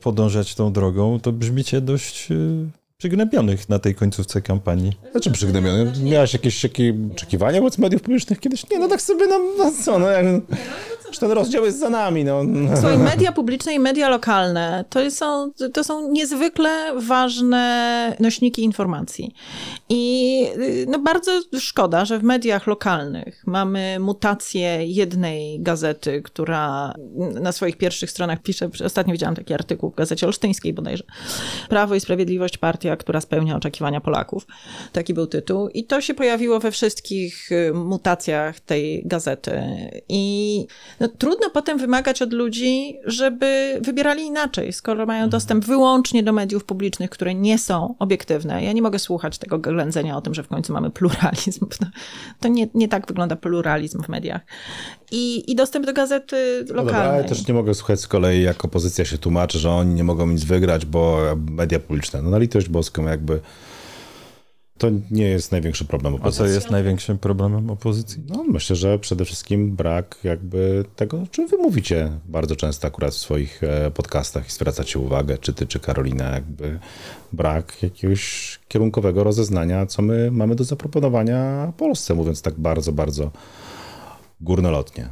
podążać 0.02 0.54
tą 0.54 0.72
drogą, 0.72 1.20
to 1.20 1.32
brzmicie 1.32 1.80
dość 1.80 2.30
y, 2.30 2.66
przygnębionych 2.96 3.68
na 3.68 3.78
tej 3.78 3.94
końcówce 3.94 4.42
kampanii. 4.42 4.92
Znaczy 5.12 5.30
przygnębiony? 5.30 5.92
Miałeś 6.02 6.32
jakieś 6.32 6.60
takie 6.60 6.94
oczekiwania 7.12 7.60
wobec 7.60 7.78
mediów 7.78 8.02
publicznych 8.02 8.40
kiedyś? 8.40 8.70
Nie, 8.70 8.78
no 8.78 8.88
tak 8.88 9.02
sobie, 9.02 9.26
no, 9.26 9.40
no 9.58 9.72
co, 9.84 9.98
no, 9.98 10.06
jak, 10.06 10.26
już 11.10 11.18
ten 11.18 11.30
rozdział 11.30 11.64
jest 11.64 11.78
za 11.78 11.90
nami, 11.90 12.24
no. 12.24 12.42
Słuchaj, 12.74 12.98
media 12.98 13.32
publiczne 13.32 13.74
i 13.74 13.78
media 13.78 14.08
lokalne 14.08 14.84
to 14.90 15.10
są, 15.10 15.52
to 15.72 15.84
są 15.84 16.12
niezwykle 16.12 16.92
ważne 17.00 18.16
nośniki 18.20 18.62
informacji. 18.62 19.34
I 19.88 20.46
no, 20.86 20.98
bardzo 20.98 21.32
szkoda, 21.58 22.04
że 22.04 22.18
w 22.18 22.22
mediach 22.22 22.66
lokalnych 22.66 23.42
mamy 23.46 23.98
mutację 24.00 24.86
jednej 24.86 25.60
gazety, 25.60 26.22
która 26.22 26.94
na 27.40 27.52
swoich 27.52 27.76
pierwszych 27.76 28.10
stronach 28.10 28.42
pisze, 28.42 28.70
ostatnio 28.84 29.12
widziałam 29.12 29.34
taki 29.34 29.54
artykuł 29.54 29.90
w 29.90 29.94
Gazecie 29.94 30.26
Olsztyńskiej 30.26 30.72
bodajże, 30.72 31.04
Prawo 31.68 31.94
i 31.94 32.00
Sprawiedliwość, 32.00 32.58
partia, 32.58 32.96
która 32.96 33.20
spełnia 33.20 33.56
oczekiwania 33.56 34.00
Polaków. 34.00 34.46
Taki 34.92 35.14
był 35.14 35.26
tytuł. 35.26 35.68
I 35.68 35.84
to 35.84 36.00
się 36.00 36.14
pojawiło 36.14 36.60
we 36.60 36.70
wszystkich 36.70 37.52
y, 37.52 37.72
mutacjach 37.74 38.60
tej 38.60 39.02
gazety. 39.06 39.62
I 40.08 40.66
no, 41.00 41.08
trudno 41.08 41.50
potem 41.50 41.78
wymagać 41.78 42.22
od 42.22 42.32
ludzi, 42.32 42.96
żeby 43.04 43.80
wybierali 43.82 44.22
inaczej, 44.22 44.72
skoro 44.72 45.06
mają 45.06 45.28
dostęp 45.28 45.64
wyłącznie 45.64 46.22
do 46.22 46.32
mediów 46.32 46.64
publicznych, 46.64 47.10
które 47.10 47.34
nie 47.34 47.58
są 47.58 47.94
obiektywne. 47.98 48.64
Ja 48.64 48.72
nie 48.72 48.82
mogę 48.82 48.98
słuchać 48.98 49.38
tego 49.38 49.58
ględzenia 49.58 50.16
o 50.16 50.20
tym, 50.20 50.34
że 50.34 50.42
w 50.42 50.48
końcu 50.48 50.72
mamy 50.72 50.90
pluralizm. 50.90 51.66
To 52.40 52.48
nie, 52.48 52.68
nie 52.74 52.88
tak 52.88 53.06
wygląda 53.06 53.36
pluralizm 53.36 54.02
w 54.02 54.08
mediach. 54.08 54.40
I, 55.10 55.50
i 55.52 55.54
dostęp 55.54 55.86
do 55.86 55.92
gazety 55.92 56.64
No 56.68 56.74
dobra, 56.74 56.82
lokalnej. 56.82 57.18
ale 57.20 57.28
też 57.28 57.48
nie 57.48 57.54
mogę 57.54 57.74
słuchać 57.74 58.00
z 58.00 58.08
kolei, 58.08 58.42
jak 58.42 58.64
opozycja 58.64 59.04
się 59.04 59.18
tłumaczy, 59.18 59.58
że 59.58 59.70
oni 59.70 59.94
nie 59.94 60.04
mogą 60.04 60.26
nic 60.26 60.44
wygrać, 60.44 60.86
bo 60.86 61.18
media 61.50 61.80
publiczne. 61.80 62.22
No 62.22 62.30
na 62.30 62.38
litość 62.38 62.68
boską 62.68 63.04
jakby 63.04 63.40
to 64.80 64.88
nie 65.10 65.24
jest 65.24 65.52
największy 65.52 65.84
problem 65.84 66.14
A 66.14 66.16
co 66.16 66.22
opozycji. 66.22 66.54
jest 66.54 66.70
największym 66.70 67.18
problemem 67.18 67.70
opozycji? 67.70 68.22
No, 68.28 68.44
myślę, 68.44 68.76
że 68.76 68.98
przede 68.98 69.24
wszystkim 69.24 69.76
brak 69.76 70.18
jakby 70.24 70.84
tego, 70.96 71.16
o 71.22 71.26
czym 71.26 71.48
wy 71.48 71.56
mówicie 71.56 72.10
bardzo 72.24 72.56
często 72.56 72.88
akurat 72.88 73.14
w 73.14 73.18
swoich 73.18 73.62
e, 73.64 73.90
podcastach 73.90 74.48
i 74.48 74.50
zwracacie 74.50 74.98
uwagę, 74.98 75.38
czy 75.38 75.52
ty, 75.52 75.66
czy 75.66 75.80
Karolina, 75.80 76.30
jakby 76.30 76.78
brak 77.32 77.82
jakiegoś 77.82 78.58
kierunkowego 78.68 79.24
rozeznania, 79.24 79.86
co 79.86 80.02
my 80.02 80.30
mamy 80.30 80.54
do 80.56 80.64
zaproponowania 80.64 81.72
Polsce, 81.76 82.14
mówiąc 82.14 82.42
tak 82.42 82.54
bardzo, 82.54 82.92
bardzo 82.92 83.30
górnolotnie. 84.40 85.08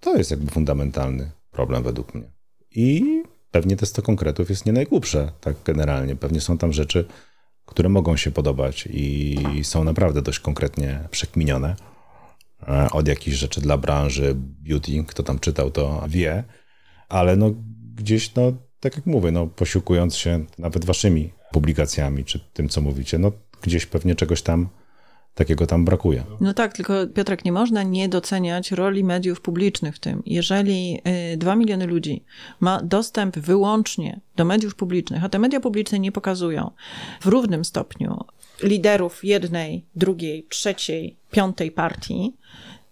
To 0.00 0.16
jest 0.16 0.30
jakby 0.30 0.50
fundamentalny 0.50 1.30
problem 1.50 1.82
według 1.82 2.14
mnie. 2.14 2.32
I 2.70 3.22
pewnie 3.50 3.76
te 3.76 3.86
100 3.86 4.02
konkretów 4.02 4.50
jest 4.50 4.66
nie 4.66 4.72
najgłupsze, 4.72 5.32
tak 5.40 5.56
generalnie. 5.64 6.16
Pewnie 6.16 6.40
są 6.40 6.58
tam 6.58 6.72
rzeczy, 6.72 7.04
które 7.72 7.88
mogą 7.88 8.16
się 8.16 8.30
podobać 8.30 8.88
i 8.90 9.38
są 9.62 9.84
naprawdę 9.84 10.22
dość 10.22 10.38
konkretnie 10.38 11.08
przekminione. 11.10 11.76
E, 12.68 12.90
Od 12.90 13.08
jakichś 13.08 13.36
rzeczy 13.36 13.60
dla 13.60 13.78
branży 13.78 14.34
beauty, 14.36 15.04
kto 15.06 15.22
tam 15.22 15.38
czytał, 15.38 15.70
to 15.70 16.04
wie, 16.08 16.44
ale 17.08 17.36
no 17.36 17.50
gdzieś, 17.94 18.34
no 18.34 18.52
tak 18.80 18.96
jak 18.96 19.06
mówię, 19.06 19.30
no 19.30 19.46
posiłkując 19.46 20.16
się 20.16 20.44
nawet 20.58 20.84
waszymi 20.84 21.32
publikacjami, 21.52 22.24
czy 22.24 22.38
tym, 22.52 22.68
co 22.68 22.80
mówicie, 22.80 23.18
no 23.18 23.32
gdzieś 23.62 23.86
pewnie 23.86 24.14
czegoś 24.14 24.42
tam 24.42 24.68
takiego 25.34 25.66
tam 25.66 25.84
brakuje. 25.84 26.24
No 26.40 26.54
tak, 26.54 26.72
tylko 26.72 27.06
Piotrek, 27.14 27.44
nie 27.44 27.52
można 27.52 27.82
nie 27.82 28.08
doceniać 28.08 28.72
roli 28.72 29.04
mediów 29.04 29.40
publicznych 29.40 29.96
w 29.96 29.98
tym. 29.98 30.22
Jeżeli 30.26 31.00
y, 31.32 31.36
dwa 31.36 31.56
miliony 31.56 31.86
ludzi 31.86 32.24
ma 32.60 32.82
dostęp 32.82 33.38
wyłącznie 33.38 34.20
do 34.36 34.44
mediów 34.44 34.74
publicznych, 34.74 35.24
a 35.24 35.28
te 35.28 35.38
media 35.38 35.60
publiczne 35.60 35.98
nie 35.98 36.12
pokazują 36.12 36.70
w 37.20 37.26
równym 37.26 37.64
stopniu 37.64 38.24
liderów 38.62 39.24
jednej, 39.24 39.84
drugiej, 39.96 40.46
trzeciej, 40.48 41.16
piątej 41.30 41.70
partii, 41.70 42.36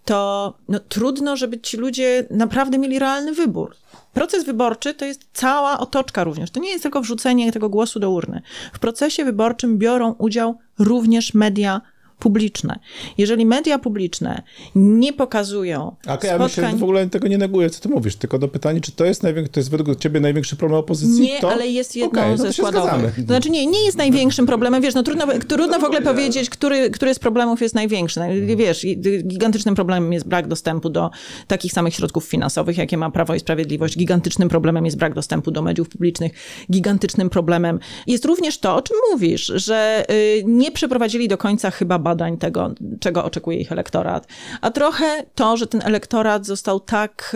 to 0.05 0.53
no, 0.69 0.79
trudno, 0.79 1.37
żeby 1.37 1.59
ci 1.59 1.77
ludzie 1.77 2.27
naprawdę 2.29 2.77
mieli 2.77 2.99
realny 2.99 3.33
wybór. 3.33 3.75
Proces 4.13 4.45
wyborczy 4.45 4.93
to 4.93 5.05
jest 5.05 5.27
cała 5.33 5.79
otoczka 5.79 6.23
również. 6.23 6.51
To 6.51 6.59
nie 6.59 6.69
jest 6.69 6.83
tylko 6.83 7.01
wrzucenie 7.01 7.51
tego 7.51 7.69
głosu 7.69 7.99
do 7.99 8.11
urny. 8.11 8.41
W 8.73 8.79
procesie 8.79 9.25
wyborczym 9.25 9.77
biorą 9.77 10.15
udział 10.17 10.57
również 10.79 11.33
media 11.33 11.81
publiczne. 12.21 12.79
Jeżeli 13.17 13.45
media 13.45 13.79
publiczne 13.79 14.41
nie 14.75 15.13
pokazują 15.13 15.95
A 16.05 16.17
ja 16.25 16.37
myślę, 16.37 16.69
że 16.71 16.77
w 16.77 16.83
ogóle 16.83 17.09
tego 17.09 17.27
nie 17.27 17.37
neguję, 17.37 17.69
co 17.69 17.81
ty 17.81 17.89
mówisz, 17.89 18.15
tylko 18.15 18.39
do 18.39 18.47
pytania, 18.47 18.79
czy 18.81 18.91
to 18.91 19.05
jest, 19.05 19.21
to 19.51 19.59
jest 19.59 19.71
według 19.71 19.99
ciebie 19.99 20.19
największy 20.19 20.55
problem 20.55 20.79
opozycji? 20.79 21.21
Nie, 21.21 21.39
to... 21.39 21.51
ale 21.51 21.67
jest 21.67 21.95
jedną 21.95 22.21
Okej, 22.21 22.31
no 22.31 22.37
ze 22.37 22.51
zgadzamy. 22.51 22.77
składowych. 22.77 23.15
To 23.15 23.21
znaczy 23.21 23.49
nie, 23.49 23.65
nie 23.65 23.85
jest 23.85 23.97
największym 23.97 24.45
problemem, 24.45 24.81
wiesz, 24.81 24.93
no 24.93 25.03
trudno, 25.03 25.27
trudno 25.47 25.79
w 25.79 25.83
ogóle 25.83 26.01
powiedzieć, 26.01 26.49
który, 26.49 26.89
który 26.89 27.13
z 27.13 27.19
problemów 27.19 27.61
jest 27.61 27.75
największy. 27.75 28.19
No, 28.19 28.25
Wiesz, 28.55 28.85
gigantycznym 29.27 29.75
problemem 29.75 30.13
jest 30.13 30.27
brak 30.27 30.47
dostępu 30.47 30.89
do 30.89 31.09
takich 31.47 31.73
samych 31.73 31.95
środków 31.95 32.25
finansowych, 32.25 32.77
jakie 32.77 32.97
ma 32.97 33.11
Prawo 33.11 33.35
i 33.35 33.39
Sprawiedliwość. 33.39 33.97
Gigantycznym 33.97 34.49
problemem 34.49 34.85
jest 34.85 34.97
brak 34.97 35.13
dostępu 35.13 35.51
do 35.51 35.61
mediów 35.61 35.89
publicznych. 35.89 36.31
Gigantycznym 36.71 37.29
problemem 37.29 37.79
jest 38.07 38.25
również 38.25 38.57
to, 38.57 38.75
o 38.75 38.81
czym 38.81 38.97
mówisz, 39.11 39.51
że 39.55 40.05
y, 40.11 40.43
nie 40.45 40.71
przeprowadzili 40.71 41.27
do 41.27 41.37
końca 41.37 41.71
chyba 41.71 41.99
badań 42.11 42.37
tego, 42.37 42.73
czego 42.99 43.25
oczekuje 43.25 43.57
ich 43.57 43.71
elektorat. 43.71 44.27
A 44.61 44.71
trochę 44.71 45.23
to, 45.35 45.57
że 45.57 45.67
ten 45.67 45.81
elektorat 45.83 46.45
został 46.45 46.79
tak 46.79 47.35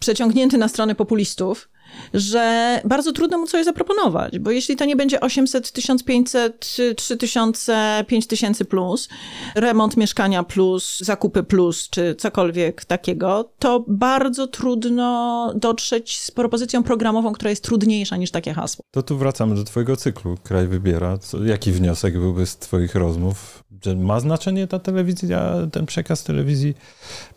przeciągnięty 0.00 0.58
na 0.58 0.68
stronę 0.68 0.94
populistów, 0.94 1.68
że 2.14 2.80
bardzo 2.84 3.12
trudno 3.12 3.38
mu 3.38 3.46
coś 3.46 3.64
zaproponować, 3.64 4.38
bo 4.38 4.50
jeśli 4.50 4.76
to 4.76 4.84
nie 4.84 4.96
będzie 4.96 5.20
800, 5.20 5.72
1500, 5.72 6.76
3000, 6.96 8.04
5000 8.08 8.64
plus, 8.64 9.08
remont 9.54 9.96
mieszkania 9.96 10.42
plus, 10.42 11.00
zakupy 11.00 11.42
plus, 11.42 11.90
czy 11.90 12.14
cokolwiek 12.14 12.84
takiego, 12.84 13.50
to 13.58 13.84
bardzo 13.88 14.46
trudno 14.46 15.52
dotrzeć 15.56 16.18
z 16.18 16.30
propozycją 16.30 16.82
programową, 16.82 17.32
która 17.32 17.50
jest 17.50 17.64
trudniejsza 17.64 18.16
niż 18.16 18.30
takie 18.30 18.54
hasło. 18.54 18.84
To 18.90 19.02
tu 19.02 19.18
wracamy 19.18 19.54
do 19.54 19.64
twojego 19.64 19.96
cyklu. 19.96 20.36
Kraj 20.42 20.68
wybiera. 20.68 21.18
Co, 21.18 21.44
jaki 21.44 21.72
wniosek 21.72 22.18
byłby 22.18 22.46
z 22.46 22.56
twoich 22.56 22.94
rozmów? 22.94 23.64
Że 23.84 23.96
ma 23.96 24.20
znaczenie 24.20 24.66
ta 24.66 24.78
telewizja, 24.78 25.52
ten 25.72 25.86
przekaz 25.86 26.24
telewizji 26.24 26.74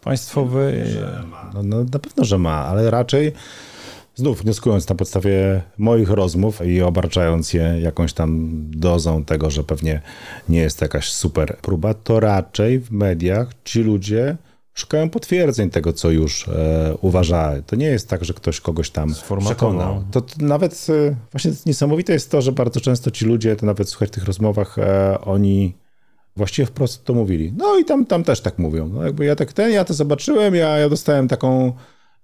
państwowej? 0.01 0.75
No, 1.53 1.63
no, 1.63 1.83
na 1.83 1.99
pewno, 1.99 2.25
że 2.25 2.37
ma, 2.37 2.65
ale 2.65 2.91
raczej 2.91 3.33
znów 4.19 4.41
wnioskując 4.41 4.89
na 4.89 4.95
podstawie 4.95 5.61
moich 5.77 6.09
rozmów 6.09 6.65
i 6.65 6.81
obarczając 6.81 7.53
je 7.53 7.77
jakąś 7.81 8.13
tam 8.13 8.49
dozą 8.71 9.25
tego, 9.25 9.49
że 9.49 9.63
pewnie 9.63 10.01
nie 10.49 10.59
jest 10.59 10.79
to 10.79 10.85
jakaś 10.85 11.11
super 11.11 11.57
próba, 11.61 11.93
to 11.93 12.19
raczej 12.19 12.79
w 12.79 12.91
mediach 12.91 13.49
ci 13.63 13.83
ludzie 13.83 14.37
szukają 14.73 15.09
potwierdzeń 15.09 15.69
tego, 15.69 15.93
co 15.93 16.11
już 16.11 16.47
e, 16.47 16.95
uważali. 17.01 17.63
To 17.63 17.75
nie 17.75 17.85
jest 17.85 18.09
tak, 18.09 18.25
że 18.25 18.33
ktoś 18.33 18.61
kogoś 18.61 18.89
tam 18.89 19.13
przekonał. 19.39 20.03
To, 20.11 20.21
to 20.21 20.33
nawet 20.39 20.87
e, 20.89 21.15
właśnie 21.31 21.51
niesamowite 21.65 22.13
jest 22.13 22.31
to, 22.31 22.41
że 22.41 22.51
bardzo 22.51 22.81
często 22.81 23.11
ci 23.11 23.25
ludzie, 23.25 23.55
to 23.55 23.65
nawet 23.65 23.89
słuchać 23.89 24.09
w 24.09 24.11
tych 24.11 24.25
rozmowach, 24.25 24.79
e, 24.79 25.21
oni 25.21 25.75
właściwie 26.35 26.65
wprost 26.65 27.03
to 27.03 27.13
mówili. 27.13 27.53
No 27.57 27.77
i 27.79 27.85
tam, 27.85 28.05
tam 28.05 28.23
też 28.23 28.41
tak 28.41 28.59
mówią. 28.59 28.87
No 28.87 29.03
jakby 29.03 29.25
ja 29.25 29.35
tak 29.35 29.53
ten, 29.53 29.71
ja 29.71 29.85
to 29.85 29.93
zobaczyłem, 29.93 30.55
ja, 30.55 30.77
ja 30.77 30.89
dostałem 30.89 31.27
taką 31.27 31.73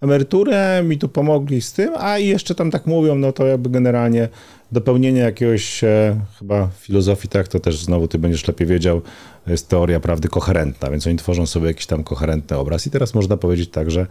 emeryturę, 0.06 0.84
mi 0.84 0.98
tu 0.98 1.10
pomogli 1.10 1.62
z 1.62 1.74
tym, 1.74 1.94
a 1.98 2.18
i 2.18 2.28
jeszcze 2.28 2.56
tam 2.56 2.72
tak 2.72 2.86
mówią, 2.86 3.16
no 3.16 3.32
to 3.32 3.46
jakby 3.46 3.70
generalnie 3.70 4.30
dopełnienie 4.72 5.20
jakiegoś 5.20 5.84
e, 5.84 6.22
chyba 6.40 6.70
filozofii, 6.80 7.28
tak, 7.28 7.48
to 7.48 7.60
też 7.60 7.84
znowu 7.84 8.08
ty 8.08 8.20
będziesz 8.20 8.48
lepiej 8.48 8.68
wiedział, 8.68 9.02
jest 9.48 9.70
teoria 9.70 10.00
prawdy 10.00 10.28
koherentna, 10.28 10.90
więc 10.90 11.08
oni 11.08 11.18
tworzą 11.18 11.46
sobie 11.46 11.68
jakiś 11.68 11.86
tam 11.86 12.04
koherentny 12.04 12.58
obraz. 12.58 12.88
I 12.88 12.92
teraz 12.92 13.14
można 13.14 13.38
powiedzieć 13.38 13.70
tak, 13.70 13.92
że 13.92 14.08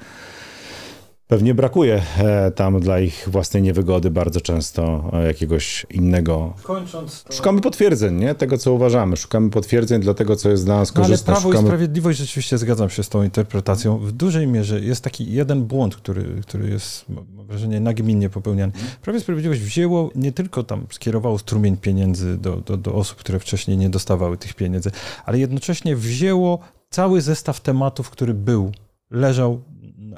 Pewnie 1.29 1.55
brakuje 1.55 2.03
e, 2.19 2.51
tam 2.51 2.81
dla 2.81 3.01
ich 3.01 3.29
własnej 3.31 3.63
niewygody 3.63 4.11
bardzo 4.11 4.41
często 4.41 5.11
e, 5.13 5.27
jakiegoś 5.27 5.87
innego. 5.91 6.55
Kończąc. 6.63 7.25
Szukamy 7.33 7.61
potwierdzeń, 7.61 8.17
nie? 8.17 8.35
Tego, 8.35 8.59
co 8.59 8.73
uważamy. 8.73 9.17
Szukamy 9.17 9.51
potwierdzeń 9.51 10.01
dla 10.01 10.15
tego, 10.15 10.37
co 10.37 10.51
jest 10.51 10.65
dla 10.65 10.77
nas 10.77 10.95
No, 10.95 10.97
ale 10.97 11.05
korzystne. 11.05 11.33
Prawo 11.33 11.49
i 11.49 11.53
Szukamy... 11.53 11.69
Sprawiedliwość, 11.69 12.19
rzeczywiście 12.19 12.59
zgadzam 12.59 12.91
się 12.91 13.03
z 13.03 13.09
tą 13.09 13.23
interpretacją. 13.23 13.99
W 13.99 14.13
dużej 14.13 14.47
mierze 14.47 14.81
jest 14.81 15.05
taki 15.05 15.33
jeden 15.33 15.65
błąd, 15.65 15.97
który, 15.97 16.41
który 16.43 16.69
jest, 16.69 17.09
mam 17.09 17.47
wrażenie, 17.47 17.81
nagminnie 17.81 18.31
popełniany. 18.31 18.73
Prawo 19.03 19.19
i 19.19 19.23
Sprawiedliwość 19.23 19.61
wzięło, 19.61 20.11
nie 20.15 20.33
tylko 20.33 20.63
tam 20.63 20.87
skierowało 20.91 21.39
strumień 21.39 21.77
pieniędzy 21.77 22.39
do, 22.39 22.57
do, 22.57 22.77
do 22.77 22.95
osób, 22.95 23.19
które 23.19 23.39
wcześniej 23.39 23.77
nie 23.77 23.91
dostawały 23.91 24.37
tych 24.37 24.55
pieniędzy, 24.55 24.91
ale 25.25 25.39
jednocześnie 25.39 25.97
wzięło 25.97 26.59
cały 26.91 27.21
zestaw 27.21 27.61
tematów, 27.61 28.11
który 28.11 28.35
był, 28.35 28.73
leżał 29.11 29.61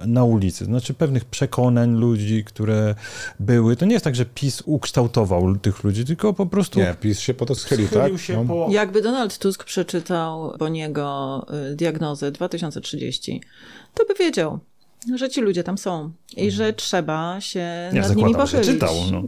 na 0.06 0.24
ulicy, 0.24 0.64
znaczy 0.64 0.94
pewnych 0.94 1.24
przekonań 1.24 1.94
ludzi, 1.94 2.44
które 2.44 2.94
były. 3.40 3.76
To 3.76 3.86
nie 3.86 3.92
jest 3.92 4.04
tak, 4.04 4.16
że 4.16 4.24
PiS 4.24 4.62
ukształtował 4.66 5.56
tych 5.56 5.84
ludzy, 5.84 6.04
tylko 6.04 6.32
po 6.32 6.46
prostu 6.46 6.78
Nie, 6.78 6.94
PiS 7.00 7.18
się 7.20 7.34
po 7.34 7.46
to 7.46 7.54
schylił, 7.54 7.86
schylił 7.86 8.10
tak? 8.10 8.20
się 8.20 8.36
No. 8.36 8.44
po... 8.44 8.66
Jakby 8.70 9.02
Donald 9.02 9.38
Tusk 9.38 9.64
przeczytał 9.64 10.56
Boniego 10.58 11.46
y, 11.72 11.76
diagnozę 11.76 12.30
2030, 12.32 13.40
to 13.94 14.04
by 14.04 14.14
wiedział, 14.14 14.58
że 15.14 15.28
ci 15.30 15.40
ludzie 15.40 15.64
tam 15.64 15.78
są 15.78 16.10
i 16.36 16.50
że 16.50 16.72
trzeba 16.72 17.40
się 17.40 17.90
Nie 17.92 18.00
nad 18.00 18.16
nimi 18.16 18.32
zakładam, 18.32 18.46
że 18.46 18.56
pochylić. 18.58 18.80
czytał. 18.80 18.94
No. 19.12 19.22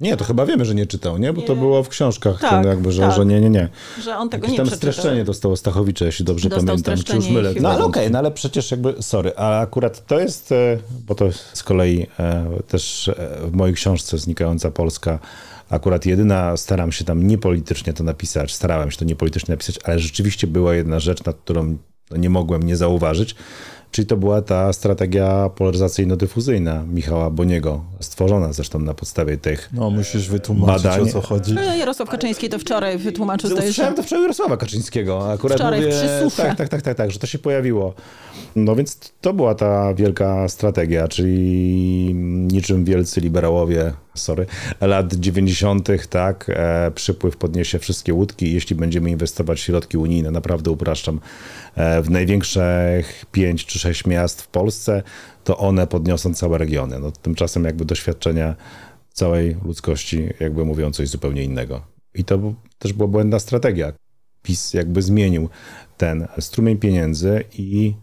Nie, 0.00 0.16
to 0.16 0.24
chyba 0.24 0.46
wiemy, 0.46 0.64
że 0.64 0.74
nie 0.74 0.86
czytał, 0.86 1.18
nie? 1.18 1.32
Bo 1.32 1.42
to 1.42 1.54
Nie. 1.54 1.60
było 1.60 1.82
w 1.82 1.88
książkach, 1.88 2.40
Tak, 2.40 2.50
ten 2.50 2.64
jakby, 2.64 2.92
że, 2.92 3.02
tak. 3.02 3.12
że 3.12 3.26
nie, 3.26 3.40
nie, 3.40 3.50
nie. 3.50 3.68
że 4.02 4.16
on 4.16 4.28
tego 4.28 4.42
Jakieś 4.44 4.50
nie 4.52 4.56
tam 4.56 4.66
przeczytał. 4.66 4.92
streszczenie 4.92 5.24
dostało 5.24 5.56
Stachowicza, 5.56 6.04
jeśli 6.04 6.24
dobrze 6.24 6.48
Dostał 6.48 6.66
pamiętam, 6.66 6.98
czy 7.04 7.16
już 7.16 7.28
mylę. 7.28 7.54
No 7.60 7.68
ale 7.68 7.84
okej, 7.84 8.10
no 8.10 8.18
ale 8.18 8.30
przecież 8.30 8.70
jakby, 8.70 8.94
sorry, 9.00 9.32
ale 9.36 9.58
akurat 9.58 10.06
to 10.06 10.20
jest, 10.20 10.52
e, 10.52 10.78
bo 11.06 11.14
to 11.14 11.28
z 11.52 11.62
kolei 11.62 12.06
e, 12.18 12.46
też 12.68 13.08
e, 13.08 13.14
w 13.46 13.52
mojej 13.52 13.74
książce 13.74 14.18
Znikająca 14.18 14.70
Polska 14.70 15.18
akurat 15.70 16.06
jedyna, 16.06 16.56
staram 16.56 16.92
się 16.92 17.04
tam 17.04 17.26
niepolitycznie 17.26 17.92
to 17.92 18.04
napisać, 18.04 18.54
starałem 18.54 18.90
się 18.90 18.96
to 18.98 19.04
niepolitycznie 19.04 19.52
napisać, 19.52 19.78
ale 19.84 19.98
rzeczywiście 19.98 20.46
była 20.46 20.74
jedna 20.74 21.00
rzecz, 21.00 21.24
nad 21.24 21.36
którą 21.36 21.76
no, 22.10 22.16
nie 22.16 22.30
mogłem 22.30 22.62
nie 22.62 22.76
zauważyć, 22.76 23.34
czyli 23.94 24.06
to 24.06 24.16
była 24.16 24.42
ta 24.42 24.72
strategia 24.72 25.50
polaryzacyjno-dyfuzyjna 25.56 26.86
Michała 26.86 27.30
Boniego, 27.30 27.84
stworzona 28.00 28.52
zresztą 28.52 28.78
na 28.78 28.94
podstawie 28.94 29.36
tych 29.36 29.70
No, 29.72 29.90
musisz 29.90 30.28
wytłumaczyć, 30.28 30.84
Badanie. 30.84 31.02
o 31.02 31.06
co 31.06 31.20
chodzi. 31.20 31.52
No, 31.54 31.62
Jarosław 31.74 32.08
Kaczyński 32.10 32.48
to 32.48 32.58
wczoraj 32.58 32.98
wytłumaczył, 32.98 33.50
zdaje 33.50 33.62
Usłyszałem 33.64 33.92
się. 33.92 33.96
to 33.96 34.02
wczoraj 34.02 34.22
Jarosława 34.22 34.56
Kaczyńskiego. 34.56 35.32
Akurat 35.32 35.58
Wczoraj 35.58 35.80
mówię, 35.80 35.92
tak, 36.36 36.56
tak, 36.56 36.68
tak, 36.68 36.82
tak, 36.82 36.96
tak, 36.96 37.10
że 37.10 37.18
to 37.18 37.26
się 37.26 37.38
pojawiło. 37.38 37.94
No 38.56 38.76
więc 38.76 38.98
to 39.20 39.32
była 39.32 39.54
ta 39.54 39.94
wielka 39.94 40.48
strategia, 40.48 41.08
czyli 41.08 42.14
niczym 42.52 42.84
wielcy 42.84 43.20
liberałowie, 43.20 43.92
sorry, 44.14 44.46
lat 44.80 45.14
90., 45.14 46.06
tak, 46.08 46.46
e, 46.48 46.90
przypływ 46.94 47.36
podniesie 47.36 47.78
wszystkie 47.78 48.14
łódki, 48.14 48.52
jeśli 48.52 48.76
będziemy 48.76 49.10
inwestować 49.10 49.60
środki 49.60 49.98
unijne, 49.98 50.30
naprawdę 50.30 50.70
upraszczam, 50.70 51.20
e, 51.74 52.02
w 52.02 52.10
największych 52.10 53.24
pięć 53.32 53.66
czy 53.66 53.78
sześć 53.78 54.06
miast 54.06 54.42
w 54.42 54.48
Polsce, 54.48 55.02
to 55.44 55.58
one 55.58 55.86
podniosą 55.86 56.34
całe 56.34 56.58
regiony. 56.58 56.98
No, 56.98 57.10
tymczasem 57.10 57.64
jakby 57.64 57.84
doświadczenia 57.84 58.54
całej 59.12 59.56
ludzkości 59.64 60.28
jakby 60.40 60.64
mówią 60.64 60.90
coś 60.90 61.08
zupełnie 61.08 61.42
innego. 61.42 61.82
I 62.14 62.24
to 62.24 62.38
też 62.78 62.92
była 62.92 63.08
błędna 63.08 63.38
strategia. 63.38 63.92
PiS 64.42 64.74
jakby 64.74 65.02
zmienił 65.02 65.48
ten 65.96 66.28
strumień 66.38 66.78
pieniędzy 66.78 67.44
i 67.58 67.94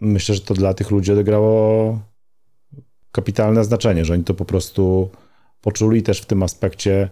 myślę, 0.00 0.34
że 0.34 0.40
to 0.40 0.54
dla 0.54 0.74
tych 0.74 0.90
ludzi 0.90 1.12
odegrało 1.12 1.98
kapitalne 3.12 3.64
znaczenie, 3.64 4.04
że 4.04 4.14
oni 4.14 4.24
to 4.24 4.34
po 4.34 4.44
prostu 4.44 5.10
poczuli 5.62 6.02
też 6.02 6.20
w 6.20 6.26
tym 6.26 6.42
aspekcie 6.42 7.08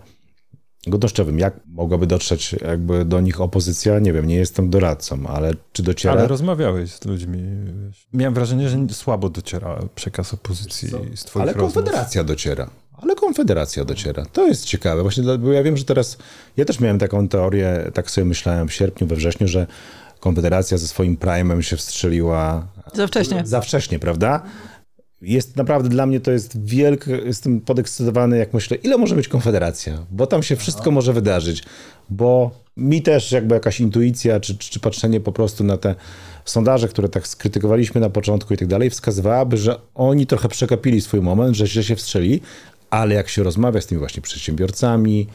godnościowym. 0.87 1.39
Jak 1.39 1.55
mogłaby 1.67 2.07
dotrzeć 2.07 2.53
jakby 2.53 3.05
do 3.05 3.21
nich 3.21 3.41
opozycja? 3.41 3.99
Nie 3.99 4.13
wiem, 4.13 4.27
nie 4.27 4.37
jestem 4.37 4.71
doradcą, 4.71 5.27
ale 5.27 5.55
czy 5.73 5.83
dociera? 5.83 6.15
Ale 6.15 6.29
rozmawiałeś 6.29 6.93
z 6.93 7.05
ludźmi. 7.05 7.43
wiesz. 7.87 8.09
Miałem 8.13 8.35
wrażenie, 8.35 8.69
że 8.69 8.79
słabo 8.91 9.29
dociera 9.29 9.79
przekaz 9.95 10.35
opozycji 10.35 10.89
z 11.15 11.25
twoich 11.25 11.43
Ale 11.43 11.53
rozmów. 11.53 11.75
Konfederacja 11.75 12.25
dociera. 12.25 12.71
Ale 13.03 13.15
Konfederacja 13.15 13.85
dociera. 13.85 14.27
To 14.27 14.47
jest 14.47 14.65
ciekawe. 14.65 15.03
Właśnie, 15.03 15.39
bo 15.39 15.53
ja 15.53 15.63
wiem, 15.63 15.77
że 15.77 15.85
teraz. 15.85 16.19
Ja 16.57 16.65
też 16.65 16.81
miałem 16.81 16.99
taką 16.99 17.29
teorię, 17.29 17.91
tak 17.95 18.11
sobie 18.11 18.25
myślałem 18.25 18.69
w 18.69 18.73
sierpniu, 18.73 19.07
we 19.07 19.17
wrześniu, 19.17 19.49
że 19.49 19.67
Konfederacja 20.21 20.79
ze 20.79 20.89
swoim 20.89 21.17
prime'em 21.17 21.61
się 21.61 21.77
wstrzeliła 21.77 22.67
Za 22.95 23.07
wcześnie. 23.07 23.43
za 23.45 23.61
wcześnie, 23.61 23.99
prawda? 23.99 24.43
Jest 25.23 25.57
naprawdę 25.57 25.89
dla 25.89 26.07
mnie 26.07 26.21
to 26.21 26.31
jest 26.31 26.65
wielkie, 26.65 27.11
jestem 27.11 27.61
podekscytowany, 27.61 28.39
jak 28.39 28.55
myślę, 28.55 28.77
ile 28.77 28.99
może 28.99 29.17
być 29.17 29.29
Konfederacja, 29.29 30.07
bo 30.11 30.27
tam 30.27 30.43
się 30.43 30.57
wszystko 30.57 30.91
może 30.91 31.13
wydarzyć, 31.13 31.63
bo 32.11 32.51
mi 32.77 33.03
też 33.03 33.33
jakby 33.33 33.55
jakaś 33.55 33.81
intuicja, 33.81 34.41
czy, 34.41 34.59
czy, 34.59 34.71
czy 34.71 34.81
patrzenie 34.81 35.21
po 35.21 35.33
prostu 35.33 35.65
na 35.65 35.77
te 35.77 35.95
sondaże, 36.45 36.89
które 36.89 37.09
tak 37.09 37.29
skrytykowaliśmy 37.29 38.01
na 38.01 38.11
początku 38.11 38.55
i 38.55 38.57
tak 38.57 38.69
dalej, 38.69 38.91
wskazywałaby, 38.91 39.57
że 39.57 39.77
oni 39.95 40.27
trochę 40.27 40.49
przekapili 40.49 41.01
swój 41.01 41.21
moment, 41.21 41.57
że 41.57 41.67
źle 41.67 41.85
się 41.85 41.97
wstrzeli, 41.97 42.41
ale 42.91 43.15
jak 43.15 43.29
się 43.29 43.43
rozmawia 43.43 43.81
z 43.81 43.87
tymi 43.87 43.99
właśnie 43.99 44.23
przedsiębiorcami, 44.23 45.27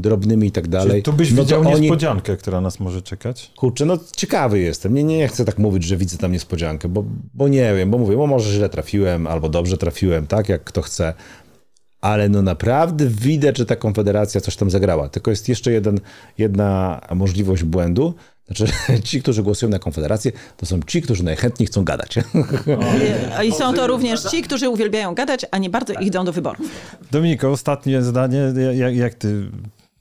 drobnymi 0.00 0.46
i 0.48 0.52
tak 0.52 0.68
dalej. 0.68 0.90
Czyli 0.90 1.02
tu 1.02 1.12
byś 1.12 1.32
no 1.32 1.42
widział 1.42 1.60
oni- 1.60 1.80
niespodziankę, 1.80 2.36
która 2.36 2.60
nas 2.60 2.80
może 2.80 3.02
czekać. 3.02 3.52
Kurczę, 3.56 3.86
no 3.86 3.98
ciekawy 4.16 4.58
jestem. 4.58 4.94
Nie, 4.94 5.04
nie 5.04 5.28
chcę 5.28 5.44
tak 5.44 5.58
mówić, 5.58 5.84
że 5.84 5.96
widzę 5.96 6.18
tam 6.18 6.32
niespodziankę, 6.32 6.88
bo, 6.88 7.04
bo 7.34 7.48
nie 7.48 7.74
wiem, 7.74 7.90
bo 7.90 7.98
mówię, 7.98 8.16
bo 8.16 8.26
może 8.26 8.52
źle 8.52 8.68
trafiłem, 8.68 9.26
albo 9.26 9.48
dobrze 9.48 9.78
trafiłem, 9.78 10.26
tak 10.26 10.48
jak 10.48 10.64
kto 10.64 10.82
chce. 10.82 11.14
Ale 12.00 12.28
no 12.28 12.42
naprawdę 12.42 13.06
widać, 13.06 13.58
że 13.58 13.66
ta 13.66 13.76
konfederacja 13.76 14.40
coś 14.40 14.56
tam 14.56 14.70
zagrała. 14.70 15.08
Tylko 15.08 15.30
jest 15.30 15.48
jeszcze 15.48 15.72
jeden, 15.72 16.00
jedna 16.38 17.00
możliwość 17.14 17.62
błędu. 17.64 18.14
Znaczy, 18.46 18.72
ci, 19.08 19.22
którzy 19.22 19.42
głosują 19.42 19.70
na 19.70 19.78
konfederację, 19.78 20.32
to 20.56 20.66
są 20.66 20.80
ci, 20.86 21.02
którzy 21.02 21.24
najchętniej 21.24 21.66
chcą 21.66 21.84
gadać. 21.84 22.14
A 23.36 23.42
I 23.42 23.52
są 23.52 23.74
to 23.74 23.86
również 23.86 24.22
ci, 24.22 24.42
którzy 24.42 24.68
uwielbiają 24.68 25.14
gadać, 25.14 25.46
a 25.50 25.58
nie 25.58 25.70
bardzo 25.70 25.92
idą 25.92 26.24
do 26.24 26.32
wyborów. 26.32 26.66
Dominiko, 27.10 27.50
ostatnie 27.50 28.02
zdanie. 28.02 28.52
Jak, 28.74 28.96
jak 28.96 29.14
ty 29.14 29.50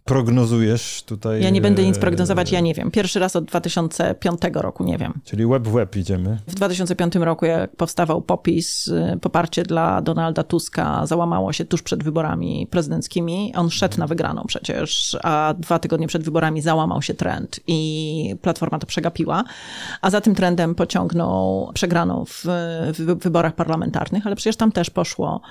prognozujesz 0.09 1.03
tutaj? 1.05 1.43
Ja 1.43 1.49
nie 1.49 1.61
będę 1.61 1.83
nic 1.83 1.97
e, 1.97 1.99
prognozować, 1.99 2.51
ja 2.51 2.59
nie 2.59 2.73
wiem. 2.73 2.91
Pierwszy 2.91 3.19
raz 3.19 3.35
od 3.35 3.45
2005 3.45 4.41
roku 4.53 4.83
nie 4.83 4.97
wiem. 4.97 5.13
Czyli 5.23 5.45
łeb 5.45 5.67
w 5.67 5.73
łeb 5.73 5.95
idziemy. 5.95 6.37
W 6.47 6.55
2005 6.55 7.15
roku, 7.15 7.45
jak 7.45 7.75
powstawał 7.75 8.21
popis, 8.21 8.87
y, 8.87 9.17
poparcie 9.21 9.63
dla 9.63 10.01
Donalda 10.01 10.43
Tuska 10.43 11.05
załamało 11.05 11.53
się 11.53 11.65
tuż 11.65 11.81
przed 11.81 12.03
wyborami 12.03 12.67
prezydenckimi. 12.71 13.53
On 13.55 13.69
szedł 13.69 13.99
na 13.99 14.07
wygraną 14.07 14.43
przecież, 14.47 15.17
a 15.23 15.53
dwa 15.59 15.79
tygodnie 15.79 16.07
przed 16.07 16.23
wyborami 16.23 16.61
załamał 16.61 17.01
się 17.01 17.13
trend 17.13 17.59
i 17.67 18.35
Platforma 18.41 18.79
to 18.79 18.87
przegapiła. 18.87 19.43
A 20.01 20.09
za 20.09 20.21
tym 20.21 20.35
trendem 20.35 20.75
pociągnął 20.75 21.71
przegraną 21.73 22.25
w, 22.25 22.45
w 22.93 23.23
wyborach 23.23 23.55
parlamentarnych, 23.55 24.27
ale 24.27 24.35
przecież 24.35 24.55
tam 24.55 24.71
też 24.71 24.89
poszło. 24.89 25.41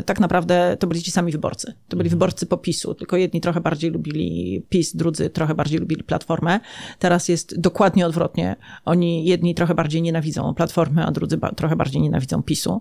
y, 0.00 0.02
Tak 0.02 0.20
naprawdę 0.20 0.76
to 0.80 0.86
byli 0.86 1.02
ci 1.02 1.10
sami 1.10 1.32
wyborcy. 1.32 1.74
To 1.88 1.96
byli 1.96 2.10
wyborcy 2.10 2.46
popisu, 2.46 2.94
tylko 2.94 3.16
jedni 3.16 3.40
trochę 3.40 3.60
bardziej 3.60 3.75
lubili 3.82 4.62
PiS, 4.68 4.96
drudzy 4.96 5.30
trochę 5.30 5.54
bardziej 5.54 5.80
lubili 5.80 6.02
Platformę. 6.04 6.60
Teraz 6.98 7.28
jest 7.28 7.60
dokładnie 7.60 8.06
odwrotnie. 8.06 8.56
Oni 8.84 9.24
jedni 9.24 9.54
trochę 9.54 9.74
bardziej 9.74 10.02
nienawidzą 10.02 10.54
Platformy, 10.54 11.06
a 11.06 11.10
drudzy 11.10 11.36
ba- 11.36 11.52
trochę 11.52 11.76
bardziej 11.76 12.02
nienawidzą 12.02 12.42
PiSu. 12.42 12.80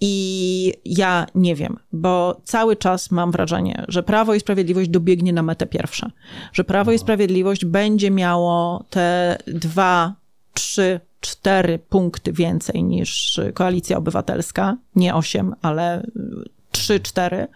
I 0.00 0.74
ja 0.84 1.26
nie 1.34 1.54
wiem, 1.54 1.76
bo 1.92 2.40
cały 2.44 2.76
czas 2.76 3.10
mam 3.10 3.30
wrażenie, 3.30 3.84
że 3.88 4.02
Prawo 4.02 4.34
i 4.34 4.40
Sprawiedliwość 4.40 4.90
dobiegnie 4.90 5.32
na 5.32 5.42
metę 5.42 5.66
pierwsze. 5.66 6.10
Że 6.52 6.64
Prawo 6.64 6.92
i 6.92 6.98
Sprawiedliwość 6.98 7.64
będzie 7.64 8.10
miało 8.10 8.84
te 8.90 9.38
dwa, 9.46 10.14
trzy, 10.54 11.00
cztery 11.20 11.78
punkty 11.78 12.32
więcej 12.32 12.84
niż 12.84 13.40
Koalicja 13.54 13.98
Obywatelska. 13.98 14.76
Nie 14.96 15.14
osiem, 15.14 15.54
ale 15.62 16.06
trzy, 16.70 17.00
cztery. 17.00 17.46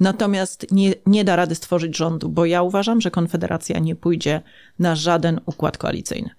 Natomiast 0.00 0.66
nie, 0.72 0.94
nie 1.06 1.24
da 1.24 1.36
rady 1.36 1.54
stworzyć 1.54 1.96
rządu, 1.96 2.28
bo 2.28 2.46
ja 2.46 2.62
uważam, 2.62 3.00
że 3.00 3.10
Konfederacja 3.10 3.78
nie 3.78 3.96
pójdzie 3.96 4.40
na 4.78 4.96
żaden 4.96 5.40
układ 5.46 5.78
koalicyjny. 5.78 6.30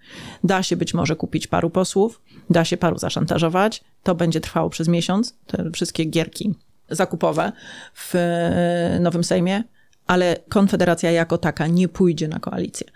Da 0.43 0.63
się 0.63 0.77
być 0.77 0.93
może 0.93 1.15
kupić 1.15 1.47
paru 1.47 1.69
posłów, 1.69 2.21
da 2.49 2.65
się 2.65 2.77
paru 2.77 2.97
zaszantażować. 2.97 3.83
To 4.03 4.15
będzie 4.15 4.41
trwało 4.41 4.69
przez 4.69 4.87
miesiąc, 4.87 5.37
te 5.47 5.71
wszystkie 5.71 6.05
gierki 6.05 6.55
zakupowe 6.89 7.51
w 7.93 8.15
e, 8.15 8.99
Nowym 9.01 9.23
Sejmie. 9.23 9.63
Ale 10.07 10.37
Konfederacja 10.49 11.11
jako 11.11 11.37
taka 11.37 11.67
nie 11.67 11.87
pójdzie 11.87 12.27
na 12.27 12.39
koalicję. 12.39 12.87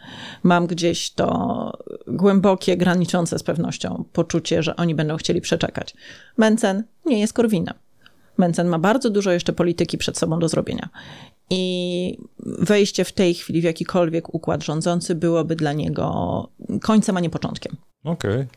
Mam 0.44 0.68
gdzieś 0.68 1.12
to 1.12 1.78
głębokie, 2.08 2.78
graniczące 2.78 3.40
z 3.40 3.44
pewnością 3.44 4.04
poczucie, 4.14 4.64
że 4.64 4.76
oni 4.76 4.96
będą 4.96 5.18
chcieli 5.18 5.42
przeczekać. 5.42 5.94
Mencen 6.38 6.84
nie 7.06 7.20
jest 7.20 7.34
Korwinem. 7.34 7.74
Mencen 8.40 8.68
ma 8.68 8.80
bardzo 8.80 9.10
dużo 9.10 9.32
jeszcze 9.32 9.54
polityki 9.54 9.98
przed 9.98 10.18
sobą 10.18 10.40
do 10.40 10.50
zrobienia. 10.50 10.90
I 11.50 12.18
wejście 12.46 13.06
w 13.06 13.12
tej 13.12 13.34
chwili 13.34 13.62
w 13.62 13.64
jakikolwiek 13.64 14.34
układ 14.34 14.64
rządzący 14.64 15.16
byłoby 15.16 15.56
dla 15.56 15.74
niego 15.74 16.50
końcem, 16.82 17.18
a 17.18 17.20
nie 17.20 17.30
początkiem. 17.30 17.76
Okej. 18.04 18.48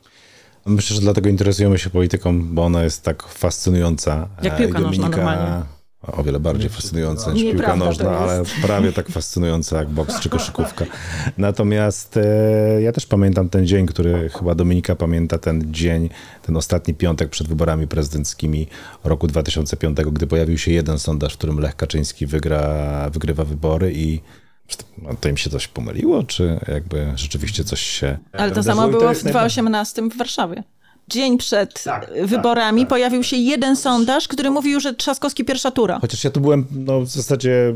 Myślę, 0.67 0.95
że 0.95 1.03
dlatego 1.03 1.29
interesujemy 1.29 1.79
się 1.79 1.91
polityką, 1.91 2.55
bo 2.55 2.65
ona 2.65 2.85
jest 2.85 3.03
tak 3.03 3.23
fascynująca. 3.23 4.29
Jak 4.43 4.55
E, 4.55 4.59
piłka 4.59 4.79
i 4.79 4.83
nożna 4.83 5.09
normalnie. 5.09 5.65
O 6.03 6.23
wiele 6.23 6.41
bardziej 6.41 6.71
fascynująca 6.71 7.33
niż 7.33 7.43
piłka 7.43 7.77
nożna, 7.77 8.11
ale 8.11 8.43
prawie 8.63 8.93
tak 8.93 9.09
fascynująca 9.09 9.79
jak 9.79 9.89
boks 9.89 10.21
czy 10.21 10.29
koszykówka. 10.29 10.85
Natomiast 11.39 12.17
e, 12.17 12.83
ja 12.83 12.93
też 12.93 13.07
pamiętam 13.07 13.49
ten 13.49 13.67
dzień, 13.67 13.87
który 13.87 14.29
chyba 14.29 14.55
Dominika 14.55 14.97
pamięta, 14.97 15.39
ten 15.39 15.75
dzień, 15.75 16.09
ten 16.43 16.57
ostatni 16.57 16.95
piątek 16.95 17.29
przed 17.29 17.49
wyborami 17.49 17.89
prezydenckimi 17.89 18.67
roku 19.05 19.27
2005, 19.27 19.97
gdy 20.13 20.27
pojawił 20.27 20.59
się 20.59 20.73
jeden 20.73 20.99
sondaż, 20.99 21.35
w 21.35 21.39
którym 21.39 21.59
Lech 21.59 21.77
Kaczyński 21.77 22.27
wygra, 22.27 23.11
wygrywa 23.11 23.45
wybory 23.45 23.93
i 23.95 24.21
no, 24.99 25.11
to 25.21 25.29
im 25.29 25.37
się 25.37 25.51
coś 25.51 25.69
pomyliło, 25.69 26.23
czy 26.23 26.61
jakby 26.69 27.13
rzeczywiście 27.17 27.65
coś 27.65 27.81
się... 27.81 28.19
Ale 28.33 28.53
to 28.53 28.63
samo 28.63 28.89
było 28.89 29.07
w 29.07 29.09
jest 29.09 29.25
najwa- 29.25 29.31
2018 29.31 30.03
w 30.03 30.17
Warszawie. 30.17 30.63
Dzień 31.13 31.39
przed 31.39 31.85
wyborami 32.25 32.87
pojawił 32.87 33.23
się 33.23 33.37
jeden 33.37 33.77
sondaż, 33.77 34.29
który 34.29 34.51
mówił, 34.51 34.81
że 34.81 34.95
Trzaskowski 34.95 35.45
pierwsza 35.45 35.71
tura. 35.71 35.99
Chociaż 36.01 36.25
ja 36.25 36.31
tu 36.31 36.41
byłem, 36.41 36.67
no 36.71 37.01
w 37.01 37.09
zasadzie, 37.09 37.75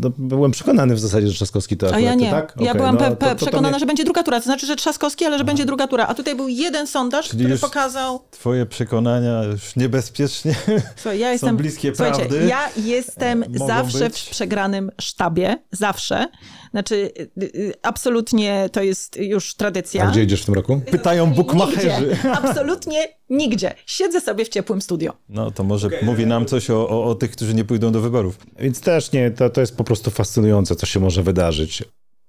no, 0.00 0.10
byłem 0.18 0.50
przekonany 0.50 0.94
w 0.94 1.00
zasadzie, 1.00 1.28
że 1.28 1.34
Trzaskowski 1.34 1.76
to 1.76 1.86
A 1.86 1.88
akurat, 1.88 2.04
ja 2.04 2.14
nie. 2.14 2.30
tak? 2.30 2.54
Ja 2.60 2.74
byłam 2.74 2.94
no, 2.94 3.00
pe- 3.00 3.08
to- 3.08 3.14
pe- 3.14 3.18
to- 3.18 3.34
to 3.34 3.36
przekonana, 3.36 3.70
mnie- 3.70 3.78
że 3.80 3.86
będzie 3.86 4.04
druga 4.04 4.22
tura. 4.22 4.38
To 4.38 4.44
znaczy, 4.44 4.66
że 4.66 4.76
Trzaskowski, 4.76 5.24
ale 5.24 5.38
że 5.38 5.44
będzie 5.44 5.64
druga 5.64 5.86
tura. 5.86 6.06
A 6.06 6.14
tutaj 6.14 6.36
był 6.36 6.48
jeden 6.48 6.86
sondaż, 6.86 7.28
który 7.28 7.48
już- 7.50 7.60
pokazał... 7.60 8.20
Twoje 8.30 8.66
przekonania 8.66 9.42
już 9.44 9.76
niebezpiecznie. 9.76 10.54
Słuchaj, 10.96 11.18
ja 11.18 11.32
jestem, 11.32 11.56
bliskie 11.56 11.94
słuchajcie, 11.96 12.18
prawdy. 12.18 12.46
ja 12.46 12.60
jestem 12.76 13.44
Mogą 13.48 13.66
zawsze 13.66 13.98
być. 14.10 14.20
w 14.20 14.30
przegranym 14.30 14.90
sztabie. 15.00 15.56
Zawsze. 15.72 16.26
Znaczy, 16.70 17.10
y, 17.18 17.30
y, 17.44 17.72
absolutnie 17.82 18.68
to 18.72 18.82
jest 18.82 19.16
już 19.16 19.54
tradycja. 19.54 20.04
A 20.04 20.10
gdzie 20.10 20.22
idziesz 20.22 20.42
w 20.42 20.44
tym 20.44 20.54
roku? 20.54 20.80
Pytają 20.90 21.26
bukmacherzy. 21.30 22.06
Nigdzie. 22.08 22.32
Absolutnie 22.32 23.08
nigdzie. 23.30 23.74
Siedzę 23.86 24.20
sobie 24.20 24.44
w 24.44 24.48
ciepłym 24.48 24.82
studio. 24.82 25.12
No 25.28 25.50
to 25.50 25.64
może 25.64 25.88
mówi 26.02 26.26
nam 26.26 26.46
coś 26.46 26.70
o, 26.70 26.88
o, 26.88 27.04
o 27.04 27.14
tych, 27.14 27.30
którzy 27.30 27.54
nie 27.54 27.64
pójdą 27.64 27.92
do 27.92 28.00
wyborów. 28.00 28.38
Więc 28.58 28.80
też 28.80 29.12
nie, 29.12 29.30
to, 29.30 29.50
to 29.50 29.60
jest 29.60 29.76
po 29.76 29.84
prostu 29.84 30.10
fascynujące, 30.10 30.76
co 30.76 30.86
się 30.86 31.00
może 31.00 31.22
wydarzyć. 31.22 31.84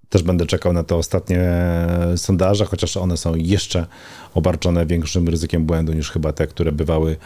Też 0.10 0.24
będę 0.24 0.46
czekał 0.46 0.74
na 0.74 0.84
te 0.84 0.96
ostatnie 0.96 1.40
sondaże, 2.16 2.66
chociaż 2.66 2.98
one 2.98 3.18
są 3.18 3.36
jeszcze 3.36 3.86
obarczone 4.34 4.86
większym 4.86 5.30
ryzykiem 5.30 5.66
błędu 5.66 5.94
niż 5.94 6.12
chyba 6.12 6.34
te, 6.34 6.48
które 6.48 6.72
bywały 6.72 7.18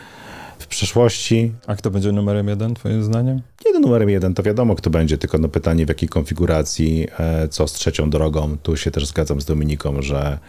w 0.64 0.68
przeszłości. 0.68 1.54
A 1.68 1.76
kto 1.76 1.92
będzie 1.92 2.12
numerem 2.12 2.48
jeden, 2.48 2.76
twoim 2.76 3.04
zdaniem? 3.04 3.42
Jeden 3.66 3.82
numerem 3.82 4.10
jeden 4.10 4.34
to 4.34 4.44
wiadomo, 4.44 4.76
kto 4.76 4.90
będzie, 4.90 5.18
tylko 5.18 5.38
no 5.38 5.48
pytanie 5.48 5.86
w 5.86 5.90
jakiej 5.90 6.10
konfiguracji, 6.10 7.08
e, 7.20 7.48
co 7.48 7.68
z 7.68 7.74
trzecią 7.74 8.10
drogą. 8.10 8.58
Tu 8.58 8.78
się 8.78 8.92
też 8.92 9.06
zgadzam 9.06 9.42
z 9.42 9.46
Dominiką, 9.46 10.02
że 10.02 10.40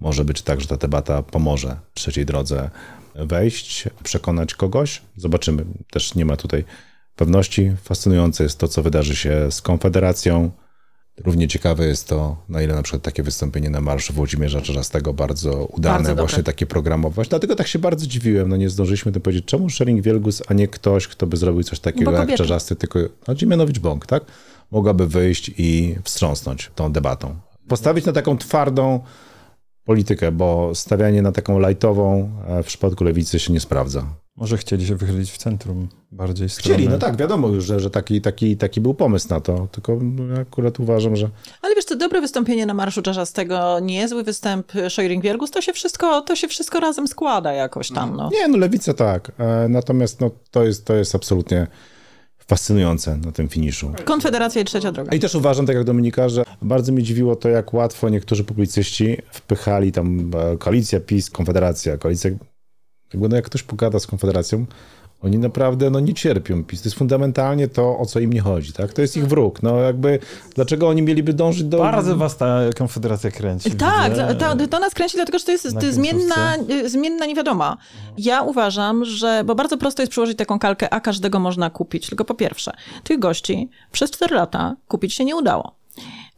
może 0.00 0.24
być 0.24 0.42
tak, 0.42 0.60
że 0.60 0.66
ta 0.66 0.76
debata 0.76 1.22
pomoże 1.22 1.76
trzeciej 1.94 2.26
drodze 2.26 2.70
wejść, 3.14 3.88
przekonać 4.02 4.54
kogoś. 4.54 5.02
Zobaczymy. 5.16 5.64
Też 5.90 6.14
nie 6.14 6.24
ma 6.24 6.36
tutaj 6.36 6.64
pewności. 7.16 7.72
Fascynujące 7.82 8.44
jest 8.44 8.58
to, 8.58 8.68
co 8.68 8.82
wydarzy 8.82 9.16
się 9.16 9.50
z 9.50 9.62
Konfederacją. 9.62 10.50
Równie 11.18 11.48
ciekawe 11.48 11.86
jest 11.86 12.08
to, 12.08 12.36
na 12.48 12.62
ile 12.62 12.74
na 12.74 12.82
przykład 12.82 13.02
takie 13.02 13.22
wystąpienie 13.22 13.70
na 13.70 13.80
marszu 13.80 14.12
Włodzimierza 14.12 14.60
Czarzastego 14.60 15.12
bardzo 15.12 15.64
udane, 15.66 15.94
Bardzo 15.94 16.08
dobre. 16.08 16.22
właśnie 16.22 16.42
takie 16.42 16.66
programować. 16.66 17.28
Dlatego 17.28 17.56
tak 17.56 17.66
się 17.66 17.78
bardzo 17.78 18.06
dziwiłem, 18.06 18.48
no 18.48 18.56
nie 18.56 18.70
zdążyliśmy 18.70 19.12
tym 19.12 19.22
powiedzieć, 19.22 19.44
czemu 19.44 19.70
Szering 19.70 20.02
Wielgus, 20.02 20.42
a 20.48 20.54
nie 20.54 20.68
ktoś, 20.68 21.08
kto 21.08 21.26
by 21.26 21.36
zrobił 21.36 21.62
coś 21.62 21.80
takiego 21.80 22.10
jak 22.10 22.20
kobieta. 22.20 22.38
Czarzasty, 22.38 22.76
tylko 22.76 22.98
no, 23.28 23.34
Dziemianowicz-Bąk, 23.34 24.06
tak? 24.06 24.24
Mogłaby 24.70 25.06
wyjść 25.06 25.50
i 25.58 25.96
wstrząsnąć 26.04 26.70
tą 26.74 26.92
debatą. 26.92 27.36
Postawić 27.68 28.04
na 28.04 28.12
taką 28.12 28.38
twardą 28.38 29.00
politykę, 29.84 30.32
bo 30.32 30.74
stawianie 30.74 31.22
na 31.22 31.32
taką 31.32 31.58
lajtową 31.58 32.30
e, 32.48 32.62
w 32.62 32.66
przypadku 32.66 33.04
lewicy 33.04 33.38
się 33.38 33.52
nie 33.52 33.60
sprawdza. 33.60 34.06
Może 34.36 34.56
chcieli 34.56 34.86
się 34.86 34.96
wychylić 34.96 35.30
w 35.30 35.36
centrum 35.36 35.88
bardziej 36.12 36.48
Chcieli, 36.48 36.74
stronę. 36.74 36.90
no 36.90 36.98
tak, 36.98 37.16
wiadomo 37.16 37.48
już, 37.48 37.64
że, 37.64 37.80
że 37.80 37.90
taki, 37.90 38.20
taki, 38.20 38.56
taki 38.56 38.80
był 38.80 38.94
pomysł 38.94 39.28
na 39.30 39.40
to, 39.40 39.68
tylko 39.72 39.92
ja 40.34 40.40
akurat 40.40 40.80
uważam, 40.80 41.16
że 41.16 41.28
Ale 41.62 41.74
wiesz 41.74 41.84
co, 41.84 41.96
dobre 41.96 42.20
wystąpienie 42.20 42.66
na 42.66 42.74
Marszu 42.74 43.02
Czarzastego, 43.02 43.80
niezły 43.80 44.22
występ 44.22 44.72
Szojring-Wielgus, 44.72 45.50
to 45.50 45.60
się 45.60 45.72
wszystko, 45.72 46.22
to 46.22 46.36
się 46.36 46.48
wszystko 46.48 46.80
razem 46.80 47.08
składa 47.08 47.52
jakoś 47.52 47.88
tam, 47.92 48.16
no. 48.16 48.30
Nie, 48.32 48.48
no 48.48 48.58
lewica 48.58 48.94
tak. 48.94 49.32
E, 49.38 49.68
Natomiast 49.68 50.20
no, 50.20 50.30
to, 50.50 50.64
jest, 50.64 50.84
to 50.84 50.94
jest 50.94 51.14
absolutnie 51.14 51.66
fascynujące 52.46 53.16
na 53.16 53.32
tym 53.32 53.48
finiszu. 53.48 53.92
Konfederacja 54.04 54.62
i 54.62 54.64
trzecia 54.64 54.92
droga. 54.92 55.16
I 55.16 55.20
też 55.20 55.34
uważam, 55.34 55.66
tak 55.66 55.76
jak 55.76 55.84
Dominika, 55.84 56.28
że 56.28 56.44
bardzo 56.62 56.92
mnie 56.92 57.02
dziwiło 57.02 57.36
to, 57.36 57.48
jak 57.48 57.74
łatwo 57.74 58.08
niektórzy 58.08 58.44
publicyści 58.44 59.16
wpychali 59.32 59.92
tam 59.92 60.30
e, 60.52 60.56
koalicja 60.56 61.00
PiS, 61.00 61.30
Konfederacja, 61.30 61.98
koalicja... 61.98 62.30
Jakby 63.14 63.28
no 63.28 63.36
jak 63.36 63.44
ktoś 63.44 63.62
pogada 63.62 63.98
z 63.98 64.06
Konfederacją, 64.06 64.66
Oni 65.24 65.38
naprawdę 65.38 65.90
no, 65.90 66.00
nie 66.00 66.14
cierpią 66.14 66.64
PiS. 66.64 66.82
To 66.82 66.88
jest 66.88 66.98
fundamentalnie 66.98 67.68
to, 67.68 67.98
o 67.98 68.06
co 68.06 68.20
im 68.20 68.32
nie 68.32 68.40
chodzi. 68.40 68.72
Tak? 68.72 68.92
To 68.92 69.02
jest 69.02 69.16
ich 69.16 69.26
wróg. 69.26 69.62
No 69.62 69.76
jakby, 69.76 70.18
dlaczego 70.54 70.88
oni 70.88 71.02
mieliby 71.02 71.32
dążyć 71.32 71.64
do... 71.64 71.78
Bardzo 71.78 72.16
was 72.16 72.36
ta 72.36 72.60
konfederacja 72.78 73.30
kręci. 73.30 73.70
Tak, 73.70 74.12
to, 74.38 74.66
to 74.66 74.78
nas 74.78 74.94
kręci, 74.94 75.16
dlatego 75.16 75.38
że 75.38 75.44
to 75.44 75.52
jest 75.52 75.64
to 75.80 75.86
jest 75.86 75.94
zmienna, 75.94 76.56
y, 76.70 76.88
zmienna 76.88 77.26
niewiadoma. 77.26 77.76
Ja 78.18 78.42
uważam, 78.42 79.04
że, 79.04 79.42
bo 79.44 79.54
bardzo 79.54 79.78
prosto 79.78 80.02
jest 80.02 80.10
przyłożyć 80.10 80.38
taką 80.38 80.58
kalkę, 80.58 80.94
a 80.94 81.00
każdego 81.00 81.38
można 81.38 81.70
kupić. 81.70 82.06
Tylko 82.08 82.24
po 82.24 82.34
pierwsze, 82.34 82.72
tych 83.04 83.18
gości 83.18 83.68
przez 83.92 84.10
4 84.10 84.34
lata 84.34 84.76
kupić 84.88 85.14
się 85.14 85.24
nie 85.24 85.36
udało. 85.36 85.74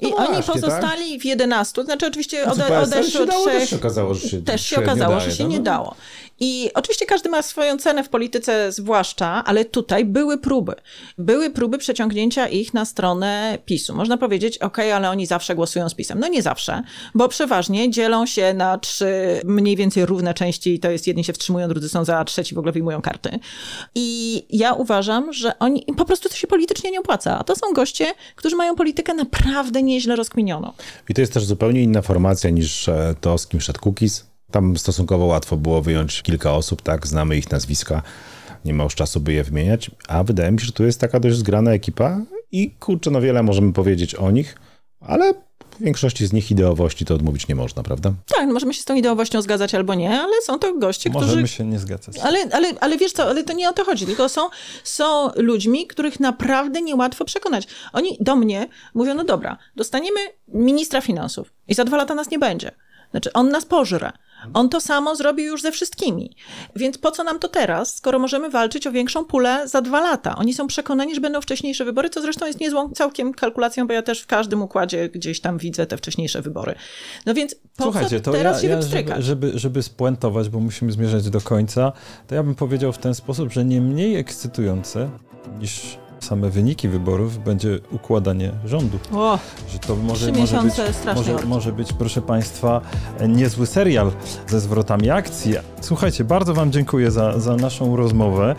I 0.01 0.11
No 0.11 0.17
oni 0.17 0.43
właśnie, 0.43 0.53
pozostali 0.55 1.21
w 1.21 1.25
11, 1.25 1.75
to 1.75 1.85
znaczy 1.85 2.07
oczywiście 2.07 2.51
ode, 2.51 2.69
się 2.69 2.79
od 2.79 3.31
trzech. 3.31 3.61
też 3.61 3.71
się 3.71 3.77
okazało, 3.77 4.15
że 4.15 4.29
się- 4.29 4.43
też 4.43 4.67
się 4.67 4.79
okazało, 4.79 5.17
daje, 5.17 5.31
że 5.31 5.37
się 5.37 5.45
no. 5.45 5.51
nie 5.51 5.61
dało. 5.61 5.95
I 6.41 6.71
oczywiście 6.75 7.07
każdy 7.07 7.29
ma 7.29 7.43
swoją 7.43 7.79
cenę 7.79 8.05
w 8.05 8.09
polityce, 8.09 8.73
zwłaszcza, 8.73 9.45
ale 9.45 9.65
tutaj 9.65 10.05
były 10.05 10.39
próby. 10.39 10.75
Były 11.19 11.51
próby 11.51 11.79
przeciągnięcia 11.79 12.49
ich 12.49 12.75
na 12.75 12.85
stronę 12.85 13.59
PiSu. 13.65 13.95
Można 13.95 14.17
powiedzieć, 14.17 14.59
ok, 14.59 14.79
ale 14.79 15.11
oni 15.11 15.27
zawsze 15.27 15.55
głosują 15.55 15.89
z 15.89 15.95
PiSem. 15.95 16.21
No 16.21 16.29
nie 16.29 16.43
zawsze, 16.43 16.83
bo 17.15 17.29
przeważnie 17.29 17.91
dzielą 17.91 18.27
się 18.27 18.55
na 18.55 18.79
trzy 18.79 19.41
mniej 19.45 19.77
więcej 19.77 20.07
równe 20.07 20.35
części 20.35 20.79
to 20.79 20.91
jest 20.91 21.07
jedni 21.07 21.25
się 21.25 21.33
wstrzymują, 21.33 21.69
drudzy 21.69 21.89
są 21.89 22.05
za, 22.05 22.25
trzeci 22.25 22.55
w 22.55 22.59
ogóle 22.59 22.73
wyjmują 22.73 23.03
karty. 23.03 23.39
I 23.95 24.43
ja 24.51 24.73
uważam, 24.73 25.33
że 25.33 25.59
oni, 25.59 25.85
po 25.97 26.05
prostu 26.05 26.29
to 26.29 26.35
się 26.35 26.47
politycznie 26.47 26.91
nie 26.91 27.01
opłaca. 27.01 27.39
A 27.39 27.45
to 27.45 27.57
są 27.57 27.73
goście, 27.73 28.07
którzy 28.37 28.57
mają 28.57 28.77
politykę 28.77 29.15
naprawdę 29.15 29.83
nieźle 29.83 30.17
rozkminioną. 30.17 30.73
I 31.09 31.15
to 31.15 31.21
jest 31.21 31.33
też 31.33 31.45
zupełnie 31.45 31.83
inna 31.83 32.03
formacja 32.03 32.51
niż 32.51 32.89
e, 32.89 33.15
to, 33.21 33.39
z 33.39 33.47
kim 33.47 33.61
szedł 33.61 33.81
Kukiz. 33.81 34.36
Tam 34.51 34.77
stosunkowo 34.77 35.27
łatwo 35.27 35.57
było 35.57 35.83
wyjąć 35.83 36.23
kilka 36.23 36.53
osób, 36.53 36.83
tak, 36.83 37.07
znamy 37.07 37.37
ich 37.37 37.51
nazwiska, 37.51 38.03
nie 38.65 38.75
ma 38.75 38.85
już 38.85 38.95
czasu, 38.95 39.21
by 39.21 39.33
je 39.33 39.45
wymieniać, 39.45 39.91
a 40.09 40.25
wydaje 40.25 40.53
mi 40.53 40.61
się, 40.61 40.67
że 40.67 40.73
tu 40.73 40.85
jest 40.85 41.01
taka 41.01 41.21
dość 41.21 41.37
zgrana 41.37 41.73
ekipa 41.73 42.21
i 42.53 42.71
kurczę, 42.71 43.11
no 43.11 43.21
wiele 43.21 43.43
możemy 43.43 43.73
powiedzieć 43.73 44.15
o 44.15 44.31
nich, 44.31 44.57
ale 45.01 45.35
w 45.71 45.83
większości 45.83 46.27
z 46.27 46.33
nich 46.33 46.51
ideowości 46.51 47.05
to 47.05 47.15
odmówić 47.15 47.49
nie 47.49 47.55
można, 47.55 47.83
prawda? 47.83 48.13
Tak, 48.37 48.47
no 48.47 48.53
możemy 48.53 48.75
się 48.75 48.81
z 48.83 48.85
tą 48.85 48.95
ideowością 48.95 49.43
zgadzać 49.43 49.75
albo 49.75 49.95
nie, 49.95 50.21
ale 50.21 50.33
są 50.43 50.59
to 50.59 50.75
goście, 50.75 51.11
którzy 51.11 51.27
Możemy 51.27 51.49
się 51.49 51.65
nie 51.65 51.79
zgadzać. 51.79 52.19
Ale, 52.19 52.39
ale, 52.53 52.73
ale 52.81 52.97
wiesz 52.97 53.13
co, 53.13 53.25
ale 53.25 53.45
to 53.45 53.53
nie 53.53 53.69
o 53.69 53.73
to 53.73 53.85
chodzi, 53.85 54.07
tylko 54.07 54.29
są, 54.29 54.49
są 54.85 55.31
ludźmi, 55.37 55.87
których 55.87 56.21
naprawdę 56.21 56.83
niełatwo 56.83 57.25
przekonać. 57.25 57.67
Oni 57.93 58.17
do 58.21 58.37
mnie 58.37 58.69
mówią, 58.95 59.15
no 59.15 59.25
dobra, 59.25 59.57
dostaniemy 59.77 60.21
ministra 60.49 61.01
finansów 61.01 61.53
i 61.69 61.75
za 61.75 61.85
dwa 61.85 61.97
lata 61.97 62.15
nas 62.15 62.31
nie 62.31 62.39
będzie. 62.39 62.71
Znaczy, 63.11 63.33
on 63.33 63.49
nas 63.49 63.65
pożre. 63.65 64.13
On 64.55 64.69
to 64.69 64.81
samo 64.81 65.17
zrobił 65.17 65.47
już 65.47 65.63
ze 65.63 65.73
wszystkimi. 65.73 66.31
Więc 66.77 66.99
po 66.99 67.11
co 67.11 67.25
nam 67.25 67.39
to 67.39 67.49
teraz, 67.49 67.97
skoro 67.97 68.19
możemy 68.19 68.51
walczyć 68.51 68.87
o 68.87 68.93
większą 68.93 69.25
pulę 69.25 69.69
za 69.69 69.81
dwa 69.81 70.01
lata? 70.01 70.37
Oni 70.37 70.55
są 70.55 70.67
przekonani, 70.67 71.15
że 71.15 71.21
będą 71.21 71.41
wcześniejsze 71.41 71.85
wybory, 71.85 72.11
co 72.11 72.21
zresztą 72.21 72.47
jest 72.47 72.61
niezłą 72.61 72.91
całkiem 72.91 73.35
kalkulacją, 73.35 73.87
bo 73.87 73.93
ja 73.93 74.03
też 74.03 74.21
w 74.21 74.27
każdym 74.27 74.63
układzie 74.63 75.09
gdzieś 75.09 75.41
tam 75.41 75.59
widzę 75.59 75.87
te 75.87 75.97
wcześniejsze 75.97 76.43
wybory. 76.43 76.75
No 77.27 77.35
więc 77.35 77.55
po 77.77 77.83
Słuchajcie, 77.83 78.21
co 78.21 78.33
teraz 78.33 78.57
ja, 78.57 78.63
się 78.63 78.69
ja 78.69 78.77
wypstrykać? 78.77 79.25
żeby, 79.25 79.47
żeby, 79.47 79.59
żeby 79.59 79.83
spuentować, 79.83 80.49
bo 80.49 80.61
musimy 80.61 80.93
zmierzać 80.93 81.31
do 81.31 81.41
końca, 81.41 81.93
to 82.27 82.35
ja 82.35 82.43
bym 82.43 82.55
powiedział 82.55 82.93
w 82.93 82.99
ten 82.99 83.15
sposób, 83.15 83.53
że 83.53 83.65
nie 83.65 83.81
mniej 83.81 84.17
ekscytujące 84.17 85.11
niż 85.61 85.99
same 86.27 86.51
wyniki 86.51 86.89
wyborów 86.89 87.45
będzie 87.45 87.79
układanie 87.93 88.53
rządu. 88.65 88.99
O, 89.13 89.39
Że 89.73 89.79
to 89.79 89.97
może, 89.97 90.33
może, 90.33 90.63
być, 90.63 90.75
może, 91.17 91.47
może 91.47 91.73
być, 91.73 91.93
proszę 91.93 92.23
Państwa, 92.23 92.81
niezły 93.29 93.67
serial 93.67 94.13
ze 94.47 94.61
zwrotami 94.61 95.11
akcji. 95.11 95.55
Słuchajcie, 95.81 96.25
bardzo 96.25 96.55
Wam 96.55 96.73
dziękuję 96.73 97.11
za, 97.11 97.41
za 97.41 97.57
naszą 97.57 97.97
rozmowę. 97.97 98.55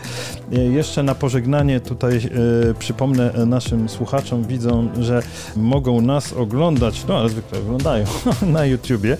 E, 0.52 0.58
Jeszcze 0.60 1.02
na 1.02 1.14
pożegnanie 1.14 1.80
tutaj 1.80 2.16
e, 2.16 2.74
przypomnę 2.74 3.32
naszym 3.46 3.88
słuchaczom, 3.88 4.44
widzą, 4.44 4.88
że 5.00 5.22
mogą 5.56 6.00
nas 6.00 6.32
oglądać, 6.32 7.04
no 7.08 7.18
ale 7.18 7.28
zwykle 7.28 7.58
oglądają 7.58 8.04
na 8.56 8.66
YouTubie 8.66 9.16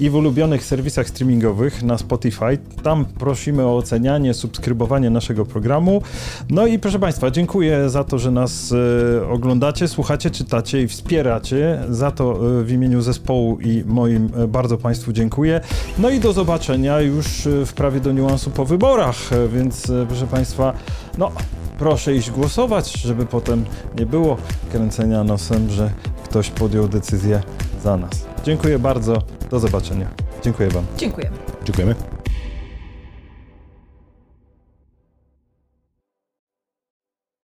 i 0.00 0.10
w 0.10 0.14
ulubionych 0.14 0.64
serwisach 0.64 1.08
streamingowych 1.08 1.82
na 1.82 1.98
Spotify. 1.98 2.58
Tam 2.82 3.04
prosimy 3.04 3.66
o 3.66 3.76
ocenianie, 3.76 4.34
subskrybowanie 4.34 5.10
naszego 5.10 5.46
programu. 5.46 6.02
No 6.50 6.66
i 6.66 6.78
proszę 6.78 6.98
Państwa, 6.98 7.30
dziękuję 7.30 7.89
za 7.90 8.04
to, 8.04 8.18
że 8.18 8.30
nas 8.30 8.72
e, 9.20 9.28
oglądacie, 9.28 9.88
słuchacie, 9.88 10.30
czytacie 10.30 10.82
i 10.82 10.88
wspieracie. 10.88 11.82
Za 11.88 12.10
to 12.10 12.32
e, 12.60 12.64
w 12.64 12.72
imieniu 12.72 13.02
zespołu 13.02 13.58
i 13.60 13.84
moim 13.86 14.30
e, 14.36 14.48
bardzo 14.48 14.78
Państwu 14.78 15.12
dziękuję. 15.12 15.60
No 15.98 16.10
i 16.10 16.20
do 16.20 16.32
zobaczenia 16.32 17.00
już 17.00 17.46
e, 17.46 17.66
w 17.66 17.72
prawie 17.72 18.00
do 18.00 18.12
niuansu 18.12 18.50
po 18.50 18.64
wyborach, 18.64 19.32
e, 19.32 19.48
więc 19.48 19.90
e, 19.90 20.06
proszę 20.08 20.26
Państwa, 20.26 20.72
no 21.18 21.32
proszę 21.78 22.14
iść 22.14 22.30
głosować, 22.30 22.92
żeby 22.92 23.26
potem 23.26 23.64
nie 23.98 24.06
było 24.06 24.36
kręcenia 24.72 25.24
nosem, 25.24 25.70
że 25.70 25.90
ktoś 26.24 26.50
podjął 26.50 26.88
decyzję 26.88 27.42
za 27.82 27.96
nas. 27.96 28.26
Dziękuję 28.44 28.78
bardzo, 28.78 29.22
do 29.50 29.60
zobaczenia. 29.60 30.08
Dziękuję 30.42 30.68
Wam. 30.68 30.84
dziękujemy. 30.96 31.36
Dziękujemy. 31.64 31.94